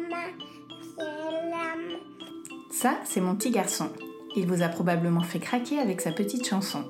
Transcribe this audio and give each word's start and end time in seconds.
Me 0.00 0.10
la. 0.10 0.24
Ça, 2.70 2.98
c'est 3.04 3.20
mon 3.20 3.36
petit 3.36 3.50
garçon. 3.50 3.90
Il 4.36 4.46
vous 4.46 4.62
a 4.62 4.68
probablement 4.68 5.22
fait 5.22 5.38
craquer 5.38 5.78
avec 5.78 6.00
sa 6.00 6.12
petite 6.12 6.46
chanson. 6.46 6.84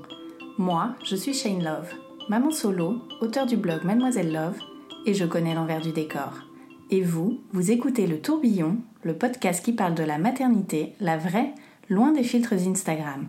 Moi, 0.58 0.94
je 1.04 1.16
suis 1.16 1.34
Shane 1.34 1.62
Love, 1.62 1.92
maman 2.28 2.50
solo, 2.50 3.02
auteur 3.20 3.46
du 3.46 3.56
blog 3.56 3.84
Mademoiselle 3.84 4.32
Love, 4.32 4.58
et 5.06 5.14
je 5.14 5.24
connais 5.24 5.54
l'envers 5.54 5.80
du 5.80 5.92
décor. 5.92 6.32
Et 6.90 7.02
vous, 7.02 7.40
vous 7.52 7.70
écoutez 7.70 8.06
Le 8.06 8.20
Tourbillon, 8.20 8.78
le 9.02 9.16
podcast 9.16 9.64
qui 9.64 9.72
parle 9.72 9.94
de 9.94 10.02
la 10.02 10.18
maternité, 10.18 10.94
la 11.00 11.18
vraie, 11.18 11.54
loin 11.88 12.12
des 12.12 12.24
filtres 12.24 12.54
Instagram. 12.54 13.28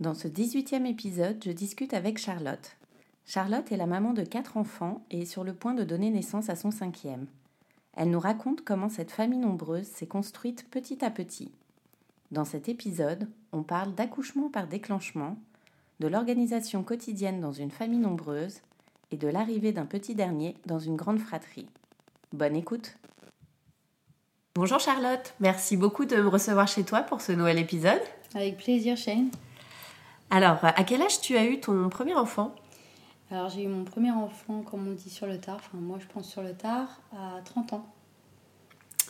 Dans 0.00 0.14
ce 0.14 0.28
18e 0.28 0.86
épisode, 0.86 1.42
je 1.44 1.50
discute 1.50 1.92
avec 1.92 2.18
Charlotte. 2.18 2.76
Charlotte 3.26 3.72
est 3.72 3.76
la 3.76 3.86
maman 3.86 4.12
de 4.12 4.22
quatre 4.22 4.56
enfants 4.56 5.04
et 5.10 5.22
est 5.22 5.26
sur 5.26 5.42
le 5.42 5.52
point 5.52 5.74
de 5.74 5.82
donner 5.82 6.10
naissance 6.10 6.48
à 6.50 6.54
son 6.54 6.70
cinquième. 6.70 7.26
Elle 7.96 8.10
nous 8.10 8.20
raconte 8.20 8.64
comment 8.64 8.88
cette 8.88 9.10
famille 9.10 9.40
nombreuse 9.40 9.88
s'est 9.88 10.06
construite 10.06 10.70
petit 10.70 11.04
à 11.04 11.10
petit. 11.10 11.50
Dans 12.30 12.44
cet 12.44 12.68
épisode, 12.68 13.26
on 13.50 13.64
parle 13.64 13.92
d'accouchement 13.92 14.50
par 14.50 14.68
déclenchement, 14.68 15.36
de 15.98 16.06
l'organisation 16.06 16.84
quotidienne 16.84 17.40
dans 17.40 17.52
une 17.52 17.72
famille 17.72 17.98
nombreuse 17.98 18.60
et 19.10 19.16
de 19.16 19.26
l'arrivée 19.26 19.72
d'un 19.72 19.86
petit 19.86 20.14
dernier 20.14 20.54
dans 20.64 20.78
une 20.78 20.94
grande 20.94 21.18
fratrie. 21.18 21.66
Bonne 22.32 22.54
écoute 22.54 22.96
Bonjour 24.54 24.78
Charlotte, 24.78 25.34
merci 25.40 25.76
beaucoup 25.76 26.04
de 26.04 26.16
me 26.16 26.28
recevoir 26.28 26.68
chez 26.68 26.84
toi 26.84 27.02
pour 27.02 27.20
ce 27.20 27.32
nouvel 27.32 27.58
épisode. 27.58 28.00
Avec 28.34 28.58
plaisir, 28.58 28.96
Shane. 28.96 29.30
Alors, 30.30 30.58
à 30.62 30.84
quel 30.84 31.02
âge 31.02 31.20
tu 31.20 31.36
as 31.36 31.44
eu 31.44 31.60
ton 31.60 31.88
premier 31.88 32.14
enfant? 32.14 32.54
Alors, 33.30 33.48
j'ai 33.48 33.62
eu 33.64 33.68
mon 33.68 33.84
premier 33.84 34.10
enfant, 34.10 34.62
comme 34.62 34.88
on 34.88 34.92
dit, 34.92 35.10
sur 35.10 35.26
le 35.26 35.38
tard. 35.38 35.56
Enfin, 35.56 35.78
moi, 35.78 35.98
je 36.00 36.06
pense 36.06 36.28
sur 36.28 36.42
le 36.42 36.54
tard, 36.54 37.00
à 37.12 37.40
30 37.44 37.74
ans. 37.74 37.86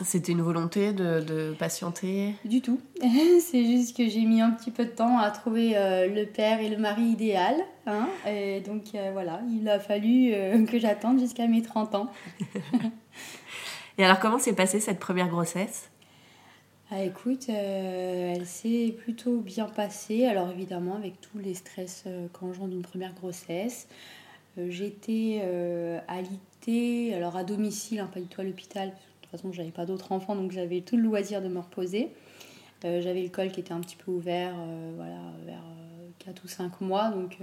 C'était 0.05 0.31
une 0.31 0.43
volonté 0.43 0.93
de, 0.93 1.21
de 1.21 1.57
patienter? 1.59 2.35
Du 2.45 2.61
tout. 2.61 2.81
C'est 3.41 3.65
juste 3.65 3.97
que 3.97 4.09
j'ai 4.09 4.25
mis 4.25 4.41
un 4.41 4.51
petit 4.51 4.71
peu 4.71 4.85
de 4.85 4.91
temps 4.91 5.19
à 5.19 5.31
trouver 5.31 5.77
euh, 5.77 6.07
le 6.07 6.25
père 6.25 6.61
et 6.61 6.69
le 6.69 6.77
mari 6.77 7.03
idéal. 7.03 7.57
Hein 7.87 8.09
et 8.27 8.61
donc, 8.61 8.95
euh, 8.95 9.11
voilà, 9.13 9.41
il 9.51 9.69
a 9.69 9.81
fallu 9.81 10.33
euh, 10.33 10.65
que 10.67 10.79
j'attende 10.79 11.19
jusqu'à 11.19 11.49
mes 11.49 11.63
30 11.63 11.95
ans. 11.97 12.13
Et 13.99 14.05
alors, 14.05 14.21
comment 14.21 14.39
s'est 14.39 14.53
passée 14.53 14.79
cette 14.79 15.01
première 15.01 15.27
grossesse? 15.27 15.91
Ah, 16.91 17.05
écoute, 17.05 17.51
euh, 17.51 18.33
elle 18.35 18.47
s'est 18.47 18.95
plutôt 18.97 19.41
bien 19.41 19.67
passée. 19.67 20.25
Alors 20.25 20.49
évidemment, 20.51 20.95
avec 20.97 21.21
tous 21.21 21.39
les 21.39 21.53
stress 21.53 22.05
euh, 22.07 22.29
qu'engendre 22.33 22.73
une 22.73 22.81
première 22.81 23.13
grossesse. 23.13 23.89
Euh, 24.57 24.71
J'étais 24.71 25.41
euh, 25.43 26.01
alitée, 26.09 27.15
alors 27.15 27.37
à 27.37 27.45
domicile, 27.45 28.01
hein, 28.01 28.09
pas 28.13 28.21
du 28.21 28.27
tout 28.27 28.41
à 28.41 28.45
l'hôpital. 28.45 28.89
De 28.89 28.95
toute 29.21 29.31
façon, 29.31 29.53
j'avais 29.53 29.71
pas 29.71 29.85
d'autres 29.85 30.13
enfants, 30.13 30.35
donc 30.35 30.51
j'avais 30.51 30.81
tout 30.81 30.97
le 30.97 31.03
loisir 31.03 31.43
de 31.43 31.49
me 31.49 31.59
reposer. 31.59 32.09
Euh, 32.87 33.03
j'avais 33.03 33.23
le 33.23 33.29
col 33.29 33.53
qui 33.53 33.61
était 33.61 33.73
un 33.73 33.81
petit 33.81 33.97
peu 33.97 34.11
ouvert, 34.11 34.55
voilà, 34.97 35.21
vers 35.45 35.65
4 36.21 36.43
ou 36.43 36.49
5 36.49 36.81
mois. 36.81 37.11
Donc 37.11 37.37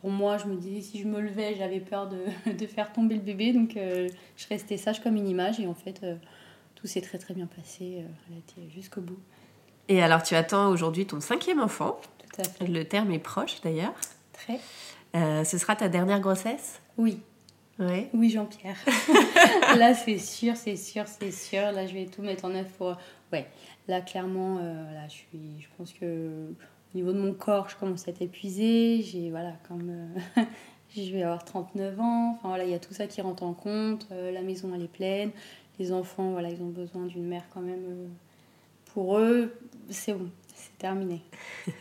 pour 0.00 0.10
moi, 0.10 0.38
je 0.38 0.46
me 0.46 0.54
disais, 0.54 0.80
si 0.80 1.00
je 1.00 1.08
me 1.08 1.20
levais, 1.20 1.56
j'avais 1.56 1.80
peur 1.80 2.08
de, 2.08 2.52
de 2.52 2.66
faire 2.68 2.92
tomber 2.92 3.16
le 3.16 3.22
bébé. 3.22 3.52
Donc 3.52 3.74
je 3.74 4.48
restais 4.48 4.76
sage 4.76 5.02
comme 5.02 5.16
une 5.16 5.28
image. 5.28 5.58
Et 5.58 5.66
en 5.66 5.74
fait, 5.74 6.06
tout 6.84 6.88
s'est 6.88 7.00
très 7.00 7.16
très 7.16 7.32
bien 7.32 7.46
passé. 7.46 8.04
euh, 8.04 8.60
jusqu'au 8.68 9.00
bout. 9.00 9.18
Et 9.88 10.02
alors, 10.02 10.22
tu 10.22 10.34
attends 10.34 10.68
aujourd'hui 10.68 11.06
ton 11.06 11.18
cinquième 11.18 11.58
enfant. 11.58 11.98
Tout 12.18 12.42
à 12.42 12.44
fait. 12.44 12.66
Le 12.66 12.84
terme 12.84 13.10
est 13.10 13.18
proche 13.18 13.62
d'ailleurs. 13.62 13.94
Très. 14.34 14.60
Euh, 15.16 15.44
ce 15.44 15.56
sera 15.56 15.76
ta 15.76 15.88
dernière 15.88 16.20
grossesse? 16.20 16.82
Oui, 16.98 17.20
Oui. 17.78 18.08
oui 18.12 18.28
Jean-Pierre. 18.28 18.76
là, 19.78 19.94
c'est 19.94 20.18
sûr, 20.18 20.56
c'est 20.56 20.76
sûr, 20.76 21.04
c'est 21.06 21.30
sûr. 21.30 21.72
Là, 21.72 21.86
je 21.86 21.94
vais 21.94 22.04
tout 22.04 22.20
mettre 22.20 22.44
en 22.44 22.54
œuvre 22.54 22.68
pour... 22.76 22.98
Ouais, 23.32 23.46
là, 23.88 24.02
clairement, 24.02 24.58
euh, 24.60 24.92
là, 24.92 25.08
je, 25.08 25.14
suis... 25.14 25.60
je 25.60 25.68
pense 25.78 25.90
que 25.94 26.04
au 26.06 26.96
niveau 26.98 27.12
de 27.14 27.18
mon 27.18 27.32
corps, 27.32 27.70
je 27.70 27.76
commence 27.76 28.06
à 28.08 28.10
être 28.10 28.20
épuisée. 28.20 29.00
J'ai, 29.02 29.30
voilà, 29.30 29.52
comme... 29.68 29.88
euh, 30.36 30.42
je 30.94 31.10
vais 31.12 31.22
avoir 31.22 31.46
39 31.46 31.98
ans. 31.98 32.32
Enfin, 32.38 32.48
voilà, 32.48 32.64
il 32.64 32.70
y 32.70 32.74
a 32.74 32.78
tout 32.78 32.92
ça 32.92 33.06
qui 33.06 33.22
rentre 33.22 33.42
en 33.42 33.54
compte. 33.54 34.06
La 34.10 34.42
maison, 34.42 34.70
elle 34.74 34.82
est 34.82 34.88
pleine. 34.88 35.30
Les 35.78 35.92
enfants, 35.92 36.30
voilà, 36.30 36.50
ils 36.50 36.62
ont 36.62 36.68
besoin 36.68 37.06
d'une 37.06 37.26
mère 37.26 37.42
quand 37.52 37.60
même. 37.60 37.84
euh, 37.84 38.06
pour 38.92 39.18
eux, 39.18 39.52
c'est 39.90 40.12
bon, 40.12 40.30
c'est 40.54 40.76
terminé. 40.78 41.22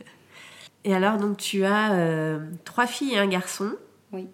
Et 0.84 0.94
alors, 0.94 1.18
donc, 1.18 1.38
tu 1.38 1.64
as 1.64 1.94
euh, 1.94 2.46
trois 2.66 2.88
filles 2.88 3.14
et 3.14 3.18
un 3.20 3.28
garçon. 3.28 3.72
Oui. 4.12 4.28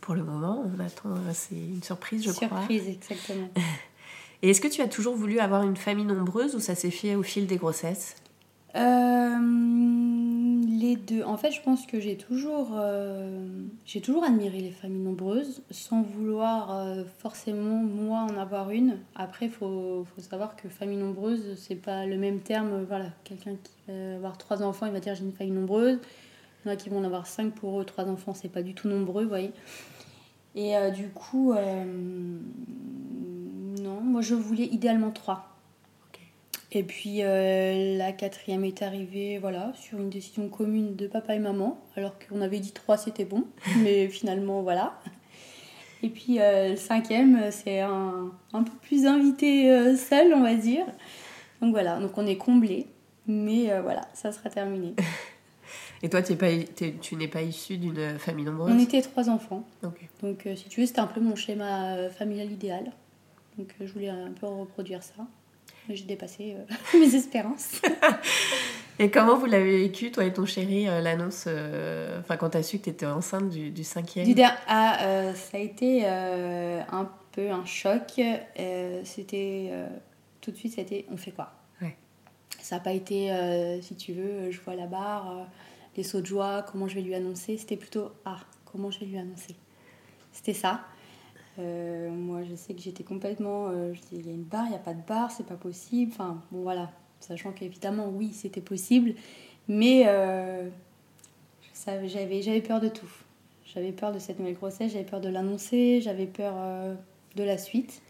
Pour 0.00 0.14
le 0.14 0.24
moment, 0.24 0.64
on 0.66 0.80
attend, 0.80 1.10
euh, 1.10 1.30
c'est 1.32 1.54
une 1.54 1.82
surprise, 1.82 2.24
je 2.24 2.32
crois. 2.32 2.48
Surprise, 2.48 2.88
exactement. 2.88 3.48
Et 4.42 4.50
est-ce 4.50 4.60
que 4.60 4.68
tu 4.68 4.82
as 4.82 4.88
toujours 4.88 5.14
voulu 5.14 5.38
avoir 5.38 5.62
une 5.62 5.76
famille 5.76 6.04
nombreuse 6.04 6.54
ou 6.54 6.60
ça 6.60 6.74
s'est 6.74 6.90
fait 6.90 7.14
au 7.14 7.22
fil 7.22 7.46
des 7.46 7.56
grossesses? 7.56 8.16
Euh, 8.74 9.38
les 10.78 10.96
deux. 10.96 11.22
En 11.22 11.36
fait, 11.36 11.52
je 11.52 11.60
pense 11.62 11.86
que 11.86 12.00
j'ai 12.00 12.16
toujours, 12.16 12.72
euh, 12.74 13.64
admiré 14.26 14.60
les 14.60 14.70
familles 14.70 15.02
nombreuses, 15.02 15.62
sans 15.70 16.02
vouloir 16.02 16.76
euh, 16.76 17.04
forcément 17.18 17.76
moi 17.76 18.26
en 18.30 18.36
avoir 18.36 18.70
une. 18.70 18.98
Après, 19.14 19.46
il 19.46 19.52
faut, 19.52 20.06
savoir 20.18 20.56
que 20.56 20.68
famille 20.68 20.96
nombreuse, 20.96 21.56
c'est 21.56 21.76
pas 21.76 22.06
le 22.06 22.16
même 22.16 22.40
terme. 22.40 22.84
Voilà, 22.84 23.06
quelqu'un 23.24 23.54
qui 23.62 23.72
va 23.88 24.16
avoir 24.16 24.38
trois 24.38 24.62
enfants, 24.62 24.86
il 24.86 24.92
va 24.92 25.00
dire 25.00 25.14
j'ai 25.14 25.24
une 25.24 25.32
famille 25.32 25.52
nombreuse. 25.52 25.98
Il 26.64 26.68
y 26.68 26.70
en 26.70 26.74
a 26.74 26.76
qui 26.76 26.88
vont 26.88 26.98
en 26.98 27.04
avoir 27.04 27.26
cinq 27.26 27.52
pour 27.54 27.80
eux, 27.80 27.84
trois 27.84 28.06
enfants, 28.08 28.34
c'est 28.34 28.48
pas 28.48 28.62
du 28.62 28.74
tout 28.74 28.88
nombreux, 28.88 29.24
voyez. 29.24 29.52
Et 30.54 30.76
euh, 30.76 30.90
du 30.90 31.08
coup, 31.10 31.54
non, 33.82 34.00
moi 34.00 34.22
je 34.22 34.34
voulais 34.34 34.66
idéalement 34.66 35.10
trois. 35.10 35.53
Et 36.76 36.82
puis 36.82 37.22
euh, 37.22 37.96
la 37.96 38.10
quatrième 38.10 38.64
est 38.64 38.82
arrivée, 38.82 39.38
voilà, 39.38 39.72
sur 39.76 39.98
une 40.00 40.10
décision 40.10 40.48
commune 40.48 40.96
de 40.96 41.06
papa 41.06 41.36
et 41.36 41.38
maman, 41.38 41.80
alors 41.94 42.16
qu'on 42.18 42.40
avait 42.40 42.58
dit 42.58 42.72
trois 42.72 42.96
c'était 42.96 43.24
bon, 43.24 43.44
mais 43.78 44.08
finalement 44.08 44.60
voilà. 44.62 44.98
Et 46.02 46.08
puis 46.08 46.40
euh, 46.40 46.70
le 46.70 46.76
cinquième, 46.76 47.52
c'est 47.52 47.80
un, 47.80 48.32
un 48.52 48.62
peu 48.64 48.72
plus 48.82 49.06
invité 49.06 49.70
euh, 49.70 49.96
seul, 49.96 50.34
on 50.34 50.42
va 50.42 50.56
dire. 50.56 50.84
Donc 51.62 51.70
voilà, 51.70 52.00
donc 52.00 52.18
on 52.18 52.26
est 52.26 52.36
comblé, 52.36 52.88
mais 53.28 53.70
voilà, 53.80 54.02
ça 54.12 54.32
sera 54.32 54.50
terminé. 54.50 54.94
Et 56.02 56.10
toi, 56.10 56.20
t'es 56.20 56.36
pas, 56.36 56.48
tu 57.00 57.16
n'es 57.16 57.28
pas 57.28 57.40
issu 57.40 57.78
d'une 57.78 58.18
famille 58.18 58.44
nombreuse? 58.44 58.74
On 58.74 58.78
était 58.78 59.00
trois 59.00 59.30
enfants, 59.30 59.64
donc 59.82 60.46
si 60.56 60.68
tu 60.68 60.80
veux, 60.80 60.86
c'était 60.86 61.00
un 61.00 61.06
peu 61.06 61.20
mon 61.20 61.36
schéma 61.36 62.10
familial 62.10 62.50
idéal. 62.50 62.92
Donc 63.56 63.72
je 63.80 63.90
voulais 63.90 64.10
un 64.10 64.32
peu 64.38 64.46
reproduire 64.46 65.02
ça, 65.02 65.24
j'ai 65.88 66.04
dépassé 66.04 66.56
euh, 66.56 66.74
mes 66.98 67.14
espérances. 67.14 67.80
Et 68.98 69.10
comment 69.10 69.36
vous 69.36 69.46
l'avez 69.46 69.78
vécu, 69.78 70.12
toi 70.12 70.24
et 70.24 70.32
ton 70.32 70.46
chéri, 70.46 70.88
euh, 70.88 71.00
l'annonce, 71.00 71.46
euh, 71.48 72.20
enfin 72.20 72.36
quand 72.36 72.50
t'as 72.50 72.62
su 72.62 72.78
que 72.78 72.84
t'étais 72.84 73.06
enceinte 73.06 73.50
du, 73.50 73.72
du 73.72 73.82
cinquième? 73.82 74.32
Du 74.32 74.40
ah, 74.68 75.32
ça 75.34 75.56
a 75.56 75.60
été 75.60 76.06
un 76.06 77.10
peu 77.32 77.50
un 77.50 77.64
choc. 77.64 78.20
C'était 79.02 79.72
tout 80.40 80.52
de 80.52 80.56
suite, 80.56 80.74
c'était 80.74 81.06
on 81.10 81.16
fait 81.16 81.32
quoi? 81.32 81.54
Ouais. 81.82 81.96
Ça 82.60 82.76
n'a 82.76 82.82
pas 82.82 82.92
été, 82.92 83.32
si 83.82 83.96
tu 83.96 84.12
veux, 84.12 84.52
je 84.52 84.60
vois 84.60 84.76
la 84.76 84.86
barre, 84.86 85.48
les 85.96 86.04
sauts 86.04 86.20
de 86.20 86.26
joie, 86.26 86.64
comment 86.70 86.86
je 86.86 86.94
vais 86.94 87.02
lui 87.02 87.16
annoncer? 87.16 87.56
C'était 87.58 87.76
plutôt 87.76 88.12
ah, 88.24 88.38
comment 88.64 88.92
je 88.92 89.00
vais 89.00 89.06
lui 89.06 89.18
annoncer? 89.18 89.56
C'était 90.32 90.54
ça. 90.54 90.82
Euh, 91.58 92.10
moi, 92.10 92.42
je 92.42 92.54
sais 92.54 92.74
que 92.74 92.80
j'étais 92.80 93.04
complètement. 93.04 93.68
euh, 93.68 93.94
il 94.12 94.26
y 94.26 94.30
a 94.30 94.32
une 94.32 94.42
barre, 94.42 94.64
il 94.66 94.70
n'y 94.70 94.76
a 94.76 94.80
pas 94.80 94.94
de 94.94 95.02
barre, 95.06 95.30
c'est 95.30 95.46
pas 95.46 95.56
possible. 95.56 96.12
Enfin, 96.12 96.40
bon, 96.50 96.62
voilà. 96.62 96.90
Sachant 97.20 97.52
qu'évidemment, 97.52 98.08
oui, 98.08 98.32
c'était 98.32 98.60
possible. 98.60 99.14
Mais 99.68 100.04
euh, 100.06 100.68
j'avais 102.04 102.60
peur 102.60 102.80
de 102.80 102.88
tout. 102.88 103.10
J'avais 103.64 103.92
peur 103.92 104.12
de 104.12 104.18
cette 104.18 104.38
nouvelle 104.38 104.54
grossesse, 104.54 104.92
j'avais 104.92 105.04
peur 105.04 105.20
de 105.20 105.28
l'annoncer, 105.28 106.00
j'avais 106.00 106.26
peur 106.26 106.54
de 107.34 107.42
la 107.42 107.58
suite. 107.58 108.02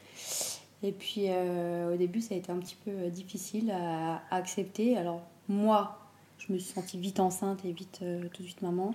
Et 0.82 0.92
puis 0.92 1.28
au 1.30 1.96
début, 1.96 2.20
ça 2.20 2.34
a 2.34 2.38
été 2.38 2.52
un 2.52 2.58
petit 2.58 2.76
peu 2.84 3.08
difficile 3.08 3.70
à, 3.70 4.20
accepter. 4.30 4.98
Alors 4.98 5.22
moi, 5.48 5.98
je 6.38 6.52
me 6.52 6.58
suis 6.58 6.74
sentie 6.74 6.98
vite 6.98 7.18
enceinte 7.18 7.64
et 7.64 7.72
vite 7.72 8.00
tout 8.34 8.42
de 8.42 8.46
suite 8.46 8.60
maman. 8.60 8.94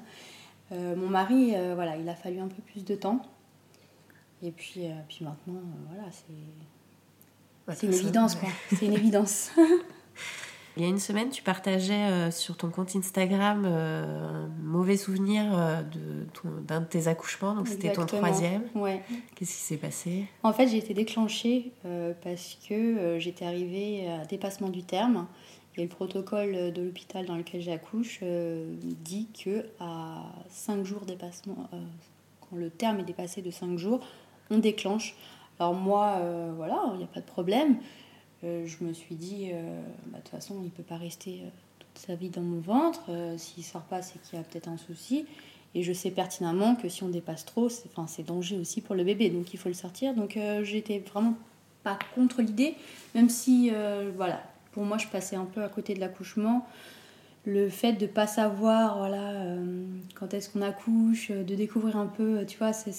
mon 0.72 1.08
mari, 1.08 1.56
voilà, 1.74 1.98
il 1.98 2.08
a 2.08 2.16
fallu 2.16 2.40
un 2.40 2.50
peu 2.50 2.62
plus 2.62 2.86
de 2.86 2.94
temps. 2.94 3.22
Et 4.42 4.52
puis, 4.52 4.86
puis 5.08 5.26
maintenant, 5.26 5.62
voilà, 5.90 6.10
c'est 6.12 6.34
c'est 7.76 7.88
une 7.88 7.94
évidence, 7.94 8.36
quoi. 8.36 8.50
C'est 8.70 8.86
une 8.86 8.94
évidence. 8.94 9.52
Il 10.78 10.84
y 10.84 10.86
a 10.86 10.90
une 10.90 11.00
semaine, 11.00 11.30
tu 11.30 11.44
partageais 11.44 11.94
euh, 11.94 12.32
sur 12.32 12.56
ton 12.56 12.70
compte 12.70 12.96
Instagram 12.96 13.64
euh, 13.66 14.46
un 14.46 14.48
mauvais 14.64 14.96
souvenir 14.96 15.44
euh, 15.52 15.82
d'un 16.62 16.80
de, 16.80 16.86
tes 16.86 17.08
accouchements, 17.08 17.54
donc 17.54 17.68
c'était 17.68 17.92
ton 17.92 18.06
troisième. 18.06 18.64
Ouais. 18.76 19.02
Qu'est-ce 19.36 19.52
qui 19.52 19.62
s'est 19.62 19.78
passé? 19.78 20.26
En 20.42 20.54
fait, 20.54 20.68
j'ai 20.68 20.78
été 20.78 20.94
déclenchée 20.94 21.74
parce 22.24 22.58
que 22.68 23.18
j'étais 23.20 23.46
arrivée 23.46 24.08
à 24.10 24.26
dépassement 24.26 24.70
du 24.70 24.84
terme. 24.84 25.28
Et 25.76 25.84
le 25.84 25.90
protocole 25.90 26.74
de 26.74 26.82
l'hôpital 26.82 27.26
dans 27.26 27.36
lequel 27.36 27.62
j'accouche 27.62 28.20
dit 28.22 29.28
que 29.46 29.66
à 29.80 30.24
5 30.50 30.84
jours 30.84 31.06
dépassement, 31.06 31.70
quand 32.42 32.56
le 32.56 32.70
terme 32.70 33.00
est 33.00 33.04
dépassé 33.04 33.42
de 33.42 33.52
5 33.52 33.78
jours, 33.78 34.02
déclenche. 34.58 35.16
Alors 35.60 35.74
moi, 35.74 36.18
euh, 36.20 36.52
voilà, 36.56 36.82
il 36.94 36.98
n'y 36.98 37.04
a 37.04 37.08
pas 37.08 37.20
de 37.20 37.26
problème. 37.26 37.78
Euh, 38.44 38.66
je 38.66 38.84
me 38.84 38.94
suis 38.94 39.16
dit, 39.16 39.50
euh, 39.52 39.82
bah, 40.08 40.18
de 40.18 40.24
toute 40.24 40.32
façon, 40.32 40.56
il 40.60 40.66
ne 40.66 40.70
peut 40.70 40.84
pas 40.84 40.98
rester 40.98 41.42
toute 41.80 41.98
sa 41.98 42.16
vie 42.16 42.30
dans 42.30 42.42
mon 42.42 42.62
ventre. 42.62 43.02
S'il 43.38 43.64
ne 43.64 43.68
sort 43.68 43.84
pas, 43.84 44.02
c'est 44.02 44.22
qu'il 44.22 44.40
y 44.40 44.42
a 44.42 44.44
peut-être 44.44 44.70
un 44.70 44.78
souci. 44.78 45.26
Et 45.76 45.84
je 45.84 45.94
sais 45.94 46.10
pertinemment 46.10 46.76
que 46.76 46.90
si 46.90 47.04
on 47.04 47.10
dépasse 47.10 47.46
trop, 47.46 47.70
c'est 47.70 47.90
enfin, 47.96 48.24
danger 48.24 48.58
aussi 48.58 48.82
pour 48.82 48.96
le 48.96 49.04
bébé. 49.04 49.30
Donc 49.30 49.54
il 49.54 49.58
faut 49.58 49.70
le 49.70 49.76
sortir. 49.76 50.16
Donc 50.16 50.40
j'étais 50.64 51.00
vraiment 51.00 51.36
pas 51.84 52.00
contre 52.16 52.42
l'idée, 52.42 52.76
même 53.14 53.30
si, 53.30 53.72
voilà, 54.16 54.42
pour 54.72 54.84
moi, 54.84 54.98
je 54.98 55.08
passais 55.08 55.36
un 55.36 55.46
peu 55.46 55.62
à 55.62 55.70
côté 55.70 55.94
de 55.94 56.00
l'accouchement 56.00 56.66
le 57.50 57.70
fait 57.70 57.94
de 57.94 58.06
pas 58.06 58.28
savoir 58.28 59.00
voilà 59.00 59.32
euh, 59.32 59.84
quand 60.16 60.34
est-ce 60.34 60.50
qu'on 60.50 60.62
accouche 60.62 61.32
de 61.32 61.56
découvrir 61.56 61.98
un 61.98 62.06
peu 62.06 62.46
tu 62.46 62.58
vois 62.58 62.74
c'est 62.74 62.92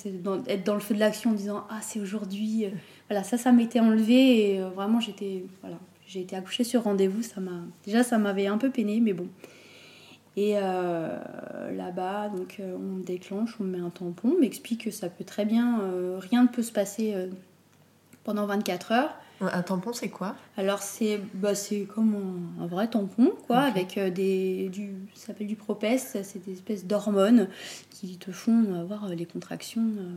être 0.46 0.64
dans 0.64 0.74
le 0.74 0.80
feu 0.80 0.94
de 0.94 1.00
l'action 1.00 1.30
en 1.30 1.34
disant 1.34 1.64
ah 1.70 1.78
c'est 1.82 2.00
aujourd'hui 2.00 2.66
euh, 2.66 2.70
voilà 3.08 3.22
ça 3.22 3.38
ça 3.38 3.52
m'était 3.52 3.80
enlevé 3.80 4.52
et 4.52 4.60
euh, 4.60 4.68
vraiment 4.68 5.00
j'étais 5.00 5.44
voilà 5.62 5.76
j'ai 6.06 6.20
été 6.20 6.34
accouchée 6.34 6.64
sur 6.64 6.82
rendez-vous 6.82 7.22
ça 7.22 7.40
m'a 7.40 7.62
déjà 7.84 8.02
ça 8.02 8.18
m'avait 8.18 8.46
un 8.46 8.58
peu 8.58 8.70
peiné 8.70 9.00
mais 9.00 9.12
bon. 9.12 9.28
Et 10.36 10.54
là-bas 10.54 12.30
donc 12.30 12.60
on 12.60 12.98
déclenche 12.98 13.56
on 13.60 13.64
met 13.64 13.80
un 13.80 13.90
tampon 13.90 14.36
on 14.36 14.40
m'explique 14.40 14.84
que 14.84 14.90
ça 14.90 15.10
peut 15.10 15.24
très 15.24 15.44
bien 15.44 15.82
rien 16.18 16.44
ne 16.44 16.48
peut 16.48 16.62
se 16.62 16.72
passer 16.72 17.14
pendant 18.24 18.46
24 18.46 18.92
heures 18.92 19.14
un 19.40 19.62
tampon, 19.62 19.92
c'est 19.92 20.08
quoi? 20.08 20.36
Alors, 20.56 20.82
c'est 20.82 21.18
bah, 21.34 21.52
comme 21.88 22.52
un, 22.60 22.66
vrai 22.66 22.88
tampon, 22.88 23.32
quoi, 23.46 23.60
avec 23.60 23.96
euh, 23.96 24.10
des. 24.10 24.68
Du, 24.68 24.94
ça 25.14 25.28
s'appelle 25.28 25.46
du 25.46 25.56
propest, 25.56 26.22
c'est 26.22 26.44
des 26.44 26.52
espèces 26.52 26.86
d'hormones 26.86 27.48
qui 27.90 28.18
te 28.18 28.32
font 28.32 28.74
avoir 28.74 29.04
euh, 29.04 29.14
les 29.14 29.26
contractions, 29.26 29.88
euh, 29.98 30.12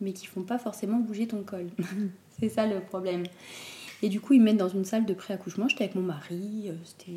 mais 0.00 0.12
qui 0.12 0.26
font 0.26 0.42
pas 0.42 0.58
forcément 0.58 0.98
bouger 0.98 1.26
ton 1.26 1.42
col. 1.42 1.66
c'est 2.38 2.48
ça 2.48 2.66
le 2.66 2.80
problème. 2.80 3.24
Et 4.02 4.08
du 4.08 4.20
coup, 4.20 4.34
ils 4.34 4.40
me 4.40 4.44
mettent 4.44 4.58
dans 4.58 4.68
une 4.68 4.84
salle 4.84 5.06
de 5.06 5.14
pré-accouchement. 5.14 5.66
J'étais 5.68 5.84
avec 5.84 5.96
mon 5.96 6.02
mari, 6.02 6.70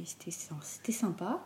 c'était 0.06 0.92
sympa. 0.92 1.46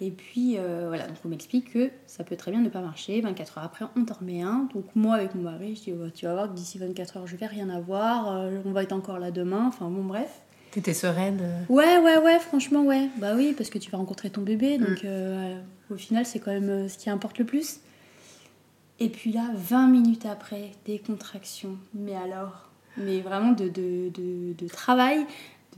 Et 0.00 0.10
puis 0.10 0.56
euh, 0.58 0.84
voilà, 0.88 1.06
donc 1.06 1.16
on 1.24 1.28
m'explique 1.28 1.72
que 1.72 1.90
ça 2.06 2.22
peut 2.22 2.36
très 2.36 2.50
bien 2.50 2.60
ne 2.60 2.68
pas 2.68 2.82
marcher. 2.82 3.20
24 3.20 3.58
heures 3.58 3.64
après, 3.64 3.84
on 3.96 4.04
t'en 4.04 4.14
remet 4.14 4.42
un. 4.42 4.68
Donc 4.74 4.84
moi, 4.94 5.14
avec 5.14 5.34
mon 5.34 5.42
mari, 5.42 5.74
je 5.74 5.82
dis 5.84 5.92
oh, 5.92 6.10
Tu 6.10 6.26
vas 6.26 6.34
voir 6.34 6.48
que 6.50 6.54
d'ici 6.54 6.78
24 6.78 7.16
heures, 7.16 7.26
je 7.26 7.36
vais 7.36 7.46
rien 7.46 7.70
avoir. 7.70 8.36
Euh, 8.36 8.58
on 8.66 8.72
va 8.72 8.82
être 8.82 8.92
encore 8.92 9.18
là 9.18 9.30
demain. 9.30 9.64
Enfin 9.66 9.88
bon, 9.88 10.04
bref. 10.04 10.42
T'étais 10.70 10.92
sereine 10.92 11.38
euh 11.40 11.62
Ouais, 11.70 11.96
ouais, 11.98 12.18
ouais, 12.18 12.38
franchement, 12.38 12.82
ouais. 12.82 13.08
Bah 13.18 13.32
oui, 13.34 13.54
parce 13.56 13.70
que 13.70 13.78
tu 13.78 13.90
vas 13.90 13.96
rencontrer 13.96 14.28
ton 14.28 14.42
bébé. 14.42 14.76
Donc 14.76 15.02
mm. 15.04 15.92
au 15.94 15.96
final, 15.96 16.26
c'est 16.26 16.40
quand 16.40 16.52
même 16.52 16.88
ce 16.88 16.98
qui 16.98 17.08
importe 17.08 17.38
le 17.38 17.46
plus. 17.46 17.80
Et 19.00 19.08
puis 19.08 19.32
là, 19.32 19.50
20 19.54 19.88
minutes 19.88 20.26
après, 20.26 20.72
des 20.84 20.98
contractions. 20.98 21.78
Mais 21.94 22.14
alors, 22.14 22.70
mais 22.98 23.20
vraiment 23.20 23.52
de, 23.52 23.68
de, 23.68 24.10
de, 24.10 24.52
de 24.52 24.68
travail, 24.68 25.24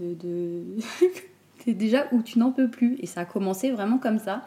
de. 0.00 0.14
de... 0.14 0.64
c'est 1.64 1.74
déjà 1.74 2.06
où 2.12 2.22
tu 2.22 2.38
n'en 2.38 2.52
peux 2.52 2.68
plus. 2.68 2.96
Et 3.00 3.06
ça 3.06 3.22
a 3.22 3.24
commencé 3.24 3.70
vraiment 3.70 3.98
comme 3.98 4.18
ça. 4.18 4.46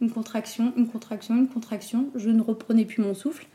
Une 0.00 0.10
contraction, 0.10 0.72
une 0.76 0.88
contraction, 0.88 1.36
une 1.36 1.48
contraction. 1.48 2.08
Je 2.14 2.30
ne 2.30 2.42
reprenais 2.42 2.84
plus 2.84 3.02
mon 3.02 3.14
souffle. 3.14 3.46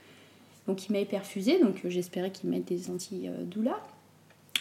Donc 0.67 0.87
il 0.87 0.93
m'a 0.93 1.03
perfusé, 1.05 1.59
donc 1.59 1.81
euh, 1.83 1.89
j'espérais 1.89 2.29
qu'il 2.29 2.49
mette 2.49 2.65
des 2.65 2.89
anti-douleurs. 2.89 3.81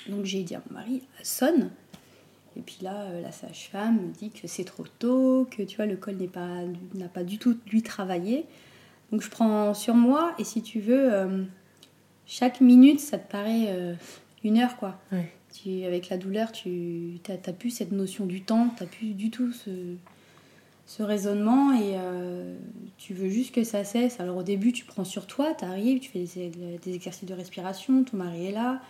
Donc 0.08 0.24
j'ai 0.24 0.42
dit 0.42 0.54
à 0.54 0.62
mon 0.68 0.78
mari, 0.78 1.02
sonne. 1.22 1.70
Et 2.56 2.60
puis 2.60 2.78
là, 2.80 3.02
euh, 3.02 3.20
la 3.20 3.32
sage-femme 3.32 3.96
me 3.96 4.12
dit 4.12 4.30
que 4.30 4.46
c'est 4.46 4.64
trop 4.64 4.84
tôt, 4.98 5.48
que 5.50 5.62
tu 5.62 5.76
vois, 5.76 5.86
le 5.86 5.96
col 5.96 6.16
n'a 6.16 6.28
pas, 6.28 6.62
pas 7.12 7.24
du 7.24 7.38
tout 7.38 7.58
lui 7.70 7.82
travaillé. 7.82 8.46
Donc 9.10 9.20
je 9.20 9.28
prends 9.28 9.74
sur 9.74 9.94
moi, 9.94 10.32
et 10.38 10.44
si 10.44 10.62
tu 10.62 10.80
veux, 10.80 11.12
euh, 11.12 11.44
chaque 12.24 12.60
minute, 12.60 13.00
ça 13.00 13.18
te 13.18 13.30
paraît 13.30 13.96
une 14.42 14.58
heure, 14.58 14.76
quoi 14.76 14.98
avec 15.84 16.08
la 16.08 16.18
douleur, 16.18 16.52
tu 16.52 17.20
n'as 17.28 17.52
plus 17.52 17.70
cette 17.70 17.92
notion 17.92 18.26
du 18.26 18.42
temps, 18.42 18.70
tu 18.76 18.82
n'as 18.82 18.88
plus 18.88 19.14
du 19.14 19.30
tout 19.30 19.52
ce, 19.52 21.02
raisonnement 21.02 21.72
et 21.72 21.94
euh, 21.96 22.56
tu 22.96 23.14
veux 23.14 23.28
juste 23.28 23.54
que 23.54 23.64
ça 23.64 23.84
cesse. 23.84 24.20
Alors 24.20 24.36
au 24.36 24.42
début, 24.42 24.72
tu 24.72 24.84
prends 24.84 25.04
sur 25.04 25.26
toi, 25.26 25.54
tu 25.58 25.64
arrives, 25.64 26.00
tu 26.00 26.10
fais 26.10 26.24
des, 26.24 26.94
exercices 26.94 27.28
de 27.28 27.34
respiration, 27.34 28.04
ton 28.04 28.16
mari 28.16 28.46
est 28.46 28.52
là. 28.52 28.80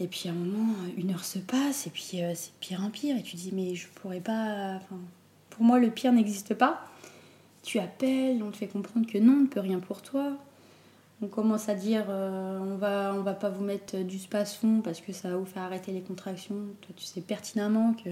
Et 0.00 0.06
puis 0.06 0.28
à 0.28 0.32
un 0.32 0.34
moment, 0.34 0.74
une 0.96 1.10
heure 1.10 1.24
se 1.24 1.38
passe 1.38 1.86
et 1.86 1.90
puis 1.90 2.22
euh, 2.22 2.32
c'est 2.34 2.52
pire 2.60 2.82
en 2.82 2.90
pire. 2.90 3.16
Et 3.16 3.22
tu 3.22 3.36
dis, 3.36 3.50
mais 3.52 3.74
je 3.74 3.88
pourrais 3.88 4.20
pas. 4.20 4.80
pour 5.50 5.64
moi, 5.64 5.78
le 5.78 5.90
pire 5.90 6.12
n'existe 6.12 6.54
pas. 6.54 6.84
Tu 7.62 7.78
appelles, 7.78 8.42
on 8.42 8.50
te 8.50 8.56
fait 8.56 8.68
comprendre 8.68 9.06
que 9.06 9.18
non, 9.18 9.32
on 9.32 9.42
ne 9.42 9.46
peut 9.46 9.60
rien 9.60 9.80
pour 9.80 10.02
toi 10.02 10.36
on 11.20 11.26
commence 11.26 11.68
à 11.68 11.74
dire 11.74 12.04
euh, 12.08 12.58
on 12.60 12.76
va 12.76 13.12
on 13.16 13.22
va 13.22 13.34
pas 13.34 13.48
vous 13.48 13.64
mettre 13.64 13.96
du 13.98 14.18
space-fond 14.18 14.80
parce 14.82 15.00
que 15.00 15.12
ça 15.12 15.30
va 15.30 15.36
vous 15.36 15.44
faire 15.44 15.62
arrêter 15.62 15.92
les 15.92 16.00
contractions. 16.00 16.56
Toi, 16.80 16.94
tu 16.96 17.04
sais 17.04 17.20
pertinemment 17.20 17.94
que 17.94 18.10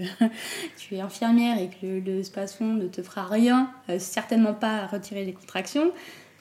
tu 0.77 0.95
es 0.95 0.99
infirmière 0.99 1.57
et 1.57 1.69
que 1.69 1.85
le, 1.85 1.99
le 1.99 2.23
space-fond 2.23 2.73
ne 2.73 2.87
te 2.87 3.01
fera 3.01 3.25
rien, 3.25 3.71
euh, 3.89 3.99
certainement 3.99 4.53
pas 4.53 4.83
à 4.83 4.87
retirer 4.87 5.23
les 5.23 5.33
contractions. 5.33 5.91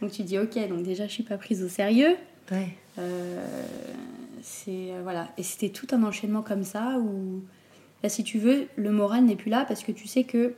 Donc 0.00 0.10
tu 0.10 0.22
dis 0.22 0.38
ok, 0.38 0.68
donc 0.68 0.82
déjà 0.82 1.06
je 1.06 1.12
suis 1.12 1.22
pas 1.22 1.38
prise 1.38 1.62
au 1.62 1.68
sérieux. 1.68 2.16
Euh, 2.98 3.46
c'est 4.42 4.92
voilà 5.02 5.28
et 5.36 5.42
c'était 5.42 5.70
tout 5.70 5.86
un 5.92 6.02
enchaînement 6.02 6.42
comme 6.42 6.64
ça 6.64 6.98
où 6.98 7.42
là, 8.02 8.08
si 8.08 8.24
tu 8.24 8.38
veux 8.38 8.68
le 8.76 8.90
moral 8.90 9.24
n'est 9.24 9.36
plus 9.36 9.50
là 9.50 9.64
parce 9.66 9.82
que 9.82 9.92
tu 9.92 10.06
sais 10.06 10.24
que 10.24 10.54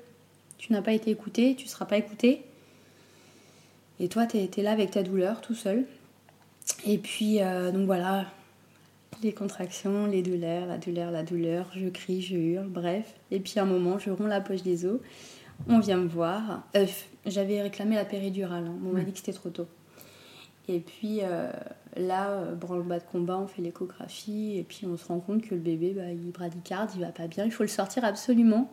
tu 0.59 0.73
n'as 0.73 0.83
pas 0.83 0.93
été 0.93 1.11
écouté, 1.11 1.55
tu 1.57 1.67
seras 1.67 1.87
pas 1.87 1.97
écouté. 1.97 2.43
Et 4.01 4.09
toi, 4.09 4.27
tu 4.27 4.37
es, 4.37 4.63
là 4.63 4.73
avec 4.73 4.93
ta 4.93 5.03
douleur, 5.03 5.41
tout 5.41 5.55
seul. 5.55 5.85
Et 6.87 6.99
puis, 6.99 7.43
euh, 7.43 7.73
donc 7.73 7.87
voilà, 7.87 8.27
les 9.23 9.33
contractions, 9.33 10.07
les 10.07 10.23
douleurs, 10.23 10.67
la 10.67 10.79
douleur, 10.79 11.11
la 11.11 11.23
douleur, 11.23 11.71
je 11.75 11.89
crie, 11.89 12.23
je 12.23 12.37
hurle, 12.37 12.69
bref. 12.69 13.15
Et 13.31 13.41
puis 13.41 13.59
à 13.59 13.63
un 13.63 13.67
moment, 13.67 13.99
je 13.99 14.11
romps 14.11 14.27
la 14.27 14.41
poche 14.41 14.63
des 14.63 14.87
os, 14.87 15.01
on 15.69 15.81
vient 15.81 15.97
me 15.97 16.09
voir. 16.09 16.63
Euh, 16.77 16.87
j'avais 17.27 17.61
réclamé 17.63 17.97
la 17.97 18.05
péridurale, 18.05 18.65
hein. 18.67 18.77
on 18.87 18.93
m'a 18.93 19.03
dit 19.03 19.13
que 19.13 19.19
c'était 19.19 19.33
trop 19.33 19.51
tôt. 19.51 19.67
Et 20.69 20.81
puis 20.81 21.21
euh, 21.23 21.51
là, 21.97 22.45
branle-bas 22.55 23.01
de 23.01 23.05
combat, 23.05 23.39
on 23.39 23.47
fait 23.47 23.63
l'échographie, 23.63 24.59
et 24.59 24.63
puis 24.63 24.87
on 24.87 24.97
se 24.97 25.07
rend 25.07 25.19
compte 25.19 25.43
que 25.43 25.55
le 25.55 25.61
bébé, 25.61 25.95
bah, 25.97 26.13
il 26.13 26.31
bradycarde, 26.31 26.91
il 26.95 27.01
va 27.01 27.11
pas 27.11 27.27
bien, 27.27 27.45
il 27.45 27.51
faut 27.51 27.65
le 27.65 27.69
sortir 27.69 28.05
absolument. 28.05 28.71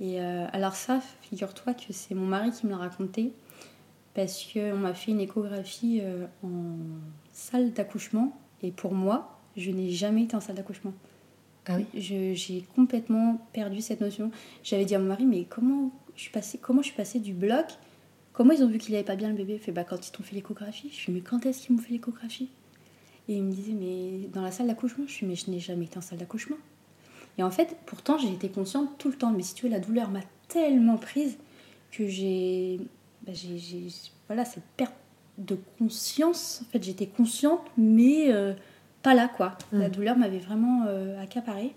Et 0.00 0.18
alors 0.18 0.74
ça, 0.74 1.00
figure-toi 1.20 1.74
que 1.74 1.92
c'est 1.92 2.16
mon 2.16 2.26
mari 2.26 2.50
qui 2.50 2.66
me 2.66 2.72
l'a 2.72 2.78
raconté 2.78 3.32
parce 4.14 4.44
qu'on 4.52 4.76
m'a 4.76 4.94
fait 4.94 5.12
une 5.12 5.20
échographie 5.20 6.00
euh, 6.02 6.26
en 6.44 6.76
salle 7.32 7.72
d'accouchement 7.72 8.36
et 8.62 8.70
pour 8.70 8.94
moi, 8.94 9.38
je 9.56 9.70
n'ai 9.70 9.90
jamais 9.90 10.24
été 10.24 10.36
en 10.36 10.40
salle 10.40 10.56
d'accouchement. 10.56 10.92
Ah 11.66 11.76
oui 11.76 11.86
J'ai 12.34 12.64
complètement 12.74 13.40
perdu 13.52 13.80
cette 13.80 14.00
notion. 14.00 14.30
J'avais 14.64 14.84
dit 14.84 14.94
à 14.94 14.98
mon 14.98 15.06
mari, 15.06 15.26
mais 15.26 15.44
comment 15.44 15.92
je 16.16 16.22
suis 16.22 16.30
passée, 16.30 16.58
comment 16.60 16.82
je 16.82 16.88
suis 16.88 16.96
passée 16.96 17.20
du 17.20 17.32
bloc? 17.32 17.66
Comment 18.32 18.52
ils 18.52 18.62
ont 18.62 18.68
vu 18.68 18.78
qu'il 18.78 18.92
n'avait 18.92 19.04
pas 19.04 19.16
bien 19.16 19.28
le 19.28 19.34
bébé? 19.34 19.58
Fait, 19.58 19.72
bah, 19.72 19.84
Quand 19.84 20.06
ils 20.06 20.10
t'ont 20.10 20.22
fait 20.22 20.34
l'échographie. 20.34 20.88
Je 20.90 20.96
suis 20.96 21.12
mais 21.12 21.20
quand 21.20 21.44
est-ce 21.46 21.66
qu'ils 21.66 21.76
m'ont 21.76 21.82
fait 21.82 21.92
l'échographie? 21.92 22.48
Et 23.28 23.36
il 23.36 23.44
me 23.44 23.52
disait, 23.52 23.74
mais 23.74 24.28
dans 24.32 24.42
la 24.42 24.50
salle 24.50 24.66
d'accouchement 24.66 25.04
Je 25.06 25.12
suis 25.12 25.26
mais 25.26 25.36
je 25.36 25.50
n'ai 25.50 25.60
jamais 25.60 25.84
été 25.84 25.98
en 25.98 26.00
salle 26.00 26.18
d'accouchement. 26.18 26.56
Et 27.38 27.42
en 27.42 27.50
fait, 27.50 27.76
pourtant, 27.86 28.18
j'ai 28.18 28.32
été 28.32 28.48
consciente 28.48 28.98
tout 28.98 29.08
le 29.08 29.14
temps. 29.14 29.30
Mais 29.30 29.42
si 29.42 29.54
tu 29.54 29.66
veux, 29.66 29.70
la 29.70 29.80
douleur 29.80 30.10
m'a 30.10 30.20
tellement 30.48 30.96
prise 30.96 31.38
que 31.92 32.06
j'ai 32.06 32.80
bah, 33.26 33.32
j'ai 33.34 33.88
voilà, 34.26 34.44
cette 34.44 34.64
perte 34.76 34.94
de 35.38 35.58
conscience. 35.78 36.62
En 36.62 36.72
fait, 36.72 36.82
j'étais 36.82 37.06
consciente, 37.06 37.60
mais 37.76 38.32
euh, 38.32 38.54
pas 39.02 39.14
là, 39.14 39.28
quoi. 39.28 39.56
Mm. 39.72 39.80
La 39.80 39.88
douleur 39.88 40.16
m'avait 40.16 40.38
vraiment 40.38 40.84
euh, 40.86 41.20
accaparée. 41.22 41.72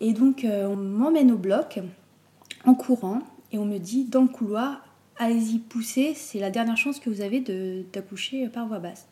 Et 0.00 0.12
donc, 0.12 0.44
euh, 0.44 0.66
on 0.66 0.76
m'emmène 0.76 1.32
au 1.32 1.38
bloc 1.38 1.80
en 2.64 2.74
courant 2.74 3.20
et 3.52 3.58
on 3.58 3.64
me 3.64 3.78
dit 3.78 4.04
dans 4.04 4.22
le 4.22 4.28
couloir 4.28 4.84
allez-y, 5.16 5.58
poussez, 5.58 6.14
c'est 6.14 6.38
la 6.38 6.50
dernière 6.50 6.76
chance 6.76 7.00
que 7.00 7.10
vous 7.10 7.22
avez 7.22 7.40
d'accoucher 7.92 8.48
par 8.48 8.68
voie 8.68 8.78
basse. 8.78 9.08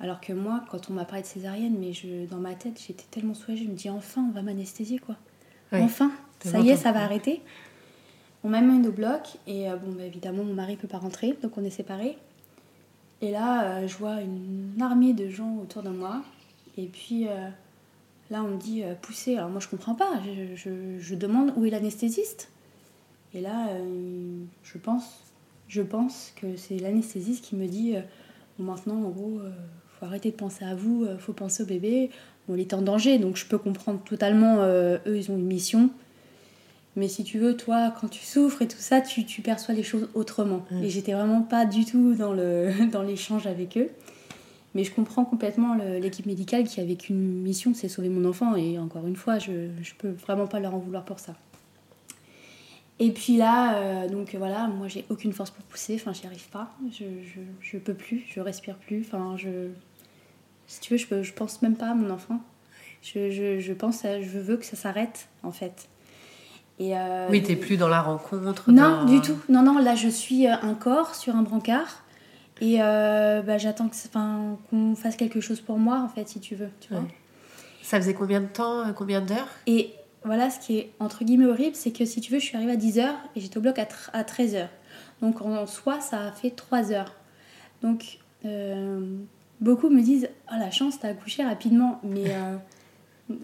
Alors 0.00 0.20
que 0.20 0.32
moi, 0.32 0.64
quand 0.70 0.90
on 0.90 0.94
m'a 0.94 1.04
parlé 1.04 1.22
de 1.22 1.26
césarienne, 1.26 1.76
mais 1.78 1.92
je, 1.92 2.24
dans 2.26 2.38
ma 2.38 2.54
tête, 2.54 2.80
j'étais 2.86 3.04
tellement 3.10 3.34
soulagée. 3.34 3.64
Je 3.64 3.70
me 3.70 3.74
dis, 3.74 3.90
enfin, 3.90 4.24
on 4.26 4.32
va 4.32 4.40
m'anesthésier, 4.40 4.98
quoi. 4.98 5.16
enfin, 5.72 6.10
ça 6.40 6.60
y 6.60 6.70
est, 6.70 6.76
ça 6.76 6.92
va 6.92 7.02
arrêter. 7.02 7.42
On 8.48 8.50
m'a 8.50 8.62
mis 8.62 8.88
au 8.88 8.92
bloc 8.92 9.36
et 9.46 9.68
euh, 9.68 9.76
bon, 9.76 9.92
bah, 9.92 10.04
évidemment, 10.04 10.42
mon 10.42 10.54
mari 10.54 10.76
peut 10.76 10.88
pas 10.88 10.96
rentrer, 10.96 11.36
donc 11.42 11.58
on 11.58 11.64
est 11.64 11.70
séparés. 11.70 12.16
Et 13.20 13.30
là, 13.30 13.64
euh, 13.64 13.86
je 13.86 13.94
vois 13.98 14.22
une 14.22 14.80
armée 14.80 15.12
de 15.12 15.28
gens 15.28 15.58
autour 15.58 15.82
de 15.82 15.90
moi. 15.90 16.22
Et 16.78 16.86
puis 16.86 17.28
euh, 17.28 17.50
là, 18.30 18.42
on 18.42 18.52
me 18.52 18.56
dit 18.56 18.84
pousser. 19.02 19.36
Alors 19.36 19.50
moi, 19.50 19.60
je 19.60 19.68
comprends 19.68 19.94
pas. 19.94 20.12
Je, 20.54 21.14
demande 21.14 21.52
où 21.56 21.66
est 21.66 21.68
l'anesthésiste. 21.68 22.50
Et 23.34 23.42
là, 23.42 23.68
je 24.62 24.78
pense, 24.78 25.04
je 25.68 25.82
pense 25.82 26.32
que 26.36 26.56
c'est 26.56 26.78
l'anesthésiste 26.78 27.44
qui 27.44 27.54
me 27.54 27.66
dit 27.66 27.96
maintenant, 28.58 28.96
en 28.96 29.10
gros, 29.10 29.42
faut 29.90 30.06
arrêter 30.06 30.30
de 30.30 30.36
penser 30.36 30.64
à 30.64 30.74
vous, 30.74 31.06
faut 31.18 31.34
penser 31.34 31.64
au 31.64 31.66
bébé. 31.66 32.08
Bon, 32.48 32.54
il 32.54 32.62
est 32.62 32.72
en 32.72 32.80
danger, 32.80 33.18
donc 33.18 33.36
je 33.36 33.44
peux 33.44 33.58
comprendre 33.58 34.02
totalement. 34.04 34.64
eux, 34.64 35.00
ils 35.06 35.30
ont 35.30 35.36
une 35.36 35.44
mission 35.44 35.90
mais 36.98 37.08
si 37.08 37.24
tu 37.24 37.38
veux, 37.38 37.56
toi, 37.56 37.94
quand 38.00 38.08
tu 38.08 38.24
souffres 38.24 38.62
et 38.62 38.68
tout 38.68 38.78
ça, 38.78 39.00
tu, 39.00 39.24
tu 39.24 39.40
perçois 39.40 39.74
les 39.74 39.82
choses 39.82 40.08
autrement. 40.14 40.64
Mm. 40.70 40.82
Et 40.82 40.90
j'étais 40.90 41.12
vraiment 41.12 41.42
pas 41.42 41.64
du 41.64 41.84
tout 41.84 42.14
dans, 42.14 42.32
le, 42.32 42.72
dans 42.92 43.02
l'échange 43.02 43.46
avec 43.46 43.78
eux. 43.78 43.88
Mais 44.74 44.84
je 44.84 44.92
comprends 44.92 45.24
complètement 45.24 45.74
l'équipe 45.74 46.26
médicale 46.26 46.64
qui 46.64 46.80
avait 46.80 46.96
qu'une 46.96 47.40
mission, 47.42 47.72
c'est 47.74 47.88
sauver 47.88 48.10
mon 48.10 48.28
enfant. 48.28 48.54
Et 48.54 48.78
encore 48.78 49.06
une 49.06 49.16
fois, 49.16 49.38
je, 49.38 49.68
je 49.82 49.94
peux 49.96 50.10
vraiment 50.10 50.46
pas 50.46 50.60
leur 50.60 50.74
en 50.74 50.78
vouloir 50.78 51.04
pour 51.04 51.18
ça. 51.18 51.34
Et 53.00 53.12
puis 53.12 53.36
là, 53.36 53.78
euh, 53.78 54.08
donc 54.08 54.34
voilà, 54.34 54.66
moi 54.66 54.88
j'ai 54.88 55.04
aucune 55.08 55.32
force 55.32 55.50
pour 55.50 55.64
pousser, 55.64 55.94
enfin 55.94 56.12
j'y 56.12 56.26
arrive 56.26 56.48
pas, 56.48 56.72
je, 56.90 57.04
je, 57.22 57.40
je, 57.60 57.78
peux 57.78 57.94
plus, 57.94 58.24
je 58.28 58.40
respire 58.40 58.76
plus, 58.76 59.02
enfin 59.06 59.36
je. 59.36 59.68
Si 60.66 60.80
tu 60.80 60.92
veux, 60.92 60.98
je, 60.98 61.06
peux, 61.06 61.22
je 61.22 61.32
pense 61.32 61.62
même 61.62 61.76
pas 61.76 61.90
à 61.90 61.94
mon 61.94 62.10
enfant. 62.10 62.40
Je, 63.02 63.30
je, 63.30 63.60
je 63.60 63.72
pense 63.72 64.04
à, 64.04 64.20
je 64.20 64.38
veux 64.38 64.56
que 64.56 64.64
ça 64.64 64.76
s'arrête 64.76 65.28
en 65.44 65.52
fait. 65.52 65.88
Et 66.80 66.96
euh, 66.96 67.26
oui, 67.30 67.42
t'es 67.42 67.56
plus 67.56 67.76
dans 67.76 67.88
la 67.88 68.00
rencontre. 68.00 68.70
Non, 68.70 69.04
du 69.04 69.20
tout. 69.20 69.36
Non, 69.48 69.62
non, 69.62 69.78
là 69.78 69.94
je 69.94 70.08
suis 70.08 70.46
euh, 70.46 70.54
un 70.62 70.74
corps 70.74 71.14
sur 71.14 71.34
un 71.34 71.42
brancard 71.42 72.04
et 72.60 72.76
euh, 72.80 73.42
bah, 73.42 73.58
j'attends 73.58 73.90
qu'on 74.70 74.94
fasse 74.94 75.16
quelque 75.16 75.40
chose 75.40 75.60
pour 75.60 75.78
moi 75.78 76.00
en 76.00 76.08
fait, 76.08 76.28
si 76.28 76.40
tu 76.40 76.54
veux. 76.54 76.70
Tu 76.80 76.92
vois 76.92 77.02
Ça 77.82 78.00
faisait 78.00 78.14
combien 78.14 78.40
de 78.40 78.46
temps, 78.46 78.84
combien 78.94 79.20
d'heures? 79.20 79.48
Et 79.66 79.92
voilà, 80.24 80.50
ce 80.50 80.60
qui 80.60 80.78
est 80.78 80.90
entre 81.00 81.24
guillemets 81.24 81.46
horrible, 81.46 81.74
c'est 81.74 81.90
que 81.90 82.04
si 82.04 82.20
tu 82.20 82.32
veux, 82.32 82.38
je 82.38 82.44
suis 82.44 82.56
arrivée 82.56 82.72
à 82.72 82.76
10h 82.76 83.08
et 83.34 83.40
j'étais 83.40 83.58
au 83.58 83.60
bloc 83.60 83.78
à, 83.78 83.88
à 84.12 84.22
13h. 84.22 84.68
Donc 85.20 85.40
en 85.40 85.66
soi, 85.66 86.00
ça 86.00 86.26
a 86.26 86.32
fait 86.32 86.50
3 86.50 86.92
heures. 86.92 87.14
Donc 87.82 88.18
beaucoup 89.60 89.88
me 89.90 90.00
disent 90.00 90.28
Oh 90.52 90.56
la 90.56 90.70
chance, 90.70 91.00
t'as 91.00 91.08
accouché 91.08 91.42
rapidement. 91.42 92.00
Mais 92.04 92.32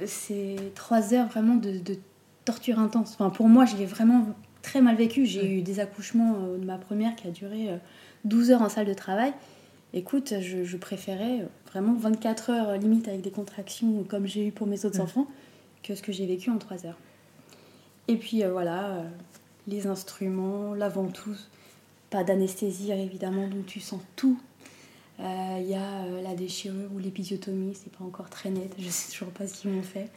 c'est 0.06 0.72
3 0.76 1.14
heures 1.14 1.26
vraiment 1.26 1.56
de, 1.56 1.78
de 1.78 1.98
torture 2.44 2.78
intense. 2.78 3.14
Enfin, 3.14 3.30
pour 3.30 3.48
moi, 3.48 3.64
je 3.64 3.76
l'ai 3.76 3.86
vraiment 3.86 4.26
très 4.64 4.80
mal 4.80 4.96
vécu. 4.96 5.26
J'ai 5.26 5.58
eu 5.58 5.62
des 5.62 5.80
accouchements 5.80 6.36
euh, 6.42 6.58
de 6.58 6.64
ma 6.64 6.78
première 6.78 7.14
qui 7.14 7.28
a 7.28 7.30
duré 7.30 7.68
12 8.24 8.50
euh, 8.50 8.54
heures 8.54 8.62
en 8.62 8.68
salle 8.68 8.86
de 8.86 8.94
travail. 8.94 9.32
Écoute, 9.92 10.34
je, 10.40 10.76
préférais 10.76 11.42
euh, 11.42 11.46
vraiment 11.70 11.94
24 11.94 12.50
heures 12.50 12.76
limite 12.76 13.06
avec 13.06 13.20
des 13.20 13.30
contractions 13.30 14.04
comme 14.04 14.26
j'ai 14.26 14.48
eu 14.48 14.50
pour 14.50 14.66
mes 14.66 14.84
autres 14.84 15.00
enfants 15.00 15.26
que 15.84 15.94
ce 15.94 16.02
que 16.02 16.12
j'ai 16.12 16.26
vécu 16.26 16.50
en 16.50 16.58
3 16.58 16.86
heures. 16.86 16.98
Et 18.08 18.16
puis 18.16 18.42
voilà, 18.42 19.02
les 19.66 19.86
instruments, 19.86 20.74
la 20.74 20.90
ventouse, 20.90 21.48
pas 22.10 22.22
d'anesthésie 22.22 22.92
évidemment, 22.92 23.48
donc 23.48 23.64
tu 23.64 23.80
sens 23.80 24.00
tout. 24.14 24.38
Il 25.18 25.66
y 25.66 25.74
a 25.74 26.06
la 26.22 26.34
déchirure 26.34 26.90
ou 26.94 26.98
l'épisiotomie, 26.98 27.74
c'est 27.74 27.90
pas 27.92 28.04
encore 28.04 28.28
très 28.28 28.50
net, 28.50 28.74
je 28.78 28.88
sais 28.88 29.12
toujours 29.12 29.32
pas 29.32 29.46
ce 29.46 29.60
qu'ils 29.60 29.70
m'ont 29.70 29.82
fait. 29.82 30.10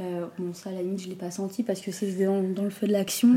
Euh, 0.00 0.26
bon, 0.38 0.52
ça, 0.54 0.70
à 0.70 0.72
la 0.72 0.82
limite, 0.82 1.02
je 1.02 1.08
l'ai 1.08 1.14
pas 1.14 1.30
senti 1.30 1.62
parce 1.62 1.80
que 1.80 1.92
c'était 1.92 2.24
dans, 2.24 2.40
le 2.40 2.70
feu 2.70 2.86
de 2.86 2.92
l'action. 2.92 3.36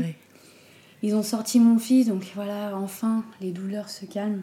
Ils 1.02 1.14
ont 1.14 1.22
sorti 1.22 1.60
mon 1.60 1.78
fils, 1.78 2.08
donc 2.08 2.24
voilà, 2.34 2.76
enfin, 2.76 3.24
les 3.40 3.52
douleurs 3.52 3.90
se 3.90 4.06
calment. 4.06 4.42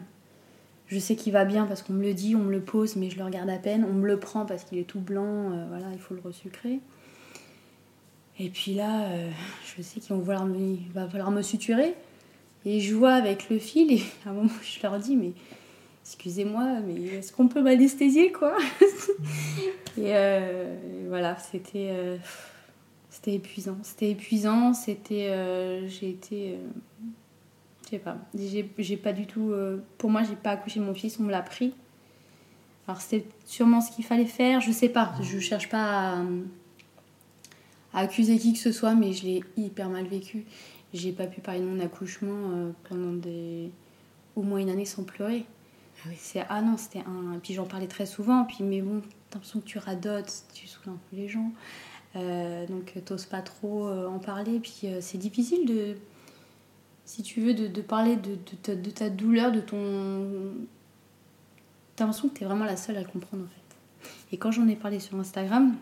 Je 0.86 0.98
sais 0.98 1.16
qu'il 1.16 1.32
va 1.32 1.44
bien 1.44 1.64
parce 1.66 1.82
qu'on 1.82 1.94
me 1.94 2.02
le 2.02 2.14
dit, 2.14 2.36
on 2.36 2.40
me 2.40 2.52
le 2.52 2.60
pose, 2.60 2.96
mais 2.96 3.10
je 3.10 3.16
le 3.16 3.24
regarde 3.24 3.48
à 3.48 3.56
peine. 3.56 3.84
On 3.88 3.94
me 3.94 4.06
le 4.06 4.20
prend 4.20 4.44
parce 4.44 4.64
qu'il 4.64 4.78
est 4.78 4.84
tout 4.84 5.00
blanc, 5.00 5.50
euh, 5.52 5.64
voilà, 5.68 5.86
il 5.92 5.98
faut 5.98 6.14
le 6.14 6.20
resucrer. 6.20 6.80
Et 8.38 8.48
puis 8.50 8.74
là, 8.74 9.06
euh, 9.06 9.30
je 9.76 9.82
sais 9.82 10.00
qu'il 10.00 10.14
va 10.14 11.08
falloir 11.08 11.30
me 11.30 11.42
suturer. 11.42 11.94
Et 12.64 12.78
je 12.80 12.94
vois 12.94 13.14
avec 13.14 13.48
le 13.50 13.58
fil, 13.58 13.90
et 13.92 14.02
à 14.26 14.30
un 14.30 14.32
moment, 14.34 14.50
je 14.62 14.82
leur 14.82 14.98
dis, 14.98 15.16
mais 15.16 15.32
excusez-moi, 16.04 16.80
mais 16.80 17.00
est-ce 17.18 17.32
qu'on 17.32 17.48
peut 17.48 17.62
m'anesthésier, 17.62 18.32
quoi 18.32 18.56
euh, 19.98 21.04
Et 21.04 21.08
voilà, 21.08 21.36
c'était 21.38 21.90
euh, 21.90 22.16
c'était 23.10 23.34
épuisant. 23.34 23.78
C'était 23.82 24.10
épuisant, 24.10 24.74
c'était... 24.74 25.28
Euh, 25.30 25.86
j'ai 25.88 26.10
été... 26.10 26.58
je 27.84 27.90
sais 27.90 27.98
pas, 27.98 28.16
j'ai 28.34 28.96
pas 28.96 29.12
du 29.12 29.26
tout... 29.26 29.52
pour 29.98 30.10
moi, 30.10 30.22
j'ai 30.22 30.36
pas 30.36 30.50
accouché 30.50 30.80
mon 30.80 30.94
fils, 30.94 31.18
on 31.20 31.24
me 31.24 31.30
l'a 31.30 31.42
pris. 31.42 31.74
Alors 32.88 33.00
c'était 33.00 33.26
sûrement 33.46 33.80
ce 33.80 33.92
qu'il 33.92 34.04
fallait 34.04 34.24
faire, 34.24 34.60
je 34.60 34.72
sais 34.72 34.88
pas, 34.88 35.14
je 35.22 35.38
cherche 35.38 35.68
pas 35.68 36.16
à, 37.92 38.00
accuser 38.00 38.38
qui 38.38 38.54
que 38.54 38.58
ce 38.58 38.72
soit, 38.72 38.96
mais 38.96 39.12
je 39.12 39.24
l'ai 39.24 39.44
hyper 39.56 39.88
mal 39.88 40.06
vécu. 40.06 40.44
J'ai 40.92 41.12
pas 41.12 41.26
pu 41.26 41.40
parler 41.40 41.60
de 41.60 41.66
mon 41.66 41.78
accouchement 41.78 42.72
pendant 42.88 43.20
au 44.34 44.42
moins 44.42 44.58
une 44.58 44.68
année 44.68 44.84
sans 44.84 45.04
pleurer. 45.04 45.46
Ah 46.04 46.08
c'est 46.16 46.44
ah 46.48 46.62
non, 46.62 46.76
c'était 46.76 47.00
un. 47.00 47.38
Puis 47.38 47.54
j'en 47.54 47.66
parlais 47.66 47.86
très 47.86 48.06
souvent, 48.06 48.44
puis 48.44 48.64
mais 48.64 48.80
bon, 48.82 49.00
t'as 49.30 49.36
l'impression 49.36 49.60
que 49.60 49.66
tu 49.66 49.78
radotes, 49.78 50.44
tu 50.52 50.66
saoules 50.66 50.94
un 50.94 50.98
peu 51.10 51.16
les 51.16 51.28
gens. 51.28 51.52
Euh, 52.16 52.66
donc 52.66 52.92
t'oses 53.04 53.26
pas 53.26 53.40
trop 53.40 53.86
euh, 53.86 54.06
en 54.06 54.18
parler, 54.18 54.58
puis 54.60 54.80
euh, 54.84 54.98
c'est 55.00 55.18
difficile 55.18 55.66
de. 55.66 55.96
Si 57.04 57.22
tu 57.22 57.40
veux, 57.40 57.52
de, 57.52 57.66
de 57.66 57.82
parler 57.82 58.16
de, 58.16 58.38
de, 58.64 58.74
de, 58.74 58.90
ta 58.90 59.10
douleur, 59.10 59.52
de 59.52 59.60
ton. 59.60 60.54
T'as 61.96 62.04
l'impression 62.04 62.28
que 62.28 62.38
t'es 62.38 62.44
vraiment 62.44 62.64
la 62.64 62.76
seule 62.76 62.96
à 62.96 63.00
le 63.00 63.08
comprendre 63.08 63.44
en 63.44 63.48
fait. 63.48 64.08
Et 64.32 64.38
quand 64.38 64.50
j'en 64.50 64.66
ai 64.68 64.76
parlé 64.76 64.98
sur 64.98 65.18
Instagram, 65.18 65.76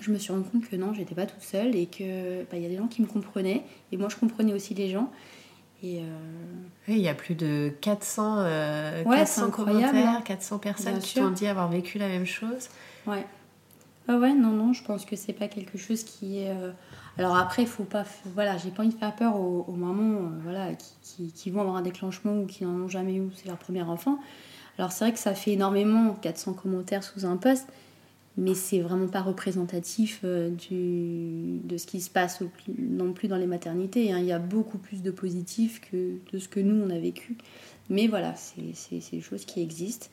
je 0.00 0.10
me 0.10 0.18
suis 0.18 0.32
rendu 0.32 0.48
compte 0.48 0.68
que 0.68 0.76
non, 0.76 0.92
j'étais 0.92 1.14
pas 1.14 1.26
toute 1.26 1.42
seule 1.42 1.74
et 1.76 1.86
que 1.86 2.42
bah, 2.44 2.56
il 2.56 2.62
y 2.62 2.66
a 2.66 2.68
des 2.68 2.76
gens 2.76 2.88
qui 2.88 3.02
me 3.02 3.06
comprenaient 3.06 3.62
et 3.92 3.96
moi 3.96 4.08
je 4.08 4.16
comprenais 4.16 4.52
aussi 4.52 4.74
les 4.74 4.88
gens 4.88 5.10
et 5.82 6.00
euh, 6.00 6.06
Oui, 6.88 6.94
il 6.96 7.00
y 7.00 7.08
a 7.08 7.14
plus 7.14 7.34
de 7.34 7.72
400, 7.80 8.36
euh, 8.40 9.04
400 9.04 9.50
commentaires, 9.50 10.22
400 10.24 10.58
personnes 10.58 10.98
qui 10.98 11.14
t'ont 11.14 11.30
dit 11.30 11.46
avoir 11.46 11.68
vécu 11.68 11.98
la 11.98 12.08
même 12.08 12.26
chose. 12.26 12.68
Ouais. 13.06 13.24
Ah 14.08 14.16
ouais, 14.16 14.34
non, 14.34 14.50
non, 14.50 14.72
je 14.72 14.82
pense 14.82 15.04
que 15.04 15.14
c'est 15.14 15.32
pas 15.32 15.46
quelque 15.46 15.78
chose 15.78 16.02
qui 16.02 16.40
est. 16.40 16.50
Euh, 16.50 16.72
alors 17.16 17.36
après, 17.36 17.64
faut 17.64 17.84
pas. 17.84 18.04
Voilà, 18.34 18.56
j'ai 18.56 18.70
pas 18.70 18.82
envie 18.82 18.92
de 18.92 18.98
faire 18.98 19.14
peur 19.14 19.36
aux, 19.36 19.72
mamans 19.76 20.22
euh, 20.22 20.40
voilà, 20.42 20.74
qui, 20.74 20.94
qui, 21.02 21.32
qui, 21.32 21.50
vont 21.50 21.60
avoir 21.60 21.76
un 21.76 21.82
déclenchement 21.82 22.40
ou 22.40 22.46
qui 22.46 22.64
n'en 22.64 22.72
ont 22.72 22.88
jamais 22.88 23.14
eu, 23.14 23.28
c'est 23.36 23.46
leur 23.46 23.56
premier 23.58 23.82
enfant. 23.82 24.18
Alors 24.78 24.92
c'est 24.92 25.04
vrai 25.04 25.12
que 25.12 25.18
ça 25.18 25.34
fait 25.34 25.52
énormément, 25.52 26.16
400 26.22 26.54
commentaires 26.54 27.04
sous 27.04 27.24
un 27.24 27.36
post 27.36 27.68
mais 28.40 28.54
c'est 28.54 28.80
vraiment 28.80 29.06
pas 29.06 29.20
représentatif 29.20 30.20
euh, 30.24 30.48
de 30.48 31.76
ce 31.76 31.86
qui 31.86 32.00
se 32.00 32.08
passe 32.08 32.42
non 32.78 33.12
plus 33.12 33.28
dans 33.28 33.36
les 33.36 33.46
maternités. 33.46 34.12
Hein. 34.12 34.18
Il 34.18 34.24
y 34.24 34.32
a 34.32 34.38
beaucoup 34.38 34.78
plus 34.78 35.02
de 35.02 35.10
positifs 35.10 35.80
que 35.82 36.14
de 36.32 36.38
ce 36.38 36.48
que 36.48 36.58
nous 36.58 36.82
on 36.82 36.88
a 36.88 36.98
vécu. 36.98 37.36
Mais 37.90 38.06
voilà, 38.06 38.34
c'est 38.36 38.62
des 39.12 39.20
choses 39.20 39.44
qui 39.44 39.60
existent. 39.60 40.06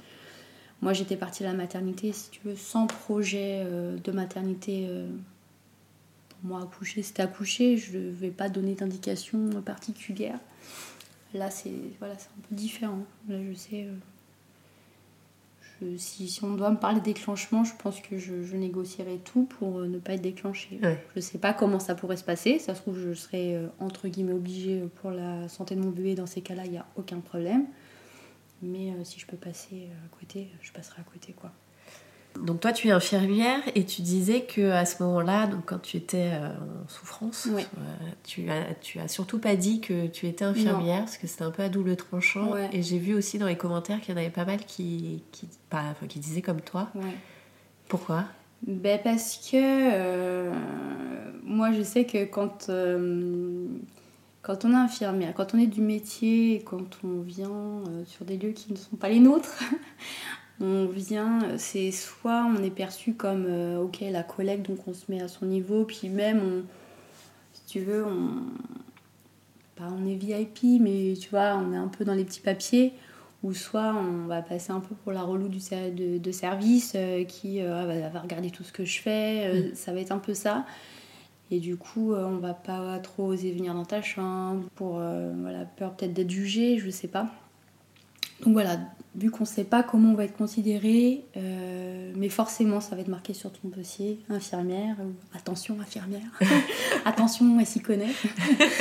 Moi 0.81 0.91
j'étais 0.91 1.15
partie 1.15 1.43
de 1.43 1.48
la 1.48 1.53
maternité, 1.53 2.12
si 2.12 2.29
tu 2.29 2.41
veux, 2.43 2.57
sans 2.57 2.86
projet 2.86 3.63
euh, 3.65 3.98
de 3.98 4.12
maternité. 4.12 4.88
Euh, 4.89 5.07
pour 6.29 6.50
moi, 6.50 6.62
accoucher, 6.62 7.03
c'était 7.03 7.24
accoucher. 7.24 7.77
Je 7.77 7.98
ne 7.98 8.12
vais 8.12 8.29
pas 8.29 8.50
donner 8.50 8.75
d'indication 8.75 9.50
particulière. 9.65 10.38
Là, 11.34 11.50
c'est 11.50 11.72
voilà, 11.98 12.13
un 12.13 12.41
peu 12.48 12.55
différent. 12.55 13.05
Là, 13.27 13.38
je 13.41 13.57
sais 13.57 13.88
si, 15.98 16.39
on 16.43 16.53
doit 16.55 16.72
me 16.72 16.77
parler 16.77 17.01
déclenchement, 17.01 17.63
je 17.63 17.74
pense 17.75 18.00
que 18.01 18.17
je, 18.17 18.55
négocierai 18.55 19.19
tout 19.19 19.43
pour 19.43 19.79
euh, 19.79 19.88
ne 19.88 20.00
pas 20.00 20.13
être 20.13 20.22
déclenchée. 20.22 20.79
Je 20.81 20.89
ne 21.15 21.22
sais 21.22 21.38
pas 21.38 21.53
comment 21.53 21.79
ça 21.79 21.96
pourrait 21.96 22.17
se 22.17 22.24
passer. 22.24 22.60
Ça 22.60 22.75
se 22.75 22.81
trouve, 22.81 22.98
je 23.00 23.13
serais 23.13 23.55
euh, 23.55 23.67
entre 23.79 24.07
guillemets 24.07 24.34
obligée 24.34 24.84
pour 24.96 25.12
la 25.12 25.48
santé 25.48 25.75
de 25.75 25.81
mon 25.81 25.89
bébé. 25.89 26.15
Dans 26.15 26.25
ces 26.25 26.41
cas-là, 26.41 26.65
il 26.65 26.72
n'y 26.72 26.77
a 26.77 26.86
aucun 26.96 27.19
problème. 27.19 27.65
Mais 28.62 28.91
euh, 28.91 29.03
si 29.03 29.19
je 29.19 29.27
peux 29.27 29.38
passer 29.38 29.89
à 30.05 30.17
côté, 30.17 30.50
je 30.62 30.72
passerai 30.72 31.01
à 31.01 31.03
côté. 31.03 31.34
quoi. 31.34 31.51
Donc 32.44 32.60
toi, 32.60 32.72
tu 32.72 32.88
es 32.88 32.91
infirmière 32.91 33.60
et 33.75 33.86
tu 33.86 34.01
disais 34.01 34.41
que 34.41 34.72
à 34.72 34.86
ce 34.86 35.01
moment-là, 35.03 35.48
donc 35.48 35.65
quand 35.65 35.79
tu 35.79 35.98
étais 35.98 36.32
euh, 36.34 36.50
en 36.50 36.88
souffrance, 36.88 37.48
euh, 37.48 37.62
tu 38.24 38.50
as 38.50 38.74
tu 38.75 39.00
as 39.00 39.08
surtout 39.08 39.39
pas 39.39 39.56
dit 39.56 39.82
que 39.82 40.08
tu 40.08 40.27
étais 40.27 40.46
infirmière 40.46 41.00
parce 41.00 41.17
que 41.17 41.27
c'était 41.27 41.44
un 41.44 41.51
peu 41.51 41.63
à 41.63 41.70
double 41.70 41.96
tranchant. 41.96 42.56
Et 42.72 42.82
j'ai 42.84 43.00
vu 43.00 43.15
aussi 43.15 43.38
dans 43.38 43.48
les 43.48 43.58
commentaires 43.58 44.01
qu'il 44.01 44.13
y 44.13 44.17
en 44.17 44.22
avait 44.22 44.29
pas 44.29 44.46
mal 44.46 44.60
qui 44.65 45.24
qui, 45.32 45.48
qui 46.10 46.20
disaient 46.20 46.41
comme 46.41 46.62
toi. 46.62 46.89
Pourquoi? 47.88 48.25
Ben 48.65 49.00
parce 49.03 49.38
que 49.38 49.56
euh, 49.56 50.51
moi 51.44 51.72
je 51.72 51.84
sais 51.84 52.06
que 52.06 52.25
quand 52.25 52.70
quand 54.41 54.65
on 54.65 54.72
est 54.72 54.75
infirmière, 54.75 55.34
quand 55.36 55.53
on 55.53 55.60
est 55.60 55.67
du 55.67 55.82
métier, 55.82 56.63
quand 56.65 57.00
on 57.03 57.22
vient 57.22 57.84
sur 58.06 58.25
des 58.25 58.38
lieux 58.38 58.51
qui 58.51 58.72
ne 58.72 58.77
sont 58.77 58.96
pas 58.96 59.10
les 59.10 59.20
nôtres, 59.20 59.60
On 60.60 60.88
vient, 60.88 61.58
c'est 61.58 61.92
soit 61.92 62.46
on 62.46 62.64
est 62.64 62.72
perçu 62.72 63.14
comme, 63.14 63.46
ok, 63.80 64.00
la 64.02 64.24
collègue, 64.24 64.64
donc 64.68 64.88
on 64.88 64.94
se 64.94 65.04
met 65.10 65.22
à 65.22 65.28
son 65.28 65.46
niveau, 65.46 65.84
puis 65.84 66.10
même, 66.10 66.40
on, 66.40 66.64
si 67.54 67.62
tu 67.68 67.80
veux, 67.82 68.04
on, 68.04 68.30
pas 69.76 69.88
on 69.96 70.06
est 70.08 70.16
VIP, 70.16 70.82
mais 70.82 71.14
tu 71.20 71.30
vois, 71.30 71.56
on 71.56 71.72
est 71.74 71.78
un 71.78 71.88
peu 71.88 72.04
dans 72.04 72.16
les 72.16 72.26
petits 72.26 72.42
papiers 72.42 72.94
ou 73.44 73.54
soit 73.54 73.94
on 73.94 74.26
va 74.26 74.42
passer 74.42 74.72
un 74.72 74.80
peu 74.80 74.96
pour 74.96 75.12
la 75.12 75.22
relou 75.22 75.48
du, 75.48 75.60
de, 75.60 76.18
de 76.18 76.32
service 76.32 76.94
euh, 76.96 77.24
qui 77.24 77.62
euh, 77.62 78.06
ah, 78.06 78.10
va, 78.10 78.20
regarder 78.20 78.50
tout 78.50 78.64
ce 78.64 78.74
que 78.74 78.84
je 78.84 79.00
fais, 79.00 79.48
euh, 79.48 79.70
mm. 79.70 79.76
ça 79.76 79.94
va 79.94 80.00
être 80.00 80.12
un 80.12 80.20
peu 80.20 80.34
ça. 80.34 80.66
Et 81.50 81.60
du 81.60 81.78
coup, 81.78 82.14
on 82.14 82.40
va 82.40 82.54
pas 82.54 83.00
trop 83.00 83.28
oser 83.28 83.54
venir 83.54 83.74
dans 83.74 83.86
ta 83.86 84.02
chambre 84.02 84.66
pour 84.76 84.96
voilà, 84.96 85.64
peur 85.78 85.94
peut-être 85.94 86.14
d'être 86.14 86.30
jugé, 86.30 86.78
je 86.78 86.90
sais 86.90 87.08
pas. 87.08 87.30
Donc 88.42 88.52
voilà, 88.52 88.80
vu 89.17 89.31
qu'on 89.31 89.45
sait 89.45 89.63
pas 89.63 89.83
comment 89.83 90.12
on 90.12 90.13
va 90.13 90.25
être 90.25 90.38
considéré, 90.38 91.25
mais 92.15 92.29
forcément 92.29 92.79
ça 92.79 92.95
va 92.95 93.01
être 93.01 93.07
marqué 93.07 93.33
sur 93.33 93.51
ton 93.51 93.67
dossier, 93.67 94.19
infirmière, 94.29 94.95
attention 95.33 95.79
infirmière, 95.81 96.21
attention 97.05 97.59
elle 97.59 97.65
s'y 97.65 97.81
connaît. 97.81 98.13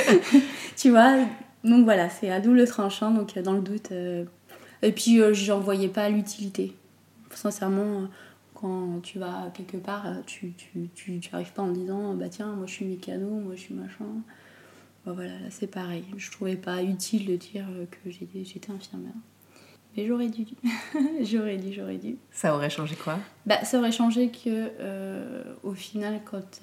tu 0.77 0.91
vois, 0.91 1.17
donc 1.63 1.85
voilà, 1.85 2.09
c'est 2.09 2.29
à 2.29 2.39
double 2.39 2.67
tranchant, 2.67 3.11
donc 3.11 3.37
dans 3.39 3.53
le 3.53 3.61
doute, 3.61 3.91
et 4.81 4.91
puis, 4.91 5.21
euh, 5.21 5.33
j'en 5.33 5.59
voyais 5.59 5.87
pas 5.87 6.09
l'utilité. 6.09 6.73
Sincèrement, 7.31 8.01
euh, 8.01 8.05
quand 8.53 9.01
tu 9.01 9.19
vas 9.19 9.51
quelque 9.53 9.77
part, 9.77 10.07
euh, 10.07 10.21
tu, 10.25 10.53
tu, 10.53 10.89
tu, 10.93 11.19
tu 11.19 11.35
arrives 11.35 11.53
pas 11.53 11.63
en 11.63 11.71
disant 11.71 12.13
bah 12.15 12.29
tiens, 12.29 12.53
moi 12.53 12.65
je 12.67 12.73
suis 12.73 12.85
mécano, 12.85 13.27
moi 13.27 13.55
je 13.55 13.61
suis 13.61 13.73
machin. 13.73 14.05
Bah, 15.05 15.13
voilà, 15.13 15.33
là 15.39 15.49
c'est 15.49 15.67
pareil. 15.67 16.05
Je 16.17 16.31
trouvais 16.31 16.55
pas 16.55 16.83
utile 16.83 17.25
de 17.25 17.35
dire 17.35 17.65
que 17.91 18.09
j'étais 18.09 18.71
infirmière. 18.71 19.13
Mais 19.97 20.05
j'aurais 20.05 20.29
dû. 20.29 20.45
j'aurais 21.23 21.57
dû, 21.57 21.73
j'aurais 21.73 21.97
dû. 21.97 22.17
Ça 22.31 22.55
aurait 22.55 22.69
changé 22.69 22.95
quoi? 22.95 23.17
Bah, 23.47 23.65
Ça 23.65 23.79
aurait 23.79 23.91
changé 23.91 24.29
que, 24.29 24.71
au 25.63 25.73
final, 25.73 26.21
quand, 26.23 26.61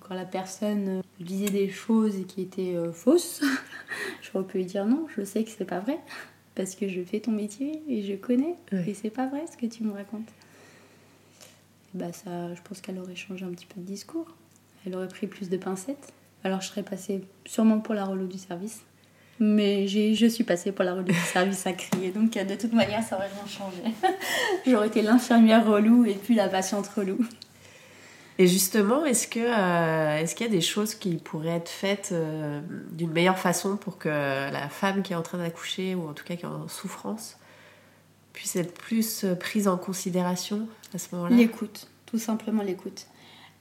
quand 0.00 0.14
la 0.14 0.24
personne 0.24 1.02
disait 1.20 1.50
des 1.50 1.68
choses 1.70 2.16
qui 2.26 2.42
étaient 2.42 2.74
fausses, 2.92 3.42
j'aurais 4.22 4.44
pu 4.44 4.58
lui 4.58 4.64
dire 4.66 4.86
non, 4.86 5.06
je 5.16 5.22
sais 5.24 5.44
que 5.44 5.50
c'est 5.50 5.64
pas 5.64 5.78
vrai 5.78 5.98
parce 6.56 6.74
que 6.74 6.88
je 6.88 7.02
fais 7.02 7.20
ton 7.20 7.32
métier 7.32 7.82
et 7.86 8.02
je 8.02 8.14
connais 8.14 8.56
et 8.72 8.94
c'est 8.94 9.10
pas 9.10 9.26
vrai 9.26 9.44
ce 9.46 9.56
que 9.56 9.66
tu 9.66 9.84
me 9.84 9.92
racontes. 9.92 10.28
bah 11.94 12.12
ça, 12.12 12.54
je 12.54 12.60
pense 12.62 12.80
qu'elle 12.80 12.98
aurait 12.98 13.14
changé 13.14 13.44
un 13.44 13.50
petit 13.50 13.66
peu 13.66 13.80
de 13.80 13.86
discours. 13.86 14.26
Elle 14.84 14.96
aurait 14.96 15.08
pris 15.08 15.26
plus 15.26 15.48
de 15.50 15.56
pincettes. 15.58 16.12
Alors 16.44 16.60
je 16.62 16.68
serais 16.68 16.82
passée 16.82 17.22
sûrement 17.44 17.80
pour 17.80 17.94
la 17.94 18.04
relou 18.04 18.26
du 18.26 18.38
service. 18.38 18.82
Mais 19.38 19.86
je 19.86 20.26
suis 20.26 20.44
passée 20.44 20.72
pour 20.72 20.84
la 20.84 20.94
relou 20.94 21.04
du 21.04 21.14
service 21.32 21.66
à 21.66 21.72
crier. 21.72 22.10
Donc 22.10 22.32
de 22.32 22.54
toute 22.54 22.72
manière, 22.72 23.02
ça 23.02 23.16
aurait 23.16 23.28
rien 23.28 23.46
changé. 23.46 23.82
J'aurais 24.66 24.88
été 24.88 25.02
l'infirmière 25.02 25.66
relou 25.66 26.04
et 26.04 26.14
puis 26.14 26.34
la 26.34 26.48
patiente 26.48 26.86
relou. 26.88 27.18
Et 28.38 28.46
justement, 28.46 29.04
est-ce 29.06 29.28
que 29.28 29.40
euh, 29.40 30.18
est-ce 30.18 30.34
qu'il 30.34 30.46
y 30.46 30.48
a 30.48 30.52
des 30.52 30.60
choses 30.60 30.94
qui 30.94 31.16
pourraient 31.16 31.56
être 31.56 31.70
faites 31.70 32.10
euh, 32.12 32.60
d'une 32.92 33.10
meilleure 33.10 33.38
façon 33.38 33.76
pour 33.76 33.96
que 33.96 34.08
la 34.08 34.68
femme 34.68 35.02
qui 35.02 35.14
est 35.14 35.16
en 35.16 35.22
train 35.22 35.38
d'accoucher 35.38 35.94
ou 35.94 36.08
en 36.08 36.12
tout 36.12 36.24
cas 36.24 36.36
qui 36.36 36.42
est 36.42 36.48
en 36.48 36.68
souffrance 36.68 37.38
puisse 38.34 38.56
être 38.56 38.74
plus 38.74 39.24
euh, 39.24 39.34
prise 39.34 39.68
en 39.68 39.78
considération 39.78 40.68
à 40.94 40.98
ce 40.98 41.14
moment-là? 41.14 41.34
L'écoute, 41.34 41.88
tout 42.04 42.18
simplement 42.18 42.62
l'écoute. 42.62 43.06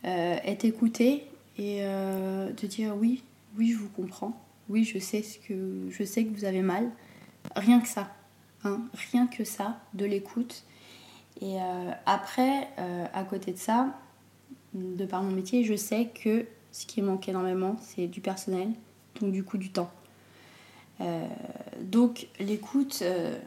être 0.03 0.65
écoutée 0.65 1.25
et 1.57 1.81
de 1.81 2.67
dire 2.67 2.93
oui, 2.97 3.23
oui, 3.57 3.71
je 3.71 3.77
vous 3.77 3.89
comprends. 3.89 4.44
Oui, 4.69 4.83
je 4.83 4.99
sais 4.99 5.21
ce 5.21 5.39
que 5.39 5.87
je 5.89 6.03
sais 6.03 6.25
que 6.25 6.35
vous 6.35 6.45
avez 6.45 6.61
mal. 6.61 6.89
Rien 7.55 7.79
que 7.79 7.87
ça, 7.87 8.11
hein, 8.63 8.81
rien 9.11 9.27
que 9.27 9.43
ça, 9.43 9.79
de 9.93 10.05
l'écoute. 10.05 10.63
Et 11.41 11.57
après, 12.05 12.69
à 13.13 13.23
côté 13.25 13.51
de 13.51 13.57
ça, 13.57 13.93
de 14.73 15.05
par 15.05 15.21
mon 15.21 15.31
métier, 15.31 15.63
je 15.63 15.75
sais 15.75 16.07
que 16.07 16.45
ce 16.71 16.85
qui 16.85 17.01
manque 17.01 17.29
énormément, 17.29 17.77
c'est 17.81 18.07
du 18.07 18.21
personnel, 18.21 18.69
donc 19.21 19.31
du 19.31 19.43
coup 19.43 19.57
du 19.57 19.69
temps. 19.69 19.89
Euh, 21.01 21.25
donc 21.81 22.27
l'écoute, 22.39 22.99
euh, 23.01 23.37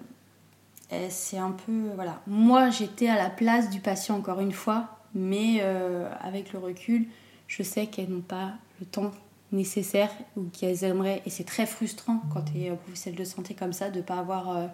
c'est 1.11 1.39
un 1.39 1.51
peu... 1.51 1.91
Voilà. 1.95 2.23
Moi, 2.27 2.71
j'étais 2.71 3.09
à 3.09 3.17
la 3.17 3.31
place 3.31 3.71
du 3.71 3.81
patient 3.81 4.17
encore 4.17 4.41
une 4.41 4.53
fois, 4.53 4.99
mais 5.15 5.59
euh, 5.61 6.11
avec 6.21 6.53
le 6.55 6.59
recul, 6.59 7.07
je 7.47 7.63
sais 7.63 7.87
qu'elles 7.87 8.11
n'ont 8.11 8.21
pas 8.21 8.53
le 8.81 8.87
temps 8.87 9.11
nécessaire 9.53 10.11
ou 10.37 10.45
qu'elles 10.45 10.85
aimeraient, 10.85 11.23
et 11.27 11.31
c'est 11.31 11.45
très 11.45 11.67
frustrant 11.67 12.21
quand 12.33 12.43
tu 12.43 12.59
es 12.61 12.71
professionnel 12.71 13.19
de 13.19 13.25
santé 13.25 13.55
comme 13.55 13.73
ça, 13.73 13.91
de 13.91 13.99
ne 13.99 14.03
pas 14.03 14.17
avoir 14.17 14.71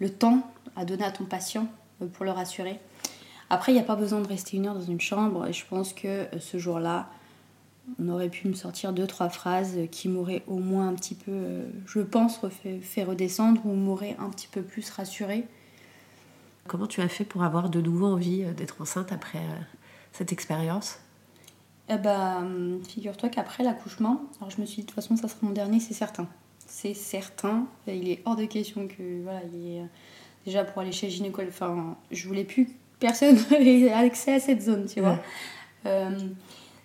le 0.00 0.10
temps 0.10 0.42
à 0.76 0.84
donner 0.84 1.04
à 1.04 1.10
ton 1.10 1.24
patient 1.24 1.66
pour 2.12 2.24
le 2.24 2.30
rassurer. 2.30 2.80
Après, 3.50 3.72
il 3.72 3.74
n'y 3.74 3.80
a 3.80 3.84
pas 3.84 3.96
besoin 3.96 4.20
de 4.20 4.26
rester 4.26 4.56
une 4.56 4.66
heure 4.66 4.74
dans 4.74 4.84
une 4.84 5.00
chambre. 5.00 5.46
Et 5.46 5.52
je 5.52 5.64
pense 5.66 5.92
que 5.92 6.08
euh, 6.08 6.40
ce 6.40 6.58
jour-là, 6.58 7.08
on 8.00 8.08
aurait 8.08 8.30
pu 8.30 8.48
me 8.48 8.54
sortir 8.54 8.92
deux, 8.92 9.06
trois 9.06 9.28
phrases 9.28 9.78
qui 9.90 10.08
m'auraient 10.08 10.42
au 10.46 10.58
moins 10.58 10.88
un 10.88 10.94
petit 10.94 11.14
peu, 11.14 11.30
euh, 11.30 11.66
je 11.86 12.00
pense, 12.00 12.40
fait 12.82 13.04
redescendre 13.04 13.64
ou 13.66 13.74
m'auraient 13.74 14.16
un 14.18 14.30
petit 14.30 14.48
peu 14.48 14.62
plus 14.62 14.88
rassurée. 14.90 15.46
Comment 16.66 16.86
tu 16.86 17.02
as 17.02 17.08
fait 17.08 17.24
pour 17.24 17.44
avoir 17.44 17.68
de 17.68 17.80
nouveau 17.80 18.06
envie 18.06 18.42
euh, 18.42 18.52
d'être 18.54 18.80
enceinte 18.80 19.12
après 19.12 19.42
cette 20.12 20.32
expérience? 20.32 20.98
Eh 21.88 21.96
ben, 21.96 22.78
figure-toi 22.88 23.28
qu'après 23.28 23.62
l'accouchement, 23.62 24.22
alors 24.40 24.50
je 24.50 24.60
me 24.60 24.66
suis 24.66 24.76
dit 24.76 24.82
de 24.82 24.86
toute 24.86 24.94
façon 24.94 25.16
ça 25.16 25.28
sera 25.28 25.40
mon 25.42 25.52
dernier, 25.52 25.80
c'est 25.80 25.94
certain. 25.94 26.26
C'est 26.66 26.94
certain. 26.94 27.66
Il 27.86 28.08
est 28.08 28.22
hors 28.24 28.36
de 28.36 28.46
question 28.46 28.88
que 28.88 29.22
voilà, 29.22 29.40
il 29.52 29.76
est, 29.76 29.82
déjà 30.46 30.64
pour 30.64 30.80
aller 30.80 30.92
chez 30.92 31.10
gynécologue, 31.10 31.50
enfin, 31.50 31.96
je 32.10 32.26
voulais 32.26 32.44
plus 32.44 32.68
personne 33.04 33.36
n'avait 33.50 33.92
accès 33.92 34.34
à 34.34 34.40
cette 34.40 34.62
zone, 34.62 34.86
tu 34.86 35.00
vois. 35.00 35.18
Euh, 35.86 36.18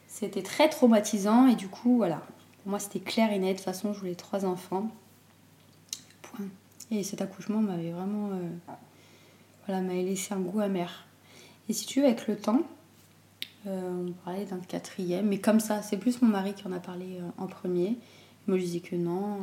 c'était 0.08 0.42
très 0.42 0.70
traumatisant 0.70 1.48
et 1.48 1.56
du 1.56 1.70
coup, 1.70 1.98
voilà. 1.98 2.22
Pour 2.62 2.72
moi, 2.72 2.80
c'était 2.80 3.00
clair 3.00 3.32
et 3.32 3.40
net. 3.40 3.52
De 3.52 3.56
toute 3.56 3.66
façon, 3.66 3.94
je 3.94 4.00
voulais 4.00 4.16
trois 4.16 4.46
enfants. 4.46 4.90
Point. 6.22 6.48
Et 6.92 7.04
cet 7.04 7.22
accouchement 7.22 7.60
m'avait 7.60 7.92
vraiment. 7.92 8.32
Euh, 8.32 8.50
voilà, 9.66 9.82
m'avait 9.82 10.04
laissé 10.04 10.34
un 10.34 10.40
goût 10.40 10.60
amer. 10.60 11.06
Et 11.70 11.74
si 11.74 11.86
tu 11.86 12.02
veux, 12.02 12.08
avec 12.08 12.28
le 12.28 12.36
temps, 12.36 12.64
euh, 13.68 14.08
on 14.08 14.12
parlait 14.26 14.46
d'un 14.46 14.60
quatrième, 14.60 15.28
mais 15.28 15.40
comme 15.40 15.60
ça, 15.60 15.82
c'est 15.82 15.98
plus 15.98 16.22
mon 16.22 16.30
mari 16.30 16.54
qui 16.54 16.68
en 16.68 16.72
a 16.72 16.80
parlé 16.80 17.20
en 17.38 17.48
premier. 17.48 17.98
Moi, 18.48 18.58
je 18.58 18.64
disais 18.64 18.80
que 18.80 18.96
non. 18.96 19.40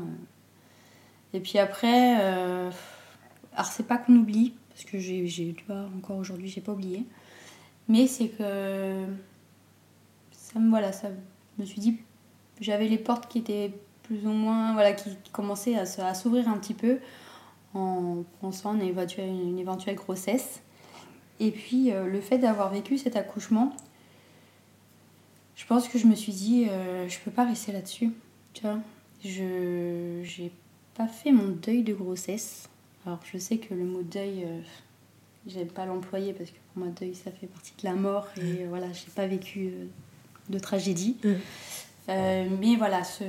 Et 1.33 1.41
puis 1.41 1.59
après, 1.59 2.15
alors 2.15 3.67
c'est 3.71 3.87
pas 3.87 3.99
qu'on 3.99 4.15
oublie, 4.17 4.55
parce 4.71 4.85
que 4.85 4.99
j'ai, 4.99 5.55
tu 5.57 5.65
vois, 5.67 5.89
encore 5.97 6.17
aujourd'hui, 6.17 6.49
j'ai 6.49 6.61
pas 6.61 6.73
oublié. 6.73 7.05
Mais 7.89 8.07
c'est 8.07 8.29
que 8.29 9.05
ça 10.31 10.59
me, 10.59 10.71
voilà, 10.71 10.93
ça 10.93 11.09
me 11.59 11.65
suis 11.65 11.81
dit, 11.81 11.99
j'avais 12.61 12.89
les 12.89 12.99
portes 12.99 13.29
qui 13.29 13.39
étaient 13.39 13.73
plus 14.03 14.27
ou 14.27 14.31
moins, 14.31 14.73
voilà, 14.73 14.93
qui 14.93 15.17
commençaient 15.33 15.77
à, 15.77 16.15
s'ouvrir 16.15 16.49
un 16.49 16.59
petit 16.59 16.75
peu 16.75 16.99
en 17.75 18.25
pensant 18.41 18.71
à 18.71 18.75
une 18.75 19.59
éventuelle, 19.59 19.97
grossesse. 19.97 20.61
Et 21.39 21.51
puis 21.51 21.93
euh, 21.93 22.07
le 22.07 22.21
fait 22.21 22.39
d'avoir 22.39 22.71
vécu 22.71 22.97
cet 22.97 23.17
accouchement, 23.17 23.75
je 25.57 25.65
pense 25.67 25.89
que 25.89 25.99
je 25.99 26.07
me 26.07 26.15
suis 26.15 26.33
dit, 26.33 26.67
euh, 26.71 27.09
je 27.09 27.19
peux 27.19 27.31
pas 27.31 27.45
rester 27.45 27.73
là-dessus. 27.73 28.13
Tu 28.53 28.63
vois, 28.63 28.79
je 29.25 30.21
j'ai 30.23 30.53
pas 30.97 31.09
fait 31.09 31.33
mon 31.33 31.49
deuil 31.49 31.83
de 31.83 31.95
grossesse. 31.95 32.69
Alors 33.07 33.21
je 33.31 33.39
sais 33.39 33.59
que 33.59 33.75
le 33.75 33.85
mot 33.85 34.03
deuil, 34.03 34.45
euh, 34.45 34.61
j'aime 35.47 35.69
pas 35.69 35.87
l'employer 35.87 36.33
parce 36.33 36.51
que 36.51 36.57
pour 36.73 36.85
moi 36.85 36.93
deuil 36.99 37.15
ça 37.15 37.31
fait 37.31 37.47
partie 37.47 37.73
de 37.81 37.89
la 37.89 37.95
mort 37.95 38.27
et 38.37 38.41
euh, 38.41 38.67
voilà, 38.69 38.87
j'ai 38.93 39.11
pas 39.15 39.27
vécu 39.27 39.67
euh, 39.67 39.85
de 40.49 40.59
tragédie. 40.59 41.17
mais 42.09 42.77
voilà, 42.77 43.05
ce... 43.05 43.25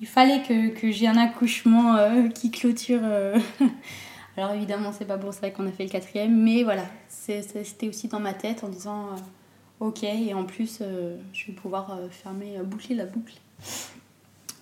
il 0.00 0.06
fallait 0.06 0.42
que, 0.42 0.68
que 0.70 0.90
j'ai 0.90 1.06
un 1.06 1.16
accouchement 1.16 1.96
qui 2.30 2.50
clôture. 2.50 3.02
Alors 4.36 4.52
évidemment 4.52 4.92
c'est 4.92 5.04
pas 5.04 5.18
pour 5.18 5.34
ça 5.34 5.50
qu'on 5.50 5.66
a 5.66 5.72
fait 5.72 5.84
le 5.84 5.90
quatrième, 5.90 6.34
mais 6.42 6.64
voilà, 6.64 6.86
c'était 7.08 7.88
aussi 7.88 8.08
dans 8.08 8.20
ma 8.20 8.34
tête 8.34 8.64
en 8.64 8.68
disant 8.68 9.10
ok 9.82 10.04
et 10.04 10.32
en 10.34 10.44
plus 10.44 10.82
je 11.32 11.46
vais 11.46 11.52
pouvoir 11.52 11.98
fermer, 12.10 12.58
boucler 12.64 12.94
la 12.94 13.06
boucle. 13.06 13.34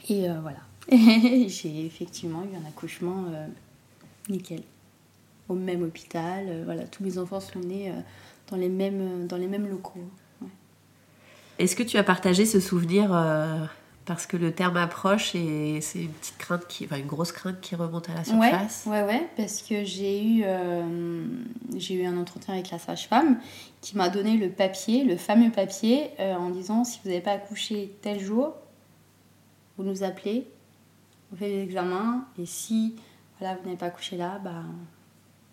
Et 0.09 0.27
voilà. 0.43 0.59
j'ai 0.91 1.87
effectivement 1.87 2.43
eu 2.43 2.57
un 2.57 2.69
accouchement 2.69 3.27
euh, 3.33 3.47
nickel. 4.29 4.63
Au 5.49 5.55
même 5.55 5.83
hôpital. 5.83 6.47
Euh, 6.49 6.63
voilà, 6.65 6.85
tous 6.85 7.05
mes 7.05 7.19
enfants 7.19 7.41
sont 7.41 7.61
nés 7.61 7.91
euh, 7.91 8.01
dans, 8.51 8.57
les 8.57 8.69
mêmes, 8.69 9.27
dans 9.27 9.37
les 9.37 9.47
mêmes 9.47 9.69
locaux. 9.69 10.01
Est-ce 11.59 11.77
que 11.77 11.83
tu 11.83 11.97
as 11.97 12.03
partagé 12.03 12.47
ce 12.47 12.59
souvenir 12.59 13.11
parce 14.07 14.27
que 14.27 14.37
le 14.37 14.53
terme 14.53 14.77
approche 14.77 15.35
et 15.35 15.81
c'est 15.81 16.03
une 16.03 16.13
petite 16.13 16.39
crainte 16.39 16.67
qui, 16.67 16.85
enfin 16.85 16.97
une 16.97 17.07
grosse 17.07 17.33
crainte 17.33 17.61
qui 17.61 17.75
remonte 17.77 18.09
à 18.09 18.15
la 18.15 18.25
surface. 18.25 18.85
Ouais, 18.87 19.03
ouais, 19.03 19.29
parce 19.37 19.63
que 19.63 19.85
j'ai 19.85 20.25
eu, 20.25 20.45
j'ai 21.77 21.95
eu 21.95 22.07
un 22.07 22.17
entretien 22.17 22.55
avec 22.55 22.71
la 22.71 22.79
sage-femme 22.79 23.39
qui 23.81 23.97
m'a 23.97 24.09
donné 24.09 24.37
le 24.37 24.51
papier, 24.51 25.05
le 25.05 25.17
fameux 25.17 25.51
papier, 25.51 26.11
en 26.19 26.51
disant 26.51 26.83
si 26.83 26.99
vous 27.05 27.11
n'avez 27.11 27.21
pas 27.21 27.33
accouché 27.33 27.97
tel 28.03 28.19
jour, 28.19 28.55
vous 29.77 29.85
nous 29.85 30.03
appelez 30.03 30.47
on 31.33 31.37
fait 31.37 31.49
des 31.49 31.63
examens 31.63 32.25
et 32.39 32.47
si 32.47 32.97
voilà, 33.39 33.57
vous 33.57 33.65
n'avez 33.65 33.79
pas 33.79 33.91
couché 33.91 34.17
là, 34.17 34.41
bah, 34.43 34.65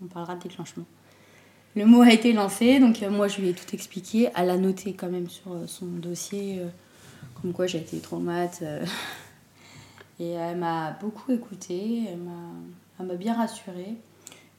on 0.02 0.08
parlera 0.08 0.36
de 0.36 0.42
déclenchement. 0.42 0.86
Le 1.76 1.86
mot 1.86 2.02
a 2.02 2.12
été 2.12 2.34
lancé, 2.34 2.80
donc 2.80 3.02
moi 3.04 3.28
je 3.28 3.40
lui 3.40 3.50
ai 3.50 3.54
tout 3.54 3.74
expliqué. 3.74 4.30
Elle 4.36 4.50
a 4.50 4.58
noté 4.58 4.94
quand 4.94 5.10
même 5.10 5.30
sur 5.30 5.52
son 5.68 5.86
dossier 5.86 6.62
comme 7.42 7.54
quoi 7.54 7.68
j'ai 7.68 7.80
été 7.80 8.00
traumate. 8.00 8.64
et 10.20 10.32
elle 10.32 10.58
m'a 10.58 10.92
beaucoup 11.02 11.32
écouté, 11.32 12.04
elle 12.10 13.06
m'a 13.06 13.16
bien 13.16 13.36
rassurée. 13.36 13.96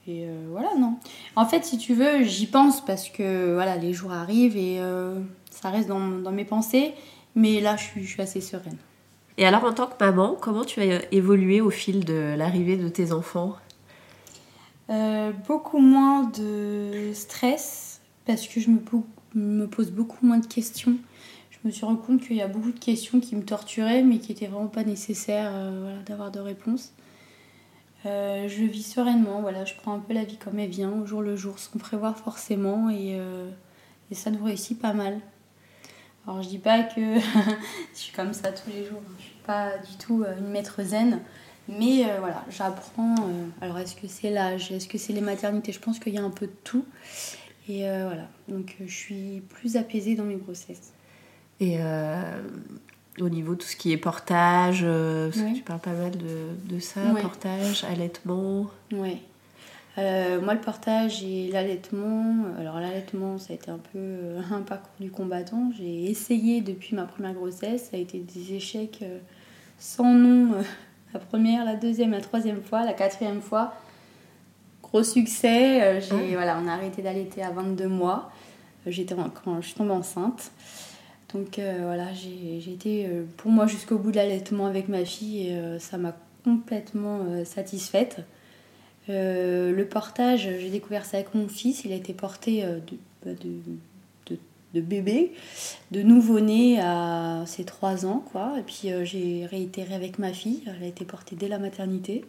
Et 0.07 0.27
voilà, 0.51 0.75
non. 0.79 0.97
En 1.37 1.45
fait, 1.45 1.65
si 1.65 1.77
tu 1.77 1.93
veux, 1.93 2.23
j'y 2.23 2.47
pense 2.47 2.83
parce 2.83 3.11
que 3.11 3.53
voilà, 3.53 3.77
les 3.77 3.93
jours 3.93 4.13
arrivent 4.13 4.57
et 4.57 4.81
ça 5.51 5.69
reste 5.69 5.89
dans, 5.89 6.01
dans, 6.01 6.33
mes 6.33 6.47
pensées. 6.47 6.95
Mais 7.35 7.61
là, 7.61 7.77
je 7.77 7.85
suis, 7.85 8.05
je 8.05 8.09
suis 8.09 8.23
assez 8.23 8.41
sereine. 8.41 8.79
Et 9.39 9.47
alors, 9.47 9.65
en 9.65 9.73
tant 9.73 9.87
que 9.87 10.03
maman, 10.05 10.37
comment 10.41 10.65
tu 10.65 10.81
as 10.81 11.01
évolué 11.13 11.61
au 11.61 11.71
fil 11.71 12.05
de 12.05 12.35
l'arrivée 12.37 12.77
de 12.77 12.89
tes 12.89 13.13
enfants? 13.13 13.55
Euh, 14.91 15.31
Beaucoup 15.47 15.79
moins 15.79 16.25
de 16.25 17.13
stress 17.15 18.01
parce 18.27 18.49
que 18.49 18.61
je 18.61 18.71
me, 18.71 18.81
me, 19.35 19.67
pose 19.67 19.93
beaucoup 19.93 20.27
moins 20.27 20.39
de 20.39 20.47
questions. 20.47 20.97
Je 21.63 21.69
me 21.69 21.73
suis 21.73 21.85
rendu 21.85 22.01
compte 22.01 22.21
qu'il 22.21 22.37
y 22.37 22.43
a 22.43 22.49
beaucoup 22.49 22.73
de 22.73 22.79
questions 22.79 23.21
qui 23.21 23.35
me 23.37 23.43
torturaient 23.43 24.03
mais 24.03 24.19
qui 24.19 24.33
n'étaient 24.33 24.47
vraiment 24.47 24.69
pas 24.69 24.85
nécessaires 24.85 25.51
euh, 25.53 25.81
voilà, 25.83 26.03
d'avoir 26.03 26.31
de 26.31 26.41
réponses. 26.41 26.93
Euh, 28.07 28.49
je 28.49 28.65
vis 28.65 28.85
sereinement, 28.85 29.41
voilà, 29.41 29.65
je 29.65 29.75
prends 29.75 29.93
un 29.93 29.99
peu 29.99 30.15
la 30.15 30.25
vie 30.25 30.37
comme 30.37 30.59
elle 30.59 30.71
vient, 30.71 30.93
au 30.93 31.05
jour 31.05 31.21
le 31.21 31.35
jour, 31.35 31.59
sans 31.59 31.79
prévoir 31.79 32.17
forcément, 32.17 32.89
et, 32.91 33.19
et 34.11 34.15
ça 34.15 34.31
nous 34.31 34.45
réussit 34.45 34.79
pas 34.79 34.93
mal. 34.93 35.21
Alors 36.29 36.43
je 36.43 36.49
dis 36.51 36.59
pas 36.59 36.83
que 36.83 37.01
je 37.95 37.99
suis 37.99 38.13
comme 38.13 38.35
ça 38.35 38.53
tous 38.53 38.69
les 38.69 38.85
jours, 38.85 39.01
je 39.19 39.25
suis 39.25 39.37
pas 39.47 39.79
du 39.79 39.97
tout 39.97 40.23
euh, 40.23 40.37
une 40.39 40.49
maître 40.49 40.83
zen, 40.83 41.21
mais 41.71 42.05
euh, 42.05 42.19
voilà, 42.19 42.45
j'apprends. 42.51 43.15
Euh, 43.15 43.47
alors 43.63 43.79
est-ce 43.79 43.97
que 43.97 44.07
c'est 44.07 44.29
l'âge, 44.29 44.71
est-ce 44.71 44.87
que 44.89 44.99
c'est 44.99 45.15
les 45.15 45.23
maternités 45.23 45.73
Je 45.73 45.81
pense 45.81 45.99
qu'il 45.99 46.13
y 46.13 46.19
a 46.19 46.23
un 46.23 46.29
peu 46.29 46.47
de 46.47 46.55
tout. 46.65 46.85
Et 47.67 47.81
voilà, 47.81 48.29
donc 48.49 48.77
je 48.81 48.95
suis 48.95 49.43
plus 49.49 49.77
apaisée 49.77 50.15
dans 50.15 50.25
mes 50.25 50.37
grossesses. 50.37 50.95
Et 51.61 51.79
au 53.21 53.29
niveau 53.29 53.55
de 53.55 53.59
tout 53.59 53.67
ce 53.67 53.77
qui 53.77 53.93
est 53.93 53.97
portage, 53.97 54.87
tu 55.55 55.63
parles 55.63 55.81
pas 55.81 55.93
mal 55.93 56.13
de, 56.13 56.79
ça, 56.79 57.01
portage, 57.21 57.85
allaitement. 57.85 58.67
Oui. 58.93 59.19
Euh, 59.99 60.41
moi, 60.41 60.55
le 60.55 60.61
portage 60.61 61.25
et 61.25 61.51
l'allaitement, 61.51 62.45
alors 62.59 62.79
l'allaitement, 62.79 63.37
ça 63.39 63.53
a 63.53 63.57
été 63.57 63.71
un 63.71 63.79
peu 63.79 63.99
euh, 63.99 64.41
un 64.53 64.63
parcours 64.63 64.95
du 65.01 65.11
combattant. 65.11 65.73
J'ai 65.77 66.05
essayé 66.05 66.61
depuis 66.61 66.95
ma 66.95 67.03
première 67.03 67.35
grossesse, 67.35 67.89
ça 67.91 67.97
a 67.97 68.01
été 68.01 68.19
des 68.21 68.55
échecs 68.55 69.01
euh, 69.03 69.19
sans 69.79 70.13
nom. 70.15 70.55
la 71.15 71.19
première, 71.19 71.65
la 71.65 71.75
deuxième, 71.75 72.13
la 72.13 72.21
troisième 72.21 72.63
fois, 72.63 72.85
la 72.85 72.93
quatrième 72.93 73.41
fois. 73.41 73.75
Gros 74.83 75.03
succès. 75.03 76.01
j'ai, 76.01 76.15
ah. 76.15 76.35
voilà, 76.35 76.61
on 76.63 76.69
a 76.69 76.73
arrêté 76.73 77.03
d'allaiter 77.03 77.43
à 77.43 77.51
22 77.51 77.89
mois. 77.89 78.31
J'étais 78.87 79.17
quand 79.45 79.61
je 79.61 79.67
suis 79.67 79.75
tombée 79.75 79.91
enceinte. 79.91 80.53
Donc 81.35 81.59
voilà, 81.59 82.13
j'ai, 82.15 82.73
été 82.73 83.07
pour 83.37 83.51
moi 83.51 83.67
jusqu'au 83.67 83.99
bout 83.99 84.11
de 84.11 84.17
l'allaitement 84.17 84.67
avec 84.67 84.89
ma 84.89 85.05
fille 85.05 85.49
et 85.49 85.79
ça 85.79 85.99
m'a 85.99 86.17
complètement 86.43 87.45
satisfaite. 87.45 88.25
Euh, 89.11 89.73
le 89.73 89.87
portage, 89.87 90.49
j'ai 90.59 90.71
découvert 90.71 91.05
ça 91.05 91.17
avec 91.17 91.35
mon 91.35 91.49
fils. 91.49 91.85
Il 91.85 91.93
a 91.93 91.97
été 91.97 92.13
porté 92.13 92.65
euh, 92.65 92.79
bah, 93.25 93.33
de, 93.33 94.37
de, 94.75 94.81
bébé, 94.81 95.33
de 95.91 96.03
nouveau-né 96.03 96.79
à 96.81 97.45
ses 97.47 97.65
3 97.65 98.07
ans. 98.07 98.23
Quoi. 98.33 98.55
Et 98.59 98.63
puis 98.63 98.93
euh, 98.93 99.05
j'ai 99.05 99.47
réitéré 99.47 99.95
avec 99.95 100.19
ma 100.19 100.33
fille. 100.33 100.63
Elle 100.67 100.85
a 100.85 100.87
été 100.87 101.05
portée 101.05 101.37
dès 101.37 101.49
la 101.49 101.59
maternité 101.59 102.25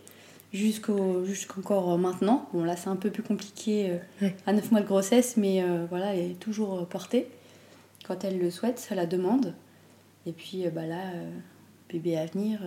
jusqu'au 0.54 1.26
jusqu'encore 1.26 1.98
maintenant. 1.98 2.48
Bon, 2.54 2.64
là, 2.64 2.78
c'est 2.78 2.90
un 2.90 2.96
peu 2.96 3.10
plus 3.10 3.24
compliqué 3.24 4.00
à 4.48 4.54
9 4.54 4.72
mois 4.72 4.82
de 4.82 4.88
grossesse, 4.88 5.36
mais 5.38 5.64
voilà, 5.90 6.16
elle 6.16 6.32
est 6.32 6.40
toujours 6.40 6.88
portée 6.88 7.28
quand 8.10 8.26
elle 8.26 8.40
le 8.40 8.52
souhaite, 8.52 8.80
ça 8.80 8.96
la 8.96 9.06
demande. 9.06 9.54
Et 10.26 10.34
puis 10.34 10.66
bah 10.70 10.86
là, 10.86 11.14
bébé 11.90 12.18
à 12.18 12.26
venir 12.26 12.60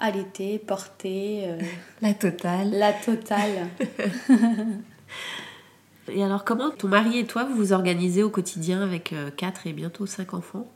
allaiter, 0.00 0.58
porter. 0.58 1.44
Euh, 1.44 1.60
la 2.02 2.14
totale. 2.14 2.70
La 2.70 2.92
totale. 2.92 3.68
et 6.08 6.24
alors, 6.24 6.44
comment 6.44 6.70
ton 6.70 6.88
mari 6.88 7.18
et 7.18 7.26
toi, 7.26 7.44
vous 7.44 7.54
vous 7.54 7.72
organisez 7.72 8.22
au 8.22 8.30
quotidien 8.30 8.82
avec 8.82 9.14
4 9.36 9.60
euh, 9.66 9.70
et 9.70 9.72
bientôt 9.72 10.06
5 10.06 10.34
enfants? 10.34 10.66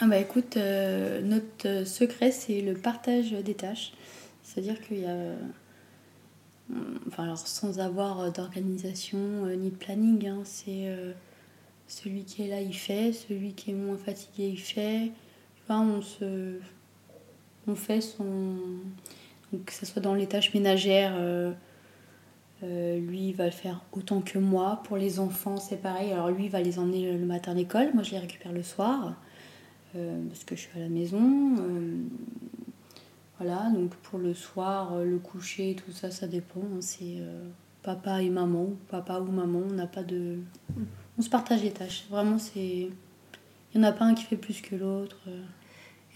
Ah 0.00 0.06
bah 0.06 0.18
écoute, 0.18 0.56
euh, 0.56 1.22
notre 1.22 1.86
secret, 1.86 2.30
c'est 2.30 2.60
le 2.60 2.74
partage 2.74 3.32
des 3.32 3.54
tâches. 3.54 3.92
C'est-à-dire 4.42 4.80
qu'il 4.80 5.00
y 5.00 5.06
a... 5.06 5.16
Enfin, 7.06 7.24
alors 7.24 7.38
sans 7.38 7.78
avoir 7.78 8.32
d'organisation 8.32 9.46
ni 9.56 9.70
de 9.70 9.76
planning, 9.76 10.26
hein, 10.26 10.40
c'est 10.44 10.90
celui 11.88 12.24
qui 12.24 12.42
est 12.42 12.48
là, 12.48 12.60
il 12.60 12.74
fait, 12.74 13.12
celui 13.12 13.52
qui 13.52 13.70
est 13.70 13.74
moins 13.74 13.98
fatigué, 13.98 14.48
il 14.48 14.60
fait. 14.60 15.12
Enfin, 15.62 15.82
on 15.82 16.02
se 16.02 16.58
on 17.66 17.74
fait 17.74 18.00
son. 18.00 18.56
que 19.64 19.72
ce 19.72 19.86
soit 19.86 20.02
dans 20.02 20.14
les 20.14 20.26
tâches 20.26 20.54
ménagères, 20.54 21.14
euh, 21.16 21.52
euh, 22.62 22.98
lui, 22.98 23.28
il 23.28 23.34
va 23.34 23.46
le 23.46 23.50
faire 23.50 23.82
autant 23.92 24.20
que 24.20 24.38
moi. 24.38 24.82
Pour 24.84 24.96
les 24.96 25.20
enfants, 25.20 25.56
c'est 25.56 25.80
pareil. 25.80 26.12
Alors, 26.12 26.30
lui, 26.30 26.44
il 26.44 26.50
va 26.50 26.62
les 26.62 26.78
emmener 26.78 27.12
le 27.12 27.26
matin 27.26 27.52
à 27.52 27.54
l'école. 27.54 27.92
Moi, 27.94 28.02
je 28.02 28.12
les 28.12 28.18
récupère 28.18 28.52
le 28.52 28.62
soir 28.62 29.14
euh, 29.94 30.22
parce 30.28 30.44
que 30.44 30.56
je 30.56 30.62
suis 30.62 30.78
à 30.78 30.82
la 30.82 30.88
maison. 30.88 31.56
voilà, 33.38 33.70
donc 33.70 33.94
pour 33.96 34.18
le 34.18 34.34
soir, 34.34 34.96
le 35.04 35.18
coucher, 35.18 35.76
tout 35.76 35.92
ça, 35.92 36.10
ça 36.10 36.26
dépend. 36.26 36.62
C'est 36.80 37.18
papa 37.82 38.22
et 38.22 38.30
maman, 38.30 38.70
papa 38.88 39.20
ou 39.20 39.30
maman. 39.30 39.62
On 39.68 39.74
n'a 39.74 39.86
pas 39.86 40.02
de. 40.02 40.38
On 41.18 41.22
se 41.22 41.30
partage 41.30 41.62
les 41.62 41.72
tâches. 41.72 42.04
Vraiment, 42.10 42.38
c'est. 42.38 42.88
Il 43.74 43.80
n'y 43.80 43.84
en 43.84 43.88
a 43.88 43.92
pas 43.92 44.04
un 44.04 44.14
qui 44.14 44.24
fait 44.24 44.36
plus 44.36 44.60
que 44.60 44.74
l'autre. 44.74 45.18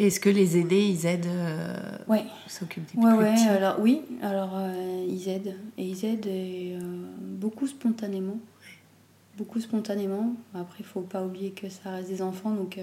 Est-ce 0.01 0.19
que 0.19 0.31
les 0.31 0.57
aînés, 0.57 0.81
ils 0.81 1.05
aident 1.05 1.27
euh, 1.27 1.77
ouais. 2.09 2.25
s'occupent 2.47 2.91
des 2.91 2.99
ouais, 2.99 3.15
plus 3.15 3.23
ouais, 3.23 3.49
alors 3.49 3.77
oui, 3.81 4.01
alors 4.23 4.53
euh, 4.55 5.07
ils 5.07 5.29
aident. 5.29 5.55
Et 5.77 5.85
ils 5.85 6.07
aident 6.07 6.27
euh, 6.27 6.81
beaucoup 7.21 7.67
spontanément. 7.67 8.39
Beaucoup 9.37 9.61
spontanément. 9.61 10.33
Après, 10.55 10.79
il 10.81 10.87
faut 10.87 11.03
pas 11.03 11.23
oublier 11.23 11.51
que 11.51 11.69
ça 11.69 11.91
reste 11.91 12.09
des 12.09 12.23
enfants. 12.23 12.53
Donc, 12.53 12.79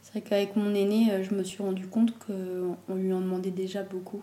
c'est 0.00 0.12
vrai 0.12 0.22
qu'avec 0.22 0.56
mon 0.56 0.74
aîné, 0.74 1.22
je 1.22 1.34
me 1.34 1.42
suis 1.42 1.62
rendu 1.62 1.86
compte 1.86 2.14
qu'on 2.18 2.94
lui 2.94 3.12
en 3.12 3.20
demandait 3.20 3.50
déjà 3.50 3.82
beaucoup. 3.82 4.22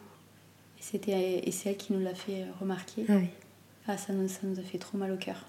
Et, 0.79 0.81
c'était, 0.81 1.47
et 1.47 1.51
c'est 1.51 1.69
elle 1.69 1.77
qui 1.77 1.93
nous 1.93 2.01
l'a 2.01 2.15
fait 2.15 2.45
remarquer. 2.59 3.05
Ah, 3.07 3.17
oui. 3.17 3.27
ah 3.87 3.97
ça, 3.97 4.13
nous, 4.13 4.27
ça 4.27 4.39
nous 4.43 4.59
a 4.59 4.63
fait 4.63 4.79
trop 4.79 4.97
mal 4.97 5.11
au 5.11 5.17
cœur. 5.17 5.45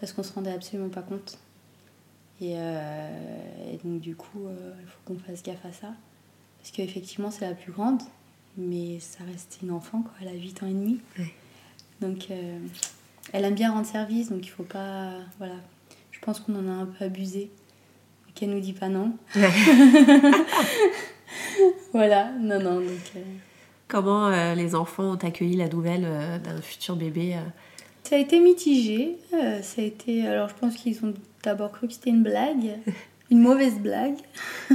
Parce 0.00 0.12
qu'on 0.12 0.22
se 0.22 0.32
rendait 0.32 0.52
absolument 0.52 0.88
pas 0.88 1.02
compte. 1.02 1.38
Euh, 2.42 3.72
et, 3.72 3.76
donc, 3.86 4.00
du 4.00 4.16
coup, 4.16 4.46
euh, 4.46 4.72
il 4.80 4.86
faut 4.86 4.98
qu'on 5.04 5.18
fasse 5.18 5.42
gaffe 5.42 5.64
à 5.64 5.72
ça. 5.72 5.88
Parce 6.58 6.70
qu'effectivement, 6.72 7.30
c'est 7.30 7.46
la 7.46 7.54
plus 7.54 7.72
grande, 7.72 8.00
mais 8.56 8.98
ça 9.00 9.24
reste 9.24 9.58
une 9.62 9.70
enfant, 9.70 10.02
quoi. 10.02 10.12
Elle 10.20 10.28
a 10.28 10.32
8 10.32 10.62
ans 10.62 10.66
et 10.66 10.72
demi. 10.72 11.00
Donc, 12.00 12.28
euh, 12.30 12.58
elle 13.32 13.44
aime 13.44 13.54
bien 13.54 13.72
rendre 13.72 13.86
service, 13.86 14.30
donc 14.30 14.46
il 14.46 14.50
faut 14.50 14.62
pas. 14.62 15.12
Voilà. 15.38 15.56
Je 16.10 16.18
pense 16.20 16.40
qu'on 16.40 16.54
en 16.54 16.66
a 16.68 16.72
un 16.82 16.86
peu 16.86 17.04
abusé. 17.04 17.50
Qu'elle 18.34 18.50
nous 18.50 18.60
dit 18.60 18.72
pas 18.72 18.88
non. 18.88 19.12
voilà, 21.92 22.30
non, 22.38 22.60
non. 22.60 22.80
Donc, 22.80 23.12
Comment 23.88 24.54
les 24.54 24.74
enfants 24.76 25.12
ont 25.12 25.16
accueilli 25.16 25.56
la 25.56 25.68
nouvelle 25.68 26.02
d'un 26.42 26.62
futur 26.62 26.94
bébé 26.94 27.36
Ça 28.10 28.16
a 28.16 28.18
été 28.18 28.40
mitigé. 28.40 29.18
ça 29.30 29.82
a 29.82 29.84
été. 29.84 30.26
Alors, 30.26 30.48
je 30.48 30.54
pense 30.56 30.74
qu'ils 30.74 31.04
ont 31.04 31.14
d'abord 31.44 31.70
cru 31.70 31.86
que 31.86 31.92
c'était 31.92 32.10
une 32.10 32.24
blague, 32.24 32.72
une 33.30 33.38
mauvaise 33.38 33.78
blague. 33.78 34.16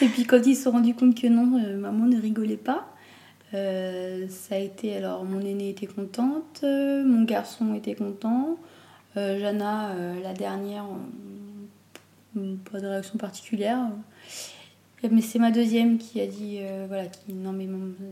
et 0.00 0.06
puis 0.06 0.26
quand 0.26 0.46
ils 0.46 0.54
se 0.54 0.62
sont 0.62 0.70
rendus 0.70 0.94
compte 0.94 1.20
que 1.20 1.26
non, 1.26 1.60
euh, 1.60 1.76
maman 1.76 2.06
ne 2.06 2.20
rigolait 2.20 2.56
pas, 2.56 2.86
euh, 3.52 4.28
ça 4.28 4.54
a 4.54 4.58
été 4.58 4.96
alors 4.96 5.24
mon 5.24 5.40
aînée 5.40 5.70
était 5.70 5.88
contente, 5.88 6.60
euh, 6.62 7.04
mon 7.04 7.24
garçon 7.24 7.74
était 7.74 7.96
content, 7.96 8.56
Jana 9.16 9.96
la 10.22 10.32
dernière 10.32 10.86
pas 12.70 12.78
de 12.78 12.86
réaction 12.86 13.18
particulière. 13.18 13.80
Mais 15.10 15.20
c'est 15.20 15.40
ma 15.40 15.50
deuxième 15.50 15.98
qui 15.98 16.20
a 16.20 16.28
dit 16.28 16.60
voilà 16.86 17.06
qui 17.06 17.32
non 17.32 17.52
mais 17.52 17.66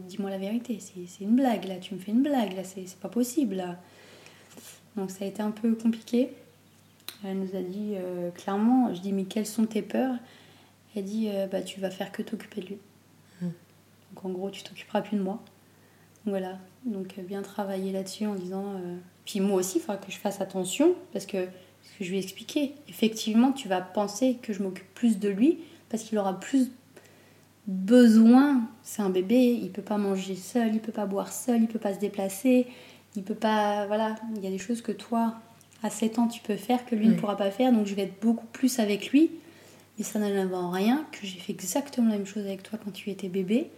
dis-moi 0.09 0.31
la 0.31 0.39
vérité 0.39 0.81
c'est 0.81 1.25
une 1.25 1.37
blague 1.37 1.67
là 1.67 1.77
tu 1.77 1.95
me 1.95 2.01
fais 2.01 2.11
une 2.11 2.23
blague 2.23 2.57
là 2.57 2.65
c'est 2.65 2.99
pas 2.99 3.09
possible 3.09 3.57
là 3.57 3.77
donc 4.97 5.11
ça 5.11 5.25
a 5.25 5.29
été 5.29 5.43
un 5.43 5.51
peu 5.51 5.75
compliqué 5.75 6.31
elle 7.25 7.39
nous 7.39 7.57
a 7.57 7.63
dit 7.63 7.95
euh, 7.95 8.31
clairement, 8.31 8.93
je 8.95 9.01
dis 9.01 9.13
mais 9.13 9.25
quelles 9.25 9.47
sont 9.47 9.65
tes 9.65 9.83
peurs? 9.83 10.15
Elle 10.95 11.05
dit 11.05 11.29
euh, 11.31 11.47
bah 11.47 11.63
tu 11.63 11.81
vas 11.81 11.91
faire 11.91 12.13
que 12.13 12.23
t'occuper 12.23 12.61
de 12.61 12.67
lui. 12.67 12.79
Hum. 13.43 13.53
Donc 14.13 14.25
en 14.25 14.31
gros 14.31 14.51
tu 14.51 14.63
t'occuperas 14.63 15.03
plus 15.03 15.17
de 15.17 15.23
moi. 15.23 15.43
voilà, 16.27 16.59
donc 16.85 17.15
euh, 17.19 17.23
bien 17.23 17.43
travailler 17.43 17.93
là-dessus 17.93 18.27
en 18.27 18.35
disant 18.35 18.75
puis 19.25 19.41
moi 19.41 19.57
aussi 19.57 19.79
il 19.79 19.81
faudra 19.81 19.97
que 19.97 20.13
je 20.13 20.19
fasse 20.19 20.41
attention 20.41 20.95
parce 21.13 21.27
que 21.27 21.47
ce 21.83 21.99
que 21.99 22.05
je 22.05 22.11
lui 22.11 22.17
ai 22.17 22.23
expliqué, 22.23 22.75
effectivement 22.89 23.53
tu 23.53 23.69
vas 23.69 23.81
penser 23.81 24.39
que 24.43 24.53
je 24.53 24.63
m'occupe 24.63 24.93
plus 24.95 25.19
de 25.19 25.29
lui 25.29 25.59
parce 25.89 26.03
qu'il 26.03 26.19
aura 26.19 26.39
plus 26.39 26.71
besoin. 27.67 28.69
C'est 28.83 29.01
un 29.01 29.11
bébé, 29.11 29.59
il 29.63 29.71
peut 29.71 29.83
pas 29.83 29.97
manger 29.97 30.37
seul, 30.37 30.75
il 30.75 30.81
peut 30.81 30.93
pas 30.93 31.07
boire 31.07 31.33
seul, 31.33 31.63
il 31.63 31.69
peut 31.69 31.79
pas 31.79 31.95
se 31.95 32.01
déplacer 32.01 32.67
il 33.17 33.23
peut 33.23 33.35
pas. 33.35 33.87
Voilà, 33.87 34.17
il 34.37 34.43
y 34.43 34.47
a 34.47 34.51
des 34.51 34.59
choses 34.59 34.83
que 34.83 34.93
toi, 34.93 35.35
à 35.83 35.91
7 35.91 36.19
ans, 36.19 36.29
tu 36.29 36.41
peux 36.41 36.57
faire 36.57 36.85
que 36.87 36.95
lui 36.95 37.09
ne 37.09 37.15
pourra 37.15 37.37
pas 37.37 37.51
faire. 37.51 37.73
Donc 37.73 37.87
je 37.87 37.95
vais 37.95 38.03
être 38.03 38.21
beaucoup 38.21 38.47
plus 38.47 38.79
avec 38.79 39.11
lui. 39.11 39.31
Mais 39.99 40.05
ça 40.05 40.19
n'enlève 40.19 40.53
en 40.53 40.71
rien 40.71 41.07
que 41.13 41.25
j'ai 41.25 41.39
fait 41.39 41.53
exactement 41.53 42.09
la 42.09 42.17
même 42.17 42.27
chose 42.27 42.45
avec 42.45 42.63
toi 42.65 42.79
quand 42.83 42.91
tu 42.91 43.11
étais 43.11 43.29
bébé. 43.29 43.71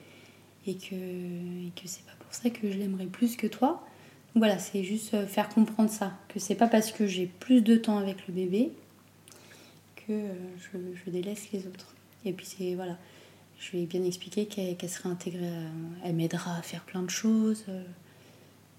Et 0.66 0.75
que, 0.75 0.94
et 0.94 1.70
que 1.77 1.87
c'est 1.87 2.05
pas 2.05 2.12
pour 2.18 2.33
ça 2.35 2.51
que 2.51 2.70
je 2.70 2.77
l'aimerais 2.77 3.07
plus 3.07 3.37
que 3.37 3.46
toi. 3.46 3.85
Donc 4.35 4.42
voilà, 4.42 4.59
c'est 4.59 4.83
juste 4.83 5.14
euh, 5.14 5.27
faire 5.27 5.49
comprendre 5.49 5.90
ça. 5.90 6.12
Que 6.29 6.40
c'est 6.40 6.57
pas 6.57 6.66
parce 6.66 6.90
que 6.90 7.07
j'ai 7.07 7.27
plus 7.27 7.61
de 7.61 7.77
temps 7.77 7.99
avec 7.99 8.27
le 8.27 8.35
bébé 8.35 8.72
que 9.94 10.12
euh, 10.12 10.33
je, 10.59 10.79
je 11.05 11.11
délaisse 11.11 11.53
les 11.53 11.66
autres. 11.66 11.94
Et 12.25 12.33
puis 12.33 12.46
c'est. 12.46 12.75
Voilà. 12.75 12.96
Je 13.59 13.72
lui 13.72 13.83
ai 13.85 13.87
bien 13.87 14.05
expliqué 14.05 14.44
qu'elle 14.46 14.90
serait 14.90 15.09
intégrée. 15.09 15.51
elle 16.05 16.14
m'aidera 16.14 16.57
à 16.59 16.62
faire 16.62 16.83
plein 16.83 17.03
de 17.03 17.09
choses. 17.09 17.64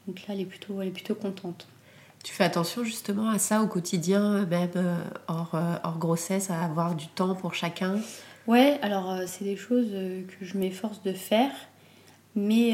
Donc 0.07 0.21
là, 0.27 0.33
elle 0.33 0.41
est 0.41 0.45
plutôt, 0.45 0.81
elle 0.81 0.87
est 0.87 0.91
plutôt 0.91 1.15
contente. 1.15 1.67
Tu 2.23 2.33
fais 2.33 2.43
attention 2.43 2.83
justement 2.83 3.29
à 3.29 3.39
ça 3.39 3.61
au 3.61 3.67
quotidien, 3.67 4.45
même 4.45 4.69
euh, 4.75 4.97
hors, 5.27 5.51
euh, 5.53 5.75
hors 5.83 5.97
grossesse, 5.97 6.49
à 6.49 6.61
avoir 6.61 6.95
du 6.95 7.07
temps 7.07 7.35
pour 7.35 7.53
chacun? 7.53 7.99
Ouais, 8.47 8.79
alors 8.81 9.11
euh, 9.11 9.23
c'est 9.27 9.43
des 9.43 9.55
choses 9.55 9.91
que 9.91 10.45
je 10.45 10.57
m'efforce 10.57 11.01
de 11.03 11.13
faire, 11.13 11.51
mais 12.35 12.69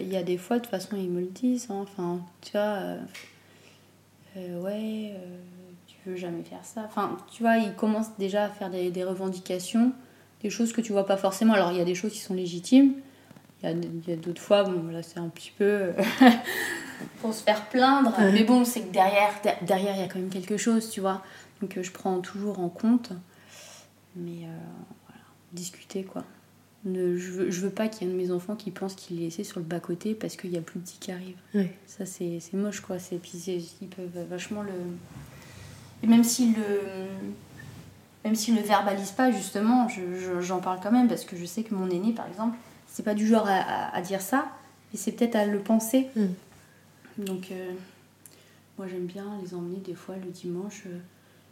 il 0.00 0.08
y 0.08 0.16
a 0.16 0.22
des 0.22 0.36
fois, 0.36 0.58
de 0.58 0.62
toute 0.62 0.70
façon, 0.70 0.96
ils 0.96 1.10
me 1.10 1.20
le 1.20 1.26
disent. 1.26 1.68
Hein. 1.70 1.82
enfin, 1.82 2.20
tu 2.40 2.52
vois, 2.52 2.78
ouais, 4.36 5.14
tu 5.86 5.96
veux 6.06 6.16
jamais 6.16 6.42
faire 6.42 6.64
ça. 6.64 6.82
Enfin, 6.86 7.16
tu 7.32 7.42
vois, 7.42 7.58
ils 7.58 7.74
commencent 7.74 8.16
déjà 8.18 8.44
à 8.44 8.48
faire 8.48 8.70
des, 8.70 8.90
des 8.90 9.04
revendications, 9.04 9.92
des 10.42 10.50
choses 10.50 10.72
que 10.72 10.80
tu 10.80 10.92
vois 10.92 11.06
pas 11.06 11.16
forcément. 11.16 11.54
Alors, 11.54 11.72
il 11.72 11.78
y 11.78 11.80
a 11.80 11.84
des 11.84 11.94
choses 11.94 12.12
qui 12.12 12.20
sont 12.20 12.34
légitimes, 12.34 12.94
il 13.62 14.08
y 14.08 14.12
a, 14.12 14.16
d'autres 14.16 14.42
fois, 14.42 14.64
bon, 14.64 14.88
là 14.88 15.02
c'est 15.02 15.18
un 15.18 15.28
petit 15.28 15.52
peu 15.56 15.64
euh, 15.64 15.92
pour 17.20 17.32
se 17.32 17.42
faire 17.42 17.68
plaindre. 17.68 18.12
Mais 18.32 18.44
bon, 18.44 18.64
c'est 18.64 18.82
que 18.82 18.92
derrière, 18.92 19.32
derrière, 19.62 19.94
il 19.94 20.00
y 20.00 20.04
a 20.04 20.08
quand 20.08 20.18
même 20.18 20.30
quelque 20.30 20.56
chose, 20.56 20.90
tu 20.90 21.00
vois. 21.00 21.22
Donc 21.60 21.76
euh, 21.76 21.82
je 21.82 21.92
prends 21.92 22.20
toujours 22.20 22.58
en 22.58 22.68
compte. 22.68 23.12
Mais 24.16 24.44
euh, 24.44 24.58
voilà, 25.06 25.22
discuter 25.52 26.02
quoi. 26.02 26.24
Ne, 26.84 27.16
je, 27.16 27.30
veux, 27.30 27.50
je 27.50 27.60
veux 27.60 27.70
pas 27.70 27.86
qu'il 27.86 28.08
y 28.08 28.10
ait 28.10 28.12
un 28.12 28.16
de 28.16 28.20
mes 28.20 28.32
enfants 28.32 28.56
qui 28.56 28.72
pense 28.72 28.96
qu'il 28.96 29.20
est 29.20 29.26
laissé 29.26 29.44
sur 29.44 29.60
le 29.60 29.64
bas-côté 29.64 30.14
parce 30.14 30.36
qu'il 30.36 30.50
y 30.50 30.58
a 30.58 30.60
plus 30.60 30.80
de 30.80 30.84
petit 30.84 30.98
qui 30.98 31.12
arrive. 31.12 31.36
Ça, 31.86 32.04
c'est, 32.04 32.40
moche 32.54 32.80
quoi. 32.80 32.98
C'est, 32.98 33.18
puis 33.18 33.38
ils 33.80 33.88
peuvent 33.88 34.26
vachement 34.28 34.62
le. 34.62 34.72
Et 36.02 36.08
même 36.08 36.24
s'ils 36.24 36.54
le. 36.54 36.80
Même 38.24 38.34
s'ils 38.34 38.54
le 38.54 38.62
verbalisent 38.62 39.12
pas, 39.12 39.32
justement, 39.32 39.88
j'en 40.40 40.60
parle 40.60 40.78
quand 40.80 40.92
même 40.92 41.08
parce 41.08 41.24
que 41.24 41.36
je 41.36 41.44
sais 41.44 41.64
que 41.64 41.74
mon 41.74 41.90
aîné, 41.90 42.12
par 42.12 42.28
exemple, 42.28 42.56
c'est 42.92 43.02
pas 43.02 43.14
du 43.14 43.26
genre 43.26 43.46
à, 43.48 44.00
dire 44.02 44.20
ça, 44.20 44.52
mais 44.92 44.98
c'est 44.98 45.12
peut-être 45.12 45.36
à 45.36 45.46
le 45.46 45.58
penser. 45.60 46.08
Mm. 46.14 47.24
Donc, 47.24 47.50
euh, 47.50 47.72
moi 48.76 48.86
j'aime 48.86 49.06
bien 49.06 49.24
les 49.42 49.54
emmener 49.54 49.78
des 49.78 49.94
fois 49.94 50.16
le 50.16 50.30
dimanche. 50.30 50.82
Euh, 50.86 50.98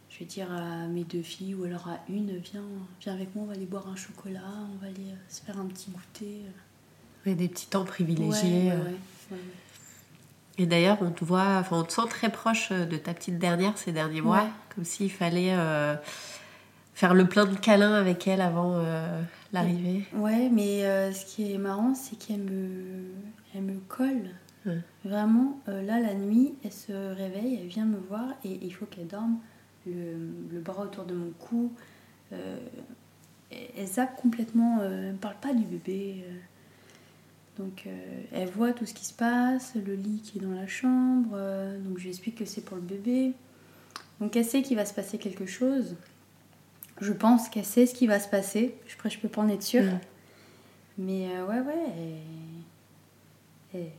je 0.09 0.19
vais 0.19 0.25
dire 0.25 0.51
à 0.51 0.87
mes 0.87 1.03
deux 1.03 1.21
filles 1.21 1.55
ou 1.55 1.63
alors 1.63 1.87
à 1.87 1.99
une, 2.09 2.37
viens, 2.37 2.63
viens 2.99 3.13
avec 3.13 3.33
moi, 3.33 3.45
on 3.45 3.47
va 3.47 3.53
aller 3.53 3.65
boire 3.65 3.87
un 3.87 3.95
chocolat, 3.95 4.39
on 4.73 4.83
va 4.83 4.87
aller 4.87 5.09
euh, 5.09 5.15
se 5.29 5.41
faire 5.41 5.57
un 5.57 5.65
petit 5.65 5.89
goûter. 5.89 6.41
Oui, 7.25 7.33
des 7.35 7.47
petits 7.47 7.67
temps 7.67 7.85
privilégiés. 7.85 8.71
Et 10.57 10.65
d'ailleurs, 10.65 10.97
on 11.01 11.11
te 11.11 11.23
voit, 11.23 11.57
enfin, 11.59 11.79
on 11.79 11.83
te 11.83 11.93
sent 11.93 12.07
très 12.09 12.29
proche 12.29 12.71
de 12.71 12.97
ta 12.97 13.13
petite 13.13 13.39
dernière 13.39 13.77
ces 13.77 13.91
derniers 13.91 14.21
mois, 14.21 14.47
comme 14.75 14.83
s'il 14.83 15.11
fallait 15.11 15.55
faire 17.01 17.13
le 17.15 17.25
plein 17.25 17.45
de 17.45 17.55
câlins 17.55 17.95
avec 17.95 18.27
elle 18.27 18.41
avant 18.41 18.73
euh, 18.75 19.23
l'arrivée. 19.53 20.05
Ouais, 20.13 20.49
mais 20.49 20.85
euh, 20.85 21.11
ce 21.11 21.25
qui 21.25 21.51
est 21.51 21.57
marrant, 21.57 21.93
c'est 21.93 22.17
qu'elle 22.17 22.41
me, 22.41 23.05
elle 23.55 23.63
me 23.63 23.79
colle. 23.87 24.29
Vraiment, 25.03 25.59
euh, 25.67 25.81
là, 25.81 25.99
la 25.99 26.13
nuit, 26.13 26.53
elle 26.63 26.71
se 26.71 26.91
réveille, 26.91 27.57
elle 27.59 27.67
vient 27.67 27.85
me 27.85 27.97
voir 27.97 28.27
et 28.45 28.59
il 28.61 28.71
faut 28.71 28.85
qu'elle 28.85 29.07
dorme 29.07 29.39
le, 29.87 30.13
le, 30.51 30.59
bras 30.59 30.83
autour 30.83 31.05
de 31.05 31.15
mon 31.15 31.31
cou. 31.31 31.71
elle 32.31 33.87
zappe 33.87 34.15
complètement, 34.17 34.83
elle 34.83 35.13
ne 35.13 35.17
parle 35.17 35.37
pas 35.41 35.55
du 35.55 35.65
bébé. 35.65 36.23
donc, 37.57 37.87
elle 38.31 38.49
voit 38.49 38.71
tout 38.73 38.85
ce 38.85 38.93
qui 38.93 39.03
se 39.03 39.15
passe, 39.15 39.73
le 39.75 39.95
lit 39.95 40.21
qui 40.23 40.37
est 40.37 40.41
dans 40.41 40.53
la 40.53 40.67
chambre. 40.67 41.31
donc, 41.79 41.97
je 41.97 42.03
lui 42.03 42.09
explique 42.09 42.35
que 42.35 42.45
c'est 42.45 42.61
pour 42.61 42.77
le 42.77 42.83
bébé. 42.83 43.33
Donc, 44.19 44.35
elle 44.35 44.45
sait 44.45 44.61
qu'il 44.61 44.77
va 44.77 44.85
se 44.85 44.93
passer 44.93 45.17
quelque 45.17 45.47
chose. 45.47 45.95
Je 47.01 47.13
pense 47.13 47.49
qu'elle 47.49 47.65
sait 47.65 47.87
ce 47.87 47.95
qui 47.95 48.05
va 48.05 48.19
se 48.19 48.29
passer. 48.29 48.75
Je, 48.85 49.09
je 49.09 49.17
peux 49.17 49.27
pas 49.27 49.41
en 49.41 49.49
être 49.49 49.63
sûre. 49.63 49.83
Mm. 49.83 49.99
Mais 50.99 51.29
euh, 51.35 51.45
ouais, 51.47 51.59
ouais. 51.59 52.21
Et, 53.73 53.89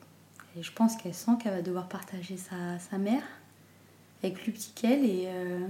je 0.61 0.71
pense 0.71 0.97
qu'elle 0.97 1.15
sent 1.15 1.33
qu'elle 1.43 1.55
va 1.55 1.63
devoir 1.63 1.89
partager 1.89 2.37
sa, 2.37 2.79
sa 2.79 2.99
mère 2.99 3.23
avec 4.23 4.35
plus 4.35 4.53
petit 4.53 4.71
qu'elle. 4.73 5.05
Et, 5.05 5.25
euh, 5.27 5.67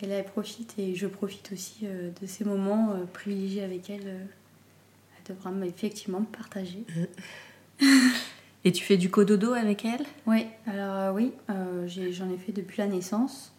et, 0.00 0.06
là, 0.06 0.16
elle 0.16 0.24
profite. 0.24 0.74
Et 0.78 0.96
je 0.96 1.06
profite 1.06 1.52
aussi 1.52 1.80
euh, 1.84 2.10
de 2.20 2.26
ces 2.26 2.44
moments 2.44 2.96
privilégiés 3.12 3.62
avec 3.62 3.88
elle. 3.88 4.06
elle 4.06 5.36
devra 5.36 5.52
effectivement 5.64 6.20
me 6.20 6.26
partager. 6.26 6.84
Et 8.64 8.72
tu 8.72 8.84
fais 8.84 8.96
du 8.96 9.10
cododo 9.10 9.52
avec 9.52 9.84
elle? 9.84 10.06
Oui, 10.26 10.46
alors 10.66 11.14
oui, 11.14 11.32
j'en 11.86 12.30
ai 12.30 12.38
fait 12.38 12.52
depuis 12.52 12.78
la 12.78 12.86
naissance. 12.86 13.52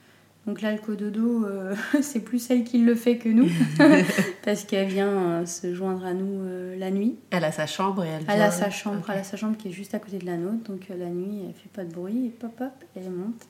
Donc 0.45 0.61
là, 0.61 0.73
le 0.73 0.79
cododo, 0.79 1.45
euh, 1.45 1.73
c'est 2.01 2.19
plus 2.19 2.49
elle 2.51 2.63
qui 2.63 2.79
le 2.79 2.95
fait 2.95 3.17
que 3.17 3.29
nous, 3.29 3.49
parce 4.43 4.65
qu'elle 4.65 4.87
vient 4.87 5.07
euh, 5.07 5.45
se 5.45 5.73
joindre 5.73 6.05
à 6.05 6.13
nous 6.13 6.41
euh, 6.41 6.77
la 6.77 6.91
nuit. 6.91 7.17
Elle 7.31 7.45
a 7.45 7.51
sa 7.51 7.65
chambre 7.65 8.03
et 8.03 8.09
elle. 8.09 8.25
Elle 8.27 8.41
a 8.41 8.51
sa 8.51 8.69
chambre, 8.69 9.05
elle 9.09 9.19
a 9.19 9.23
sa 9.23 9.37
chambre 9.37 9.57
qui 9.57 9.69
est 9.69 9.71
juste 9.71 9.93
à 9.93 9.99
côté 9.99 10.17
de 10.17 10.25
la 10.25 10.37
nôtre, 10.37 10.63
donc 10.69 10.87
la 10.89 11.09
nuit, 11.09 11.43
elle 11.47 11.53
fait 11.53 11.69
pas 11.71 11.85
de 11.85 11.93
bruit, 11.93 12.25
et 12.27 12.29
pop 12.29 12.51
hop, 12.59 12.71
elle 12.95 13.09
monte 13.09 13.47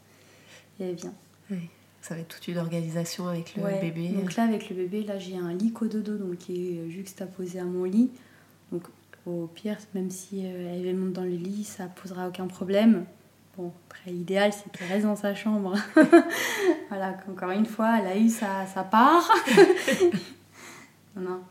et 0.80 0.90
elle 0.90 0.96
vient. 0.96 1.14
Oui. 1.50 1.70
Ça 2.02 2.16
va 2.16 2.20
être 2.20 2.28
toute 2.28 2.48
une 2.50 2.58
organisation 2.58 3.30
avec 3.30 3.56
le 3.56 3.64
bébé. 3.80 4.10
Donc 4.10 4.36
là, 4.36 4.44
avec 4.44 4.70
le 4.70 4.76
bébé, 4.76 5.04
là, 5.04 5.18
j'ai 5.20 5.38
un 5.38 5.54
lit 5.54 5.72
cododo, 5.72 6.18
donc 6.18 6.38
qui 6.38 6.78
est 6.78 6.90
juxtaposé 6.90 7.60
à 7.60 7.64
mon 7.64 7.86
lit. 7.86 8.12
Donc 8.74 8.84
au 9.26 9.48
pire, 9.48 9.78
même 9.96 10.12
si 10.12 10.44
elle 10.44 10.96
monte 10.98 11.14
dans 11.14 11.24
le 11.24 11.30
lit, 11.30 11.64
ça 11.64 11.86
posera 11.86 12.28
aucun 12.28 12.48
problème. 12.48 13.06
Bon, 13.58 13.72
après, 13.88 14.12
l'idéal, 14.12 14.52
c'est 14.52 14.72
qu'elle 14.72 14.88
reste 14.88 15.06
dans 15.06 15.16
sa 15.16 15.36
chambre. 15.36 15.76
voilà, 16.90 17.18
encore 17.30 17.52
une 17.52 17.66
fois, 17.66 18.00
elle 18.00 18.08
a 18.08 18.18
eu 18.18 18.30
sa, 18.30 18.66
sa 18.66 18.84
part. 18.84 19.30
non, 21.16 21.22
non. 21.22 21.42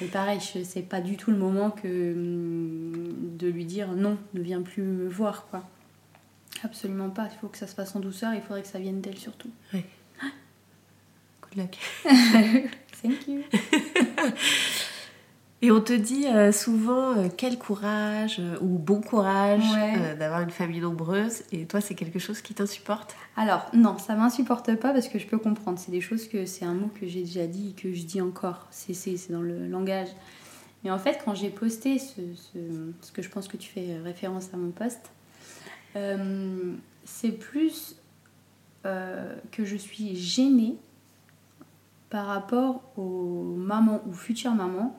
Et 0.00 0.06
pareil, 0.06 0.40
c'est 0.40 0.82
pas 0.82 1.00
du 1.00 1.16
tout 1.16 1.30
le 1.30 1.36
moment 1.36 1.70
que 1.70 2.12
hum, 2.12 3.36
de 3.36 3.48
lui 3.48 3.64
dire 3.64 3.92
non, 3.92 4.18
ne 4.34 4.40
viens 4.40 4.62
plus 4.62 4.82
me 4.82 5.08
voir, 5.08 5.46
quoi. 5.48 5.62
Absolument 6.64 7.10
pas. 7.10 7.28
Il 7.32 7.38
faut 7.38 7.48
que 7.48 7.58
ça 7.58 7.66
se 7.66 7.74
fasse 7.74 7.94
en 7.94 8.00
douceur. 8.00 8.34
Il 8.34 8.40
faudrait 8.40 8.62
que 8.62 8.68
ça 8.68 8.78
vienne 8.78 9.00
d'elle 9.00 9.18
surtout. 9.18 9.50
Oui. 9.72 9.84
Good 11.42 11.56
luck. 11.56 11.78
Thank 13.02 13.28
you. 13.28 13.44
Et 15.60 15.72
on 15.72 15.80
te 15.80 15.92
dit 15.92 16.26
euh, 16.28 16.52
souvent 16.52 17.16
euh, 17.16 17.28
quel 17.36 17.58
courage 17.58 18.38
euh, 18.38 18.56
ou 18.60 18.78
bon 18.78 19.00
courage 19.00 19.64
d'avoir 20.16 20.42
une 20.42 20.50
famille 20.50 20.80
nombreuse. 20.80 21.42
Et 21.50 21.66
toi, 21.66 21.80
c'est 21.80 21.96
quelque 21.96 22.20
chose 22.20 22.40
qui 22.40 22.54
t'insupporte? 22.54 23.16
Alors, 23.36 23.66
non, 23.72 23.98
ça 23.98 24.14
m'insupporte 24.14 24.76
pas 24.76 24.92
parce 24.92 25.08
que 25.08 25.18
je 25.18 25.26
peux 25.26 25.38
comprendre. 25.38 25.78
C'est 25.80 25.90
des 25.90 26.00
choses 26.00 26.28
que 26.28 26.46
c'est 26.46 26.64
un 26.64 26.74
mot 26.74 26.90
que 26.94 27.08
j'ai 27.08 27.22
déjà 27.22 27.48
dit 27.48 27.70
et 27.70 27.72
que 27.80 27.92
je 27.92 28.04
dis 28.04 28.20
encore. 28.20 28.68
C'est 28.70 29.32
dans 29.32 29.42
le 29.42 29.66
langage. 29.66 30.08
Mais 30.84 30.92
en 30.92 30.98
fait, 30.98 31.20
quand 31.24 31.34
j'ai 31.34 31.50
posté 31.50 31.98
ce, 31.98 32.20
ce, 32.36 32.58
ce, 33.00 33.10
que 33.10 33.20
je 33.20 33.28
pense 33.28 33.48
que 33.48 33.56
tu 33.56 33.68
fais 33.68 33.98
référence 34.04 34.50
à 34.54 34.56
mon 34.56 34.70
poste, 34.70 35.10
c'est 37.04 37.32
plus 37.32 37.96
que 38.84 39.64
je 39.64 39.76
suis 39.76 40.14
gênée 40.14 40.76
par 42.10 42.26
rapport 42.26 42.80
aux 42.96 43.42
mamans 43.56 44.00
ou 44.06 44.12
futures 44.12 44.54
mamans 44.54 44.96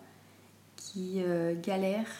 qui 0.79 1.21
euh, 1.23 1.53
galèrent, 1.61 2.11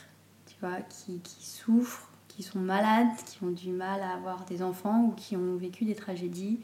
tu 0.46 0.56
vois, 0.62 0.82
qui, 0.82 1.20
qui, 1.20 1.46
souffrent, 1.46 2.10
qui 2.28 2.44
sont 2.44 2.60
malades, 2.60 3.16
qui 3.26 3.44
ont 3.44 3.52
du 3.52 3.70
mal 3.70 4.02
à 4.02 4.14
avoir 4.14 4.46
des 4.46 4.62
enfants 4.62 5.06
ou 5.06 5.12
qui 5.12 5.36
ont 5.36 5.56
vécu 5.56 5.86
des 5.86 5.96
tragédies 5.96 6.60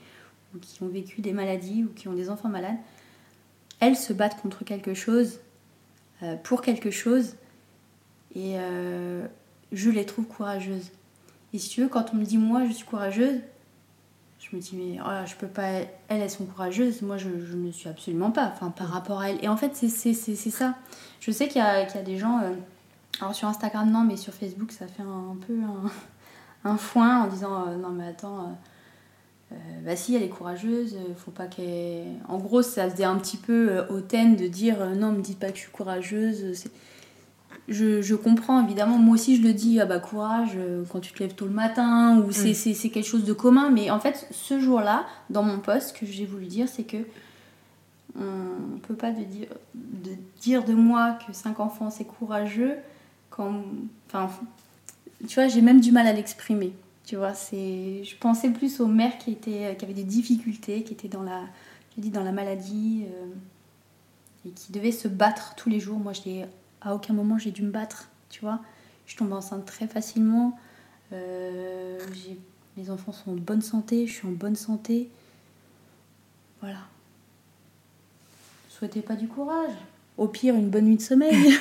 ou 0.53 0.59
qui 0.59 0.83
ont 0.83 0.87
vécu 0.87 1.21
des 1.21 1.33
maladies 1.33 1.83
ou 1.83 1.89
qui 1.93 2.07
ont 2.07 2.13
des 2.13 2.29
enfants 2.29 2.49
malades, 2.49 2.77
elles 3.79 3.95
se 3.95 4.13
battent 4.13 4.41
contre 4.41 4.63
quelque 4.63 4.93
chose, 4.93 5.39
euh, 6.23 6.35
pour 6.37 6.61
quelque 6.61 6.91
chose, 6.91 7.35
et 8.35 8.53
euh, 8.55 9.27
je 9.71 9.89
les 9.89 10.05
trouve 10.05 10.25
courageuses. 10.25 10.91
Et 11.53 11.59
si 11.59 11.69
tu 11.69 11.81
veux, 11.81 11.87
quand 11.87 12.13
on 12.13 12.17
me 12.17 12.25
dit 12.25 12.37
moi 12.37 12.65
je 12.65 12.73
suis 12.73 12.85
courageuse, 12.85 13.39
je 14.49 14.55
me 14.55 14.61
dis 14.61 14.75
mais 14.75 14.99
oh 15.03 15.25
je 15.25 15.35
peux 15.35 15.47
pas 15.47 15.63
elles 15.63 15.87
elles 16.09 16.29
sont 16.29 16.45
courageuses. 16.45 17.01
Moi 17.01 17.17
je, 17.17 17.29
ne 17.29 17.71
suis 17.71 17.89
absolument 17.89 18.31
pas 18.31 18.51
enfin 18.53 18.69
par 18.69 18.89
rapport 18.89 19.21
à 19.21 19.31
elles. 19.31 19.43
Et 19.43 19.47
en 19.47 19.57
fait 19.57 19.75
c'est 19.75 19.89
ça. 19.89 20.75
Je 21.19 21.31
sais 21.31 21.47
qu'il 21.47 21.61
y, 21.61 21.65
a 21.65 22.01
des 22.03 22.17
gens 22.17 22.41
euh, 22.41 22.51
alors 23.21 23.33
sur 23.33 23.47
Instagram 23.47 23.89
non 23.89 24.03
mais 24.03 24.17
sur 24.17 24.33
Facebook 24.33 24.71
ça 24.71 24.87
fait 24.87 25.03
un, 25.03 25.35
peu 25.47 25.57
un, 26.63 26.77
foin 26.77 27.23
en 27.23 27.27
disant 27.27 27.67
euh, 27.67 27.75
non 27.75 27.89
mais 27.89 28.07
attends 28.07 28.57
euh, 29.51 29.55
bah 29.83 29.95
si 29.95 30.15
elle 30.15 30.23
est 30.23 30.29
courageuse 30.29 30.97
faut 31.17 31.31
pas 31.31 31.47
qu'elle 31.47 32.05
en 32.27 32.37
gros 32.37 32.61
ça 32.61 32.89
se 32.89 32.95
dit 32.95 33.03
un 33.03 33.17
petit 33.17 33.37
peu 33.37 33.85
hautaine 33.89 34.35
de 34.35 34.47
dire 34.47 34.85
non 34.95 35.11
me 35.11 35.21
dites 35.21 35.39
pas 35.39 35.49
que 35.49 35.55
je 35.55 35.61
suis 35.61 35.71
courageuse 35.71 36.65
je, 37.67 38.15
comprends 38.15 38.63
évidemment, 38.63 38.97
moi 38.97 39.15
aussi 39.15 39.37
je 39.37 39.41
le 39.41 39.53
dis, 39.53 39.79
ah 39.79 39.85
bah 39.85 39.99
courage 39.99 40.51
euh, 40.55 40.83
quand 40.91 40.99
tu 40.99 41.13
te 41.13 41.19
lèves 41.19 41.33
tôt 41.33 41.45
le 41.45 41.51
matin, 41.51 42.19
ou 42.19 42.31
c'est 42.31 42.51
mm. 42.51 42.89
quelque 42.91 43.05
chose 43.05 43.23
de 43.23 43.33
commun, 43.33 43.69
mais 43.69 43.89
en 43.89 43.99
fait 43.99 44.27
ce 44.31 44.59
jour-là, 44.59 45.05
dans 45.29 45.43
mon 45.43 45.59
poste, 45.59 45.89
ce 45.89 45.93
que 45.93 46.05
j'ai 46.05 46.25
voulu 46.25 46.45
dire, 46.45 46.67
c'est 46.67 46.83
que 46.83 46.97
on 48.17 48.77
peut 48.77 48.95
pas 48.95 49.11
de 49.11 49.23
dire, 49.23 49.49
de 49.73 50.11
dire 50.39 50.63
de 50.63 50.73
moi 50.73 51.17
que 51.27 51.33
cinq 51.33 51.59
enfants 51.59 51.89
c'est 51.89 52.05
courageux, 52.05 52.75
quand, 53.29 53.63
enfin, 54.07 54.29
tu 55.27 55.35
vois, 55.35 55.47
j'ai 55.47 55.61
même 55.61 55.81
du 55.81 55.91
mal 55.91 56.07
à 56.07 56.13
l'exprimer. 56.13 56.73
Tu 57.05 57.15
vois, 57.15 57.33
c'est, 57.33 58.03
je 58.03 58.15
pensais 58.17 58.49
plus 58.49 58.79
aux 58.79 58.87
mères 58.87 59.17
qui 59.17 59.31
étaient, 59.31 59.75
qui 59.77 59.85
avaient 59.85 59.93
des 59.93 60.03
difficultés, 60.03 60.83
qui 60.83 60.93
étaient 60.93 61.07
dans 61.07 61.21
la, 61.21 61.41
je 61.95 62.01
dis 62.01 62.09
dans 62.09 62.23
la 62.23 62.31
maladie 62.31 63.05
euh, 63.05 64.47
et 64.47 64.51
qui 64.51 64.71
devaient 64.71 64.91
se 64.91 65.07
battre 65.07 65.53
tous 65.55 65.69
les 65.69 65.79
jours. 65.79 65.99
Moi, 65.99 66.13
je 66.13 66.21
l'ai 66.25 66.45
à 66.85 66.95
aucun 66.95 67.13
moment 67.13 67.37
j'ai 67.37 67.51
dû 67.51 67.63
me 67.63 67.71
battre, 67.71 68.09
tu 68.29 68.39
vois. 68.41 68.61
Je 69.07 69.17
tombe 69.17 69.33
enceinte 69.33 69.65
très 69.65 69.87
facilement. 69.87 70.57
Euh, 71.11 71.99
les 72.77 72.89
enfants 72.89 73.11
sont 73.11 73.31
en 73.31 73.35
bonne 73.35 73.61
santé, 73.61 74.07
je 74.07 74.13
suis 74.13 74.27
en 74.27 74.31
bonne 74.31 74.55
santé. 74.55 75.09
Voilà. 76.61 76.79
Souhaitez 78.69 79.01
pas 79.01 79.15
du 79.15 79.27
courage. 79.27 79.73
Au 80.17 80.27
pire, 80.27 80.55
une 80.55 80.69
bonne 80.69 80.85
nuit 80.85 80.97
de 80.97 81.01
sommeil. 81.01 81.35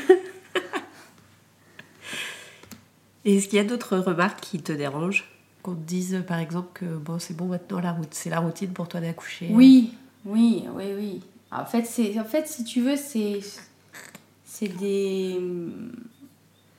est-ce 3.25 3.49
qu'il 3.49 3.57
y 3.57 3.61
a 3.61 3.65
d'autres 3.65 3.99
remarques 3.99 4.41
qui 4.41 4.61
te 4.61 4.73
dérangent? 4.73 5.29
Qu'on 5.63 5.75
te 5.75 5.81
dise 5.81 6.23
par 6.27 6.39
exemple 6.39 6.69
que 6.75 6.85
bon, 6.85 7.19
c'est 7.19 7.35
bon 7.35 7.47
maintenant 7.47 7.81
la 7.81 7.93
route, 7.93 8.13
c'est 8.13 8.31
la 8.31 8.41
routine 8.41 8.73
pour 8.73 8.89
toi 8.89 9.01
d'accoucher 9.01 9.49
Oui, 9.51 9.95
oui, 10.25 10.65
oui, 10.75 10.93
oui. 10.97 11.23
En 11.51 11.65
fait, 11.65 11.85
c'est, 11.85 12.19
en 12.19 12.25
fait, 12.25 12.49
si 12.49 12.65
tu 12.65 12.81
veux, 12.83 12.97
c'est 12.97 13.41
c'est 14.55 14.69
des, 14.69 15.41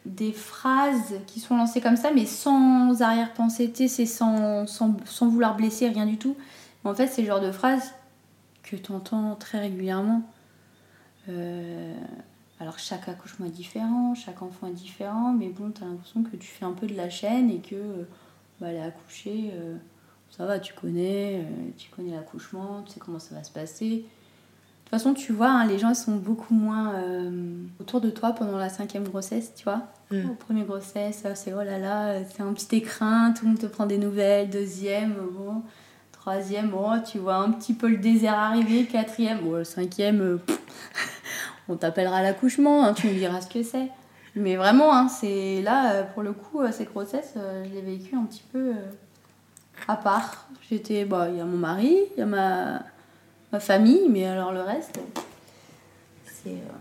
des 0.06 0.32
phrases 0.32 1.16
qui 1.28 1.42
sont 1.42 1.58
lancées 1.58 1.82
comme 1.82 1.98
ça, 1.98 2.10
mais 2.14 2.26
sans 2.26 3.02
arrière-pensée, 3.02 3.70
c'est 3.76 4.06
sans, 4.06 4.66
sans, 4.66 4.96
sans, 5.04 5.28
vouloir 5.28 5.58
blesser, 5.58 5.90
rien 5.90 6.06
du 6.06 6.18
tout. 6.18 6.38
en 6.86 6.94
fait, 6.94 7.08
c'est 7.08 7.22
le 7.22 7.28
genre 7.28 7.42
de 7.42 7.52
phrases 7.52 7.92
que 8.64 8.78
tu 8.78 8.94
entends 8.94 9.36
très 9.36 9.60
régulièrement. 9.60 10.22
Euh, 11.28 11.94
alors, 12.62 12.80
chaque 12.80 13.10
accouchement 13.10 13.46
est 13.46 13.50
différent, 13.50 14.16
chaque 14.16 14.42
enfant 14.42 14.68
est 14.68 14.72
différent, 14.72 15.34
mais 15.34 15.50
bon, 15.50 15.72
tu 15.72 15.84
as 15.84 15.88
l'impression 15.88 16.24
que 16.24 16.38
tu 16.38 16.48
fais 16.48 16.64
un 16.64 16.72
peu 16.72 16.88
de 16.88 16.96
la 16.96 17.10
chaîne 17.10 17.50
et 17.50 17.60
que 17.60 18.08
bah, 18.62 18.68
elle 18.70 18.78
est 18.78 19.52
euh, 19.52 19.76
ça 20.30 20.46
va, 20.46 20.60
tu 20.60 20.74
connais, 20.74 21.42
euh, 21.42 21.72
tu 21.78 21.90
connais 21.90 22.16
l'accouchement, 22.16 22.84
tu 22.84 22.94
sais 22.94 23.00
comment 23.02 23.20
ça 23.20 23.36
va 23.36 23.44
se 23.44 23.52
passer. 23.52 24.06
De 24.86 24.92
toute 24.92 25.00
façon, 25.00 25.16
tu 25.16 25.34
vois, 25.34 25.50
hein, 25.50 25.66
les 25.66 25.80
gens 25.80 25.96
sont 25.96 26.16
beaucoup 26.16 26.54
moins 26.54 26.94
euh, 26.94 27.32
autour 27.82 28.02
de 28.02 28.12
toi 28.12 28.34
pendant 28.34 28.58
la 28.58 28.70
cinquième 28.70 29.04
grossesse, 29.04 29.52
tu 29.56 29.64
vois. 29.64 29.82
Mm. 30.12 30.36
Première 30.38 30.66
grossesse, 30.66 31.26
c'est 31.34 31.54
oh 31.54 31.64
là 31.64 31.80
là, 31.80 32.24
c'est 32.30 32.44
un 32.44 32.54
petit 32.54 32.76
écrin, 32.76 33.32
tout 33.32 33.46
le 33.46 33.52
monde 33.52 33.60
te 33.60 33.66
prend 33.66 33.88
des 33.88 33.98
nouvelles. 33.98 34.52
Deuxième, 34.52 35.16
bon. 35.32 35.64
Troisième, 36.12 36.72
oh, 36.76 36.94
tu 37.04 37.18
vois 37.18 37.38
un 37.38 37.50
petit 37.52 37.74
peu 37.74 37.88
le 37.88 37.98
désert 37.98 38.36
arriver. 38.36 38.86
Quatrième, 38.86 39.40
bon, 39.40 39.54
le 39.54 39.64
cinquième, 39.64 40.22
euh, 40.22 40.38
on 41.68 41.78
t'appellera 41.78 42.18
à 42.18 42.22
l'accouchement, 42.22 42.86
hein, 42.86 42.94
tu 42.94 43.08
me 43.08 43.14
diras 43.14 43.42
ce 43.42 43.48
que 43.48 43.64
c'est. 43.64 43.90
Mais 44.36 44.56
vraiment, 44.56 44.96
hein, 44.96 45.08
c'est 45.08 45.64
là, 45.64 45.94
euh, 45.94 46.04
pour 46.04 46.22
le 46.22 46.34
coup, 46.34 46.62
ces 46.72 46.86
grossesses, 46.86 47.34
je 47.36 47.70
les 47.72 47.80
ai 47.80 47.82
vécues 47.82 48.16
un 48.16 48.26
petit 48.26 48.44
peu 48.54 48.74
à 49.88 49.96
part. 49.96 50.48
J'étais, 50.70 51.06
bah, 51.06 51.28
il 51.32 51.38
y 51.38 51.42
a 51.42 51.46
mon 51.46 51.58
mari, 51.58 51.98
il 52.16 52.20
y 52.20 52.22
a 52.22 52.28
ma 52.28 52.84
famille, 53.60 54.10
mais 54.10 54.26
alors 54.26 54.52
le 54.52 54.62
reste, 54.62 55.00
c'est. 56.26 56.52
Euh, 56.52 56.78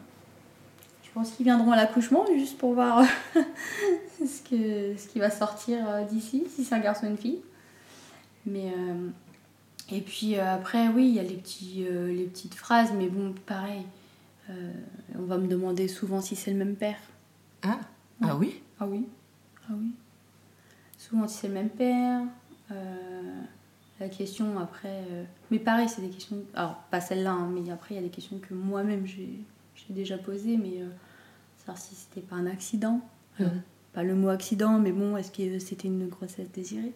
je 1.03 1.11
pense 1.13 1.31
qu'ils 1.31 1.45
viendront 1.45 1.71
à 1.71 1.77
l'accouchement 1.77 2.27
juste 2.35 2.59
pour 2.59 2.75
voir 2.75 3.05
ce, 4.19 4.43
que, 4.49 4.97
ce 4.99 5.07
qui 5.09 5.21
va 5.21 5.31
sortir 5.31 5.79
euh, 5.89 6.05
d'ici, 6.05 6.47
si 6.53 6.65
c'est 6.65 6.75
un 6.75 6.81
garçon 6.81 7.07
ou 7.07 7.11
une 7.11 7.19
fille. 7.19 7.41
Mais. 8.47 8.73
Euh, 8.77 9.09
et 9.93 10.01
puis 10.01 10.37
après, 10.37 10.89
oui, 10.89 11.09
il 11.09 11.15
y 11.15 11.21
a 11.21 11.23
les, 11.23 11.37
petits, 11.37 11.85
les 11.87 12.25
petites 12.25 12.55
phrases, 12.55 12.93
mais 12.97 13.09
bon, 13.09 13.35
pareil. 13.45 13.83
on 14.49 15.25
va 15.25 15.37
me 15.37 15.47
demander 15.47 15.89
souvent 15.89 16.23
si 16.23 16.37
c'est 16.37 16.51
le 16.51 16.57
même 16.57 16.75
père. 16.75 16.97
Ah, 17.63 17.81
ah 18.23 18.35
oui? 18.35 18.63
Ah 18.81 18.87
oui. 18.87 19.05
Ah 19.69 19.75
oui. 19.79 19.91
Souvent 20.97 21.29
si 21.29 21.37
c'est 21.37 21.49
le 21.49 21.55
même 21.55 21.69
père 21.69 22.23
la 24.01 24.09
question 24.09 24.59
après. 24.59 25.05
Euh, 25.11 25.25
mais 25.51 25.59
pareil, 25.59 25.89
c'est 25.89 26.03
des 26.03 26.11
questions. 26.11 26.43
Alors, 26.55 26.77
pas 26.91 27.01
celle-là, 27.01 27.33
hein, 27.33 27.51
mais 27.53 27.71
après, 27.71 27.95
il 27.95 27.97
y 27.97 28.01
a 28.01 28.03
des 28.03 28.11
questions 28.11 28.39
que 28.39 28.55
moi-même 28.55 29.07
j'ai 29.07 29.45
déjà 29.91 30.19
posées, 30.19 30.57
mais 30.57 30.81
euh, 30.81 30.89
savoir 31.59 31.79
si 31.79 31.95
c'était 31.95 32.21
pas 32.21 32.37
un 32.37 32.47
accident. 32.47 33.01
Euh, 33.41 33.47
pas 33.93 34.03
le 34.03 34.15
mot 34.15 34.29
accident, 34.29 34.79
mais 34.79 34.93
bon, 34.93 35.17
est-ce 35.17 35.31
que 35.31 35.59
c'était 35.59 35.89
une 35.89 36.09
grossesse 36.09 36.51
désirée? 36.51 36.93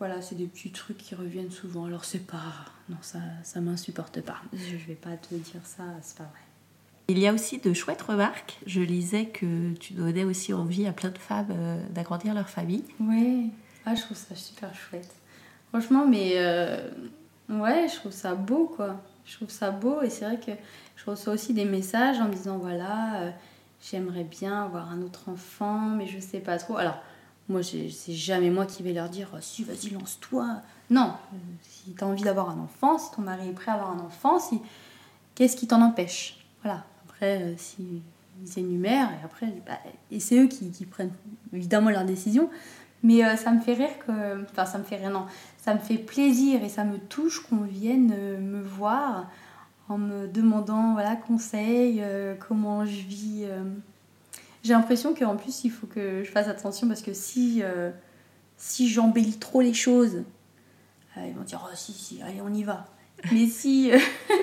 Voilà, 0.00 0.20
c'est 0.20 0.34
des 0.34 0.46
petits 0.46 0.70
trucs 0.70 0.98
qui 0.98 1.14
reviennent 1.14 1.52
souvent. 1.52 1.86
Alors, 1.86 2.04
c'est 2.04 2.26
pas. 2.26 2.66
Non, 2.90 2.96
ça, 3.00 3.20
ça 3.42 3.60
m'insupporte 3.60 4.20
pas. 4.20 4.42
Je 4.52 4.76
vais 4.88 4.96
pas 4.96 5.16
te 5.16 5.34
dire 5.34 5.64
ça, 5.64 5.84
c'est 6.02 6.18
pas 6.18 6.24
vrai. 6.24 6.40
Il 7.08 7.18
y 7.18 7.26
a 7.26 7.32
aussi 7.32 7.58
de 7.58 7.72
chouettes 7.72 8.02
remarques. 8.02 8.58
Je 8.66 8.80
lisais 8.80 9.26
que 9.26 9.72
tu 9.74 9.94
donnais 9.94 10.24
aussi 10.24 10.52
envie 10.52 10.86
à 10.86 10.92
plein 10.92 11.10
de 11.10 11.18
femmes 11.18 11.54
d'agrandir 11.90 12.34
leur 12.34 12.48
famille. 12.50 12.84
Oui. 12.98 13.50
Ah, 13.86 13.94
je 13.94 14.02
trouve 14.02 14.16
ça 14.16 14.34
super 14.34 14.74
chouette. 14.74 15.12
Franchement, 15.68 16.06
mais 16.06 16.32
euh, 16.36 16.88
ouais, 17.48 17.88
je 17.88 17.96
trouve 17.96 18.12
ça 18.12 18.34
beau, 18.34 18.72
quoi. 18.74 18.96
Je 19.26 19.36
trouve 19.36 19.50
ça 19.50 19.70
beau 19.70 20.02
et 20.02 20.10
c'est 20.10 20.24
vrai 20.24 20.38
que 20.38 20.52
je 20.96 21.10
reçois 21.10 21.32
aussi 21.32 21.54
des 21.54 21.64
messages 21.64 22.18
en 22.18 22.28
me 22.28 22.32
disant 22.34 22.58
voilà, 22.58 23.22
euh, 23.22 23.30
j'aimerais 23.82 24.24
bien 24.24 24.64
avoir 24.64 24.90
un 24.90 25.02
autre 25.02 25.28
enfant, 25.28 25.80
mais 25.80 26.06
je 26.06 26.18
sais 26.18 26.40
pas 26.40 26.58
trop. 26.58 26.76
Alors, 26.76 26.98
moi, 27.48 27.62
c'est 27.62 28.12
jamais 28.12 28.50
moi 28.50 28.64
qui 28.64 28.82
vais 28.82 28.92
leur 28.92 29.08
dire 29.08 29.28
si, 29.40 29.64
vas-y, 29.64 29.90
lance-toi. 29.90 30.62
Non, 30.90 31.12
si 31.62 31.92
tu 31.92 32.04
as 32.04 32.06
envie 32.06 32.22
d'avoir 32.22 32.50
un 32.50 32.58
enfant, 32.58 32.98
si 32.98 33.10
ton 33.10 33.22
mari 33.22 33.48
est 33.48 33.52
prêt 33.52 33.70
à 33.70 33.74
avoir 33.74 33.90
un 33.90 34.00
enfant, 34.00 34.38
si... 34.38 34.60
qu'est-ce 35.34 35.56
qui 35.56 35.66
t'en 35.66 35.82
empêche? 35.82 36.38
Voilà. 36.62 36.84
Après, 37.06 37.42
euh, 37.42 37.54
ils 37.78 38.58
énumèrent, 38.58 39.10
et 39.10 39.24
après, 39.24 39.46
bah, 39.66 39.78
et 40.10 40.20
c'est 40.20 40.38
eux 40.38 40.46
qui, 40.46 40.70
qui, 40.70 40.86
prennent 40.86 41.12
évidemment 41.52 41.90
leur 41.90 42.04
décision. 42.04 42.50
Mais 43.04 43.22
euh, 43.22 43.36
ça 43.36 43.52
me 43.52 43.60
fait 43.60 43.74
rire 43.74 43.96
que. 44.04 44.42
Enfin, 44.50 44.64
ça 44.64 44.78
me 44.78 44.82
fait 44.82 44.96
rire, 44.96 45.10
non. 45.10 45.26
Ça 45.58 45.74
me 45.74 45.78
fait 45.78 45.98
plaisir 45.98 46.64
et 46.64 46.68
ça 46.68 46.84
me 46.84 46.98
touche 46.98 47.40
qu'on 47.46 47.60
vienne 47.60 48.12
euh, 48.16 48.40
me 48.40 48.62
voir 48.62 49.30
en 49.88 49.98
me 49.98 50.26
demandant 50.26 50.94
voilà, 50.94 51.14
conseil, 51.14 52.00
euh, 52.02 52.34
comment 52.34 52.86
je 52.86 53.02
vis. 53.02 53.46
J'ai 54.62 54.72
l'impression 54.72 55.14
qu'en 55.14 55.36
plus, 55.36 55.64
il 55.64 55.70
faut 55.70 55.86
que 55.86 56.24
je 56.24 56.30
fasse 56.30 56.48
attention 56.48 56.88
parce 56.88 57.02
que 57.02 57.12
si, 57.12 57.62
si 58.56 58.88
j'embellis 58.88 59.38
trop 59.38 59.60
les 59.60 59.74
choses, 59.74 60.22
ils 61.18 61.34
vont 61.34 61.44
dire 61.44 61.62
Oh, 61.62 61.74
si, 61.74 61.92
si, 61.92 62.22
allez, 62.22 62.40
on 62.40 62.52
y 62.52 62.64
va. 62.64 62.86
Mais 63.30 63.46
si. 63.46 63.90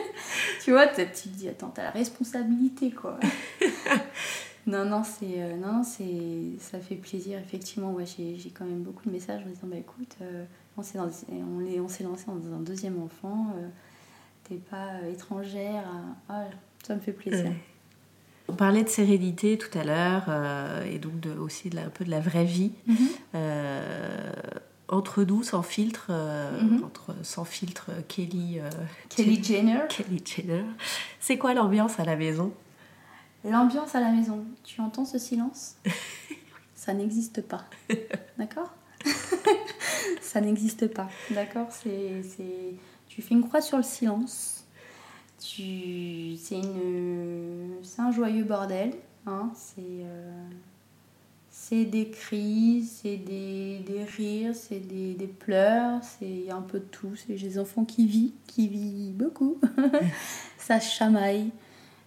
tu 0.63 0.71
vois, 0.71 0.85
tu 0.85 1.03
te 1.07 1.27
dis 1.29 1.49
Attends, 1.49 1.71
t'as 1.73 1.85
la 1.85 1.89
responsabilité, 1.89 2.91
quoi. 2.91 3.19
Non, 4.67 4.85
non, 4.85 5.03
c'est, 5.03 5.41
euh, 5.41 5.57
non, 5.57 5.83
c'est, 5.83 6.59
ça 6.59 6.79
fait 6.79 6.95
plaisir, 6.95 7.39
effectivement. 7.39 7.91
Ouais, 7.93 8.05
j'ai, 8.05 8.37
j'ai 8.37 8.49
quand 8.51 8.65
même 8.65 8.83
beaucoup 8.83 9.07
de 9.07 9.11
messages 9.11 9.41
en 9.43 9.49
disant 9.49 9.67
bah, 9.67 9.77
écoute, 9.77 10.15
euh, 10.21 10.45
on, 10.77 10.83
s'est 10.83 10.97
lancé, 10.97 11.25
on, 11.31 11.83
on 11.83 11.87
s'est 11.87 12.03
lancé 12.03 12.25
dans 12.27 12.55
un 12.55 12.59
deuxième 12.59 13.01
enfant, 13.01 13.53
euh, 13.57 13.67
t'es 14.47 14.55
pas 14.55 15.07
étrangère. 15.11 15.83
Ah, 16.29 16.45
ça 16.83 16.95
me 16.95 16.99
fait 16.99 17.11
plaisir. 17.11 17.51
On 18.47 18.53
parlait 18.53 18.83
de 18.83 18.89
sérénité 18.89 19.57
tout 19.57 19.75
à 19.77 19.83
l'heure 19.83 20.83
et 20.85 20.99
donc 20.99 21.19
de, 21.21 21.31
aussi 21.31 21.69
de 21.69 21.77
un 21.77 21.89
peu 21.89 22.03
de 22.03 22.09
la 22.09 22.19
vraie 22.19 22.43
vie. 22.43 22.71
Mhm. 22.85 22.97
entre 24.89 25.23
nous, 25.23 25.41
sans 25.41 25.61
filtre, 25.61 26.11
mhm. 26.11 26.83
entre 26.83 27.15
sans 27.23 27.45
filtre 27.45 27.91
Kelly, 28.09 28.59
Kelly 29.09 29.41
Jenner. 29.41 29.79
Kelly 29.89 30.21
Jenner. 30.25 30.65
C'est 31.21 31.37
quoi 31.37 31.53
l'ambiance 31.53 31.97
à 31.99 32.03
la 32.03 32.17
maison? 32.17 32.51
L'ambiance 33.43 33.95
à 33.95 33.99
la 33.99 34.11
maison, 34.11 34.45
tu 34.63 34.81
entends 34.81 35.05
ce 35.05 35.17
silence 35.17 35.75
Ça 36.75 36.93
n'existe 36.93 37.41
pas. 37.41 37.65
D'accord 38.37 38.73
Ça 40.21 40.41
n'existe 40.41 40.87
pas. 40.87 41.09
D'accord 41.31 41.67
c'est, 41.69 42.23
c'est... 42.23 42.73
Tu 43.07 43.21
fais 43.21 43.33
une 43.33 43.43
croix 43.43 43.61
sur 43.61 43.77
le 43.77 43.83
silence. 43.83 44.63
Tu... 45.39 46.37
C'est, 46.37 46.59
une... 46.59 47.75
c'est 47.83 48.01
un 48.01 48.11
joyeux 48.11 48.43
bordel. 48.43 48.93
Hein 49.27 49.51
c'est, 49.55 49.81
euh... 49.81 50.47
c'est 51.49 51.85
des 51.85 52.09
cris, 52.09 52.83
c'est 52.83 53.17
des, 53.17 53.79
des 53.79 54.03
rires, 54.03 54.55
c'est 54.55 54.79
des, 54.79 55.13
des 55.13 55.27
pleurs, 55.27 55.99
c'est 56.03 56.49
un 56.49 56.61
peu 56.61 56.79
de 56.79 56.85
tout. 56.85 57.15
C'est 57.15 57.33
des 57.33 57.59
enfants 57.59 57.85
qui 57.85 58.05
vivent, 58.07 58.33
qui 58.47 58.67
vivent 58.67 59.15
beaucoup. 59.15 59.59
Ça 60.57 60.79
chamaille. 60.79 61.51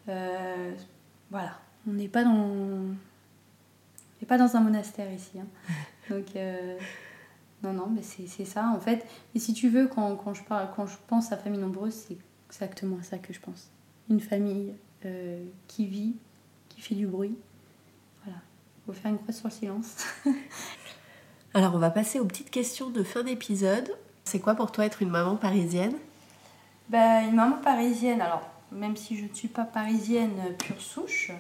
Euh, 0.09 0.73
voilà, 1.31 1.59
on 1.89 1.93
n'est 1.93 2.09
pas 2.09 2.25
dans. 2.25 2.95
pas 4.29 4.39
dans 4.39 4.57
un 4.57 4.61
monastère 4.61 5.13
ici. 5.13 5.39
Hein. 5.39 5.47
Donc, 6.11 6.37
euh, 6.37 6.79
non, 7.63 7.73
non, 7.73 7.89
mais 7.89 8.03
c'est 8.03 8.45
ça 8.45 8.69
en 8.69 8.81
fait. 8.81 9.07
Et 9.35 9.39
si 9.39 9.55
tu 9.55 9.69
veux, 9.69 9.87
quand, 9.87 10.17
quand, 10.17 10.35
je 10.35 10.43
parle, 10.45 10.69
quand 10.75 10.87
je 10.87 10.97
pense 11.07 11.33
à 11.33 11.37
famille 11.37 11.61
nombreuse, 11.61 11.95
c'est 11.95 12.19
exactement 12.49 12.99
à 13.01 13.03
ça 13.03 13.19
que 13.19 13.33
je 13.33 13.41
pense. 13.41 13.71
Une 14.11 14.21
famille 14.21 14.75
qui 15.69 15.87
vit, 15.87 16.15
qui 16.71 16.81
fait 16.81 16.95
du 16.95 17.07
bruit. 17.07 17.37
Voilà, 18.25 18.39
faut 18.87 18.93
faire 18.95 19.11
une 19.11 19.19
croix 19.19 19.35
sur 19.35 19.49
le 19.49 19.53
silence. 19.53 20.07
Alors 21.55 21.75
on 21.75 21.79
va 21.79 21.91
passer 21.91 22.19
aux 22.19 22.25
petites 22.25 22.51
questions 22.51 22.91
de 22.91 23.03
fin 23.03 23.23
d'épisode. 23.23 23.89
C'est 24.25 24.41
quoi 24.41 24.55
pour 24.55 24.73
toi 24.73 24.87
être 24.87 25.03
une 25.03 25.11
maman 25.11 25.37
parisienne? 25.37 25.95
Ben, 26.89 27.29
Une 27.29 27.37
maman 27.37 27.59
parisienne, 27.59 28.21
alors 28.21 28.43
même 28.75 28.97
si 28.97 29.17
je 29.17 29.25
ne 29.25 29.35
suis 29.35 29.49
pas 29.49 29.65
parisienne 29.65 30.55
pure 30.59 30.81
souche, 30.81 31.31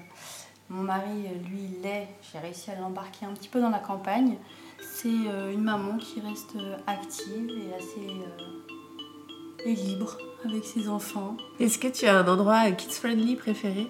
mon 0.70 0.82
mari, 0.82 1.28
lui, 1.48 1.68
l'est. 1.82 2.08
J'ai 2.32 2.38
réussi 2.38 2.70
à 2.70 2.76
l'embarquer 2.76 3.26
un 3.26 3.32
petit 3.32 3.48
peu 3.48 3.60
dans 3.60 3.70
la 3.70 3.78
campagne. 3.78 4.36
C'est 4.80 5.08
euh, 5.08 5.52
une 5.52 5.62
maman 5.62 5.98
qui 5.98 6.20
reste 6.20 6.56
euh, 6.56 6.76
active 6.86 7.50
et 7.50 7.74
assez 7.74 8.08
euh, 8.08 9.66
et 9.66 9.74
libre 9.74 10.16
avec 10.44 10.64
ses 10.64 10.88
enfants. 10.88 11.36
Est-ce 11.60 11.78
que 11.78 11.88
tu 11.88 12.06
as 12.06 12.18
un 12.18 12.26
endroit 12.26 12.70
kids-friendly 12.70 13.36
préféré? 13.36 13.86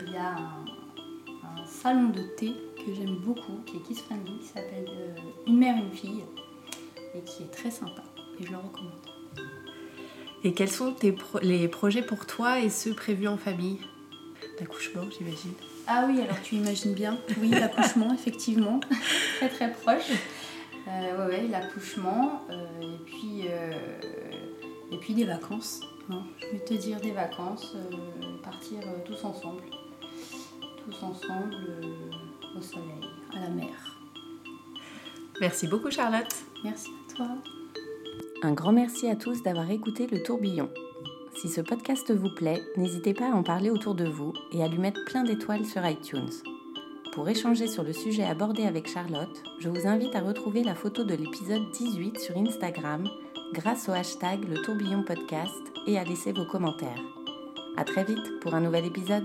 Il 0.00 0.12
y 0.12 0.16
a 0.16 0.32
un, 0.32 1.66
salon 1.66 2.10
de 2.10 2.22
thé 2.36 2.52
que 2.76 2.94
j'aime 2.94 3.16
beaucoup, 3.16 3.60
qui 3.66 3.76
est 3.76 3.80
kids-friendly, 3.80 4.38
qui 4.38 4.46
s'appelle 4.46 4.88
Une 5.46 5.58
mère, 5.58 5.76
une 5.76 5.92
fille, 5.92 6.24
et 7.14 7.20
qui 7.22 7.44
est 7.44 7.50
très 7.50 7.70
sympa. 7.70 8.02
Et 8.38 8.44
je 8.44 8.50
le 8.50 8.58
recommande. 8.58 9.11
Et 10.44 10.54
quels 10.54 10.70
sont 10.70 10.92
tes 10.92 11.14
les 11.42 11.68
projets 11.68 12.02
pour 12.02 12.26
toi 12.26 12.58
et 12.58 12.68
ceux 12.68 12.94
prévus 12.94 13.28
en 13.28 13.36
famille? 13.36 13.78
D'accouchement, 14.58 15.02
j'imagine. 15.16 15.52
Ah 15.86 16.04
oui, 16.08 16.20
alors 16.20 16.40
tu 16.42 16.56
imagines 16.56 16.94
bien. 16.94 17.18
Oui, 17.40 17.50
l'accouchement, 17.50 18.12
effectivement. 18.14 18.80
très 19.38 19.48
très 19.48 19.72
proche. 19.72 20.10
Euh, 20.88 21.28
ouais, 21.28 21.46
l'accouchement. 21.48 22.42
Euh, 22.50 22.66
et, 22.80 23.04
puis, 23.04 23.42
euh, 23.48 23.72
et 24.90 24.96
puis 24.96 25.14
des 25.14 25.24
vacances. 25.24 25.80
Hein. 26.10 26.22
Je 26.40 26.46
vais 26.46 26.64
te 26.64 26.74
dire 26.74 27.00
des 27.00 27.12
vacances. 27.12 27.74
Euh, 27.76 27.96
partir 28.42 28.80
tous 29.04 29.24
ensemble. 29.24 29.62
Tous 30.84 31.04
ensemble 31.04 31.56
au 32.58 32.60
soleil, 32.60 33.08
à 33.36 33.40
la 33.40 33.48
mer. 33.48 33.96
Merci 35.40 35.68
beaucoup 35.68 35.90
Charlotte. 35.90 36.34
Merci 36.64 36.88
à 36.88 37.14
toi. 37.14 37.28
Un 38.44 38.54
grand 38.54 38.72
merci 38.72 39.08
à 39.08 39.14
tous 39.14 39.44
d'avoir 39.44 39.70
écouté 39.70 40.08
le 40.08 40.20
tourbillon. 40.20 40.68
Si 41.36 41.48
ce 41.48 41.60
podcast 41.60 42.12
vous 42.12 42.34
plaît, 42.34 42.60
n'hésitez 42.76 43.14
pas 43.14 43.30
à 43.30 43.36
en 43.36 43.44
parler 43.44 43.70
autour 43.70 43.94
de 43.94 44.04
vous 44.04 44.32
et 44.50 44.64
à 44.64 44.68
lui 44.68 44.78
mettre 44.78 45.04
plein 45.04 45.22
d'étoiles 45.22 45.64
sur 45.64 45.86
iTunes. 45.86 46.28
Pour 47.12 47.28
échanger 47.28 47.68
sur 47.68 47.84
le 47.84 47.92
sujet 47.92 48.24
abordé 48.24 48.64
avec 48.64 48.88
Charlotte, 48.88 49.44
je 49.60 49.68
vous 49.68 49.86
invite 49.86 50.16
à 50.16 50.20
retrouver 50.20 50.64
la 50.64 50.74
photo 50.74 51.04
de 51.04 51.14
l'épisode 51.14 51.70
18 51.70 52.18
sur 52.18 52.36
Instagram 52.36 53.08
grâce 53.52 53.88
au 53.88 53.92
hashtag 53.92 54.42
le 54.48 54.60
tourbillon 54.62 55.04
podcast 55.04 55.62
et 55.86 55.96
à 55.96 56.02
laisser 56.02 56.32
vos 56.32 56.44
commentaires. 56.44 57.02
À 57.76 57.84
très 57.84 58.02
vite 58.02 58.40
pour 58.40 58.56
un 58.56 58.60
nouvel 58.60 58.86
épisode. 58.86 59.24